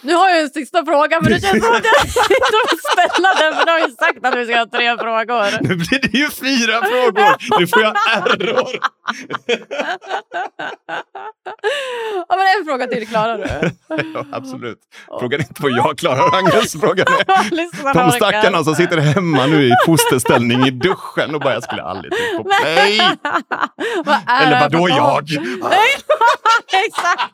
Nu 0.00 0.14
har 0.14 0.28
jag 0.28 0.40
en 0.40 0.50
sista 0.50 0.84
fråga, 0.84 1.20
men 1.20 1.32
det 1.32 1.40
känns 1.40 1.64
som 1.64 1.74
att 1.74 1.84
jag 1.84 2.02
inte 2.04 2.58
vill 2.70 2.78
ställa 2.92 3.34
den, 3.34 3.54
för 3.58 3.66
du 3.66 3.72
har 3.72 3.78
ju 3.78 3.94
sagt 3.94 4.24
att 4.26 4.34
vi 4.38 4.46
ska 4.46 4.58
ha 4.58 4.66
tre 4.66 4.98
frågor. 4.98 5.62
Nu 5.68 5.74
blir 5.76 6.00
det 6.02 6.18
ju 6.18 6.30
fyra 6.30 6.84
frågor! 6.84 7.58
Nu 7.60 7.66
får 7.66 7.82
jag 7.82 7.96
error! 8.16 8.68
Ja, 12.28 12.36
men 12.36 12.46
en 12.58 12.64
fråga 12.66 12.86
till 12.86 13.08
klarar 13.08 13.38
du. 13.38 13.70
Ja, 14.14 14.24
absolut. 14.32 14.78
Frågan 15.20 15.40
är 15.40 15.44
inte 15.44 15.62
vad 15.62 15.70
jag 15.72 15.98
klarar, 15.98 16.36
Agnes. 16.38 16.72
Frågan 16.80 17.06
är 17.06 17.94
de 17.94 18.10
stackarna 18.12 18.64
som 18.64 18.74
sitter 18.74 18.98
hemma 18.98 19.46
nu 19.46 19.62
i 19.68 19.72
fosterställning 19.86 20.66
i 20.66 20.70
duschen 20.70 21.34
och 21.34 21.40
bara, 21.40 21.54
jag 21.54 21.62
skulle 21.62 21.82
aldrig 21.82 22.12
trycka 22.12 22.36
på 22.36 22.44
play. 22.44 23.00
Vad 24.04 24.16
Eller 24.42 24.60
vadå 24.60 24.88
jag? 24.88 25.28
Nej, 25.62 25.88
Exakt! 26.86 27.32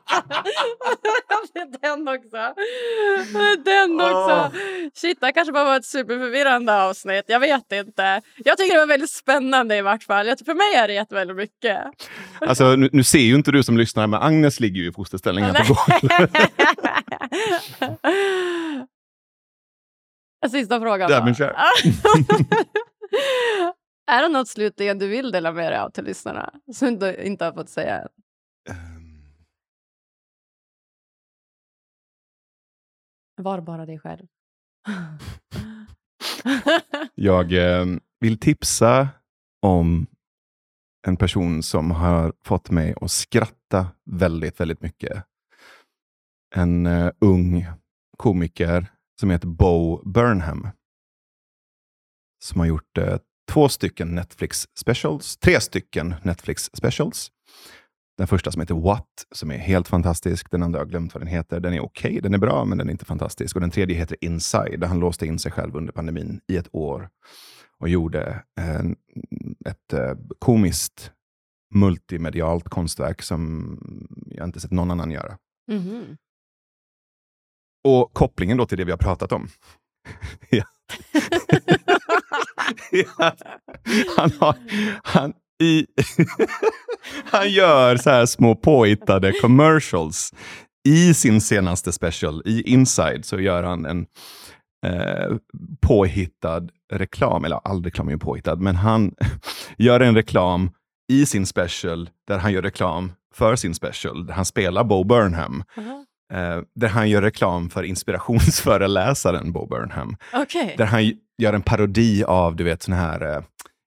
Det 1.55 1.59
är 1.59 1.97
den 1.97 2.09
också. 2.09 2.50
Den 3.65 4.01
också. 4.01 4.51
Shit, 4.95 5.21
det 5.21 5.27
här 5.27 5.33
kanske 5.33 5.53
bara 5.53 5.65
var 5.65 5.77
ett 5.77 5.85
superförvirrande 5.85 6.83
avsnitt. 6.83 7.25
Jag 7.27 7.41
vet 7.41 7.73
inte. 7.73 8.23
Jag 8.37 8.59
tycker 8.59 8.75
det 8.75 8.81
var 8.81 8.87
väldigt 8.87 9.11
spännande 9.11 9.77
i 9.77 9.83
vart 9.83 10.03
fall. 10.03 10.27
För 10.27 10.55
mig 10.55 10.75
är 10.75 10.89
det 10.89 10.95
gett 10.95 11.13
väldigt 11.13 11.37
mycket. 11.37 11.79
Alltså, 12.41 12.77
nu, 12.77 12.89
nu 12.93 13.05
ser 13.05 13.19
ju 13.19 13.35
inte 13.35 13.53
du 13.53 13.63
som 13.63 13.79
lyssnar, 13.79 14.07
men 14.07 14.23
Agnes 14.23 14.61
ligger 14.61 14.81
ju 14.81 14.89
i 14.89 14.93
fosterställning 14.93 15.45
här 15.45 15.65
på 15.65 15.75
golvet. 15.75 16.31
Sista 20.51 20.81
frågan. 20.81 21.25
Men 21.25 21.35
kör. 21.35 21.47
är 24.11 24.23
det 24.23 24.29
något 24.29 24.49
slutligen 24.49 24.99
du 24.99 25.09
vill 25.09 25.31
dela 25.31 25.53
med 25.53 25.73
dig 25.73 25.79
av 25.79 25.91
till 25.91 26.05
lyssnarna? 26.05 26.51
Som 26.75 26.99
du 26.99 27.15
inte 27.15 27.45
har 27.45 27.53
fått 27.53 27.69
säga 27.69 27.99
än? 27.99 28.09
Var 33.43 33.61
bara 33.61 33.87
dig 33.87 33.99
själv. 33.99 34.27
Jag 37.15 37.53
eh, 37.53 37.87
vill 38.21 38.39
tipsa 38.39 39.09
om 39.63 40.07
en 41.07 41.17
person 41.17 41.63
som 41.63 41.91
har 41.91 42.33
fått 42.45 42.71
mig 42.71 42.95
att 43.01 43.11
skratta 43.11 43.87
väldigt, 44.05 44.61
väldigt 44.61 44.83
mycket. 44.83 45.25
En 46.55 46.87
eh, 46.87 47.11
ung 47.21 47.67
komiker 48.17 48.87
som 49.21 49.31
heter 49.31 49.49
Bo 49.49 50.03
Burnham. 50.05 50.69
Som 52.45 52.61
har 52.61 52.67
gjort 52.67 52.99
eh, 52.99 53.19
två 53.51 53.69
stycken 53.69 54.15
Netflix 54.15 54.69
specials, 54.75 55.37
tre 55.37 55.61
stycken 55.61 56.15
Netflix 56.23 56.71
specials. 56.75 57.31
Den 58.21 58.27
första 58.27 58.53
som 58.53 58.61
heter 58.61 58.75
What, 58.75 59.27
som 59.31 59.51
är 59.51 59.59
helt 59.59 59.89
fantastisk. 59.89 60.51
Den 60.51 60.63
andra 60.63 60.79
har 60.79 60.85
jag 60.85 60.91
glömt 60.91 61.15
vad 61.15 61.21
den 61.21 61.29
heter. 61.29 61.61
Den 61.61 61.75
är 61.75 61.81
okej, 61.81 62.21
den 62.23 62.35
är 62.35 62.39
bra, 62.39 62.65
men 62.65 62.79
den 62.79 62.89
är 62.89 62.93
inte 62.93 63.05
fantastisk. 63.05 63.57
Och 63.57 63.61
den 63.61 63.71
tredje 63.71 63.97
heter 63.97 64.17
Inside, 64.21 64.81
där 64.81 64.87
han 64.87 64.99
låste 64.99 65.27
in 65.27 65.39
sig 65.39 65.53
själv 65.53 65.77
under 65.77 65.93
pandemin 65.93 66.41
i 66.47 66.57
ett 66.57 66.69
år 66.73 67.09
och 67.79 67.89
gjorde 67.89 68.45
en, 68.61 68.97
ett 69.67 69.93
eh, 69.93 70.15
komiskt 70.39 71.13
multimedialt 71.75 72.69
konstverk 72.69 73.23
som 73.23 73.79
jag 74.27 74.47
inte 74.47 74.61
sett 74.61 74.71
någon 74.71 74.91
annan 74.91 75.11
göra. 75.11 75.39
Mhm. 75.71 76.17
Och 77.89 78.15
kopplingen 78.15 78.57
då 78.57 78.67
till 78.67 78.79
det 78.79 78.85
vi 78.85 78.91
har 78.91 78.99
pratat 78.99 79.33
om. 79.33 79.49
Ja. 80.51 80.65
Ja. 82.91 83.37
han, 84.17 84.31
har, 84.41 84.57
han, 85.03 85.35
i, 85.61 85.87
han 87.25 87.51
gör 87.51 87.97
så 87.97 88.11
här 88.11 88.27
små 88.27 88.55
påhittade 88.55 89.33
commercials. 89.33 90.35
I 90.89 91.15
sin 91.15 91.41
senaste 91.41 91.93
special, 91.93 92.43
i 92.45 92.63
Inside, 92.73 93.25
så 93.25 93.41
gör 93.41 93.63
han 93.63 93.87
en 93.87 94.07
eh, 94.87 95.37
påhittad 95.81 96.69
reklam. 96.93 97.45
Eller 97.45 97.61
all 97.65 97.85
reklam 97.85 98.09
är 98.09 98.13
ju 98.13 98.19
påhittad, 98.19 98.57
men 98.57 98.77
han 98.77 99.15
gör 99.77 100.01
en 100.01 100.15
reklam 100.15 100.71
i 101.13 101.27
sin 101.27 101.47
special 101.47 102.11
där 102.29 102.39
han 102.39 102.53
gör 102.53 102.63
reklam 102.63 103.13
för 103.35 103.57
sin 103.57 103.75
special. 103.75 104.27
Där 104.27 104.35
han 104.35 104.45
spelar 104.45 104.85
Bo 104.85 105.05
Burnham. 105.05 105.65
Aha. 105.77 106.05
Eh, 106.33 106.63
där 106.75 106.89
han 106.89 107.11
gör 107.11 107.23
reklam 107.23 107.71
för 107.71 107.83
inspirationsföreläsaren 107.83 109.53
Bo 109.53 109.67
Burnham. 109.67 110.17
Okej. 110.33 110.75
Där 110.79 110.87
han 110.87 111.13
gör 111.39 111.53
en 111.53 111.63
parodi 111.63 112.25
av 112.25 112.57
du 112.57 112.65
vet, 112.65 112.83
såna 112.83 112.97
här 112.97 113.37
eh, 113.37 113.43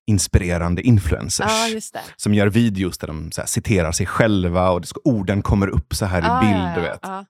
inspirerande 0.08 0.82
influencers. 0.82 1.92
Det. 1.92 2.02
som 2.16 2.34
gör 2.34 2.48
videos 2.48 2.98
där 2.98 3.08
de 3.08 3.32
här, 3.38 3.46
citerar 3.46 3.92
sig 3.92 4.06
själva 4.06 4.70
och 4.72 4.82
det 4.82 4.88
ska, 4.88 5.00
orden 5.04 5.42
kommer 5.42 5.68
upp 5.68 5.96
så 5.96 6.06
här 6.06 6.22
i 6.22 6.26
Ah, 6.26 6.40
bild. 6.40 6.54
ja, 6.54 6.76
du 6.76 6.82
ja, 6.82 6.92
vet. 6.92 7.00
ja. 7.04 7.26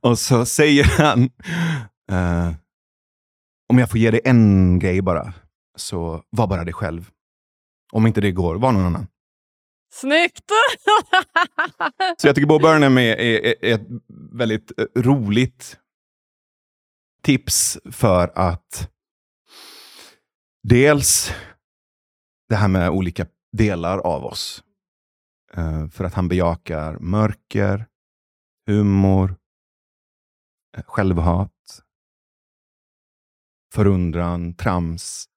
Och 0.00 0.18
så 0.18 0.46
säger 0.46 0.84
han, 0.98 1.22
eh, 2.12 2.54
om 3.68 3.78
jag 3.78 3.90
får 3.90 3.98
ge 3.98 4.10
dig 4.10 4.20
en 4.24 4.78
grej 4.78 5.02
bara, 5.02 5.32
så 5.76 6.22
var 6.30 6.46
bara 6.46 6.64
dig 6.64 6.74
själv. 6.74 7.10
Om 7.92 8.06
inte 8.06 8.20
det 8.20 8.32
går, 8.32 8.54
var 8.54 8.72
någon 8.72 8.84
annan. 8.86 9.06
Snyggt! 9.94 10.44
Så 12.18 12.26
jag 12.26 12.34
tycker 12.34 12.46
Bo 12.48 12.58
Burnham 12.58 12.98
är, 12.98 13.16
är, 13.16 13.64
är 13.64 13.74
ett 13.74 13.86
väldigt 14.32 14.72
eh, 14.78 14.84
roligt 15.02 15.76
tips 17.22 17.78
för 17.92 18.32
att 18.34 18.90
dels 20.68 21.30
det 22.48 22.54
här 22.54 22.68
med 22.68 22.90
olika 22.90 23.26
delar 23.52 23.98
av 23.98 24.24
oss. 24.24 24.64
Eh, 25.52 25.88
för 25.88 26.04
att 26.04 26.14
han 26.14 26.28
bejakar 26.28 26.98
mörker, 26.98 27.86
humor, 28.66 29.36
eh, 30.76 30.84
självhat, 30.86 31.82
förundran, 33.74 34.54
trams, 34.54 35.28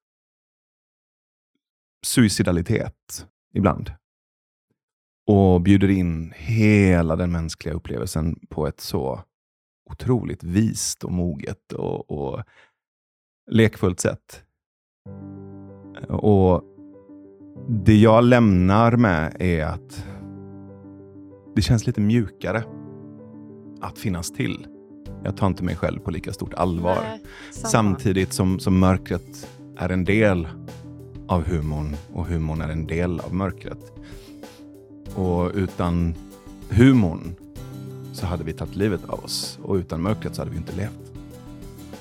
suicidalitet 2.05 3.27
ibland 3.53 3.91
och 5.25 5.61
bjuder 5.61 5.89
in 5.89 6.33
hela 6.35 7.15
den 7.15 7.31
mänskliga 7.31 7.73
upplevelsen 7.73 8.39
på 8.49 8.67
ett 8.67 8.79
så 8.79 9.23
otroligt 9.89 10.43
vist 10.43 11.03
och 11.03 11.11
moget 11.11 11.73
och, 11.73 12.11
och 12.11 12.43
lekfullt 13.51 13.99
sätt. 13.99 14.45
Och 16.09 16.63
det 17.67 17.95
jag 17.95 18.23
lämnar 18.23 18.97
med 18.97 19.35
är 19.39 19.65
att 19.65 20.05
det 21.55 21.61
känns 21.61 21.87
lite 21.87 22.01
mjukare 22.01 22.63
att 23.81 23.97
finnas 23.97 24.31
till. 24.31 24.67
Jag 25.23 25.37
tar 25.37 25.47
inte 25.47 25.63
mig 25.63 25.75
själv 25.75 25.99
på 25.99 26.11
lika 26.11 26.33
stort 26.33 26.53
allvar. 26.53 26.97
Nej. 27.03 27.21
Samtidigt 27.51 28.33
som, 28.33 28.59
som 28.59 28.79
mörkret 28.79 29.49
är 29.77 29.89
en 29.89 30.05
del 30.05 30.47
av 31.27 31.43
humorn 31.43 31.95
och 32.13 32.25
humorn 32.25 32.61
är 32.61 32.69
en 32.69 32.87
del 32.87 33.19
av 33.19 33.33
mörkret. 33.33 33.91
Och 35.15 35.51
utan 35.55 36.13
humorn 36.69 37.35
så 38.13 38.25
hade 38.25 38.43
vi 38.43 38.53
tagit 38.53 38.75
livet 38.75 39.01
av 39.07 39.23
oss 39.23 39.59
och 39.63 39.75
utan 39.75 40.01
mörkret 40.01 40.35
så 40.35 40.41
hade 40.41 40.51
vi 40.51 40.57
inte 40.57 40.75
levt. 40.75 41.08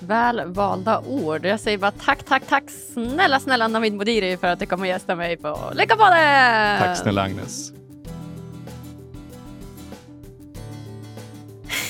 Väl 0.08 0.52
valda 0.52 1.00
ord. 1.00 1.44
Jag 1.44 1.60
säger 1.60 1.78
bara 1.78 1.90
tack, 1.90 2.22
tack, 2.22 2.42
tack 2.48 2.64
snälla, 2.94 3.40
snälla 3.40 3.68
Navid 3.68 3.94
Modiri 3.94 4.36
för 4.36 4.46
att 4.46 4.58
du 4.58 4.66
kommer 4.66 4.86
gästa 4.86 5.14
mig 5.14 5.36
på 5.36 5.72
Lyckopodden! 5.74 6.78
Tack 6.78 6.96
snälla 6.96 7.22
Agnes. 7.22 7.72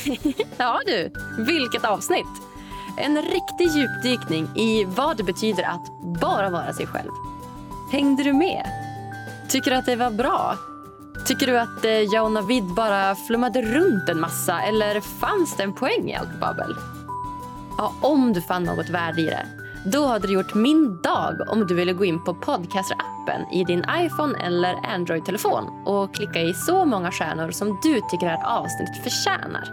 ja 0.59 0.81
du, 0.87 1.11
vilket 1.39 1.85
avsnitt! 1.85 2.27
En 2.97 3.23
riktig 3.23 3.69
djupdykning 3.69 4.49
i 4.57 4.85
vad 4.85 5.17
det 5.17 5.25
betyder 5.25 5.65
att 5.65 6.21
bara 6.21 6.51
vara 6.51 6.73
sig 6.73 6.87
själv. 6.87 7.11
Hängde 7.93 8.23
du 8.23 8.33
med? 8.33 8.67
Tycker 9.49 9.71
du 9.71 9.77
att 9.77 9.87
det 9.87 9.97
var 9.97 10.11
bra? 10.11 10.57
Tycker 11.27 11.47
du 11.47 11.59
att 11.59 11.85
eh, 11.85 11.91
jag 11.91 12.25
och 12.25 12.33
Navid 12.33 12.65
bara 12.65 13.15
flummade 13.15 13.63
runt 13.63 14.09
en 14.09 14.21
massa 14.21 14.63
eller 14.63 15.01
fanns 15.01 15.57
det 15.57 15.63
en 15.63 15.73
poäng 15.73 16.11
i 16.11 16.15
allt 16.15 16.41
babbel? 16.41 16.75
Ja, 17.79 17.93
om 18.01 18.33
du 18.33 18.41
fann 18.41 18.65
något 18.65 18.89
värde 18.89 19.21
i 19.21 19.25
det, 19.25 19.47
då 19.85 20.07
hade 20.07 20.27
du 20.27 20.33
gjort 20.33 20.55
min 20.55 21.03
dag 21.03 21.41
om 21.49 21.67
du 21.67 21.75
ville 21.75 21.93
gå 21.93 22.05
in 22.05 22.25
på 22.25 22.35
Podcaster-appen 22.35 23.53
i 23.53 23.65
din 23.65 23.85
iPhone 24.01 24.39
eller 24.39 24.75
Android-telefon 24.95 25.65
och 25.87 26.15
klicka 26.15 26.41
i 26.41 26.55
så 26.55 26.85
många 26.85 27.13
stjärnor 27.13 27.51
som 27.51 27.79
du 27.83 28.01
tycker 28.11 28.27
att 28.27 28.45
avsnittet 28.45 29.03
förtjänar. 29.03 29.65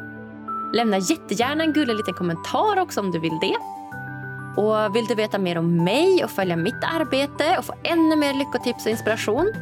Lämna 0.73 0.97
jättegärna 0.97 1.63
en 1.63 1.73
gullig 1.73 1.95
liten 1.95 2.13
kommentar 2.13 2.79
också 2.79 2.99
om 2.99 3.11
du 3.11 3.19
vill 3.19 3.39
det. 3.41 3.55
Och 4.61 4.95
vill 4.95 5.05
du 5.05 5.15
veta 5.15 5.37
mer 5.37 5.57
om 5.57 5.83
mig 5.83 6.23
och 6.23 6.31
följa 6.31 6.55
mitt 6.55 6.83
arbete 6.95 7.57
och 7.57 7.65
få 7.65 7.73
ännu 7.83 8.15
mer 8.15 8.33
lyckotips 8.33 8.85
och 8.85 8.91
inspiration? 8.91 9.53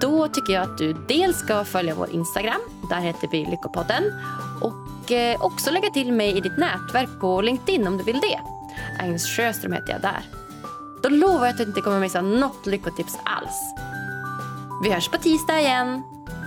Då 0.00 0.28
tycker 0.28 0.52
jag 0.52 0.62
att 0.62 0.78
du 0.78 0.96
dels 1.08 1.38
ska 1.38 1.64
följa 1.64 1.94
vår 1.94 2.10
Instagram, 2.10 2.60
där 2.90 3.00
heter 3.00 3.28
vi 3.32 3.44
Lyckopodden. 3.44 4.04
Och 4.60 4.89
och 5.10 5.44
också 5.44 5.70
lägga 5.70 5.90
till 5.90 6.12
mig 6.12 6.36
i 6.36 6.40
ditt 6.40 6.56
nätverk 6.56 7.20
på 7.20 7.40
LinkedIn 7.40 7.86
om 7.86 7.98
du 7.98 8.04
vill 8.04 8.20
det. 8.20 8.40
Agnes 8.98 9.26
Sjöström 9.26 9.72
heter 9.72 9.92
jag 9.92 10.00
där. 10.00 10.24
Då 11.02 11.08
lovar 11.08 11.46
jag 11.46 11.48
att 11.48 11.56
du 11.56 11.64
inte 11.64 11.80
kommer 11.80 12.00
missa 12.00 12.22
något 12.22 12.66
lyckotips 12.66 13.18
alls. 13.24 13.74
Vi 14.82 14.90
hörs 14.90 15.08
på 15.08 15.18
tisdag 15.18 15.60
igen. 15.60 16.02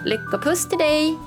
Lyckopuss 0.05 0.69
till 0.69 0.77
dig! 0.77 1.17